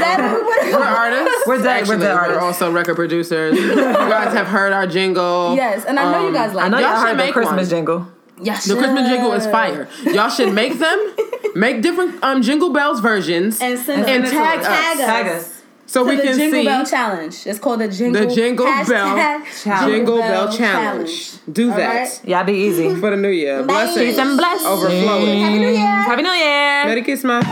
that 0.00 0.18
who 0.20 0.76
We're 0.78 0.84
artists. 0.84 1.46
We're 1.46 1.56
dead- 1.58 1.64
we're 1.64 1.70
Actually, 1.70 1.98
dead 1.98 2.16
artists. 2.16 2.42
also 2.42 2.70
record 2.72 2.94
producers. 2.96 3.58
you 3.58 3.74
guys 3.76 4.32
have 4.34 4.46
heard 4.46 4.72
our 4.72 4.86
jingle. 4.86 5.54
Yes, 5.56 5.84
and 5.84 5.98
I 5.98 6.10
know 6.12 6.26
you 6.26 6.32
guys 6.32 6.54
like 6.54 6.66
I 6.66 6.68
know 6.68 6.78
it. 6.78 6.80
Y'all 6.82 6.90
y'all 6.92 7.00
should 7.00 7.08
heard 7.08 7.18
the 7.18 7.24
make 7.24 7.32
Christmas 7.32 7.56
one. 7.66 7.68
jingle. 7.68 8.06
Yes, 8.42 8.64
The 8.64 8.76
Christmas 8.76 9.08
jingle 9.08 9.32
is 9.32 9.46
fire. 9.46 9.86
Y'all 10.04 10.30
should 10.30 10.54
make 10.54 10.78
them, 10.78 11.14
make 11.54 11.82
different 11.82 12.22
um 12.24 12.40
jingle 12.40 12.72
bells 12.72 13.00
versions, 13.00 13.60
And 13.60 13.78
send 13.78 14.06
And 14.08 14.24
us- 14.24 14.30
tag 14.30 14.60
us. 14.60 14.66
Tag 14.98 15.26
us. 15.28 15.59
So 15.90 16.04
we 16.04 16.14
the 16.14 16.22
can 16.22 16.36
Jingle 16.38 16.60
see 16.60 16.66
Bell 16.66 16.86
Challenge. 16.86 17.46
It's 17.46 17.58
called 17.58 17.80
the 17.80 17.88
Jingle 17.88 18.28
the 18.28 18.32
Jingle 18.32 18.64
Bell 18.64 18.84
Challenge. 18.84 19.92
Jingle 19.92 20.18
Bell 20.18 20.52
Challenge. 20.56 21.32
Do 21.50 21.70
All 21.72 21.76
that. 21.76 21.94
Right? 21.94 22.28
Y'all 22.28 22.44
be 22.44 22.52
easy 22.52 22.94
for 22.94 23.10
the 23.10 23.16
new 23.16 23.30
year. 23.30 23.64
Blessings. 23.64 24.16
And 24.16 24.36
blessings. 24.36 24.68
Overflowing. 24.70 25.40
Happy 25.40 25.58
New 25.58 25.68
Year. 25.70 25.80
Happy 25.80 26.22
New 26.22 26.30
Year. 26.30 26.84
Merry 26.84 27.02
Christmas. 27.02 27.44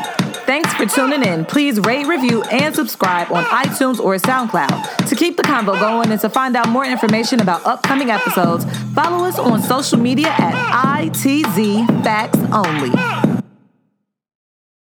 Thanks 0.46 0.72
for 0.74 0.86
tuning 0.86 1.24
in. 1.24 1.46
Please 1.46 1.80
rate, 1.80 2.06
review, 2.06 2.42
and 2.44 2.72
subscribe 2.72 3.32
on 3.32 3.42
iTunes 3.42 3.98
or 3.98 4.14
SoundCloud. 4.14 5.08
To 5.08 5.16
keep 5.16 5.36
the 5.36 5.42
convo 5.42 5.76
going 5.80 6.12
and 6.12 6.20
to 6.20 6.30
find 6.30 6.56
out 6.56 6.68
more 6.68 6.84
information 6.84 7.40
about 7.40 7.66
upcoming 7.66 8.10
episodes, 8.10 8.64
follow 8.94 9.24
us 9.24 9.36
on 9.40 9.60
social 9.62 9.98
media 9.98 10.28
at 10.28 10.54
itzfactsonly. 11.02 12.54
Only. 12.54 13.37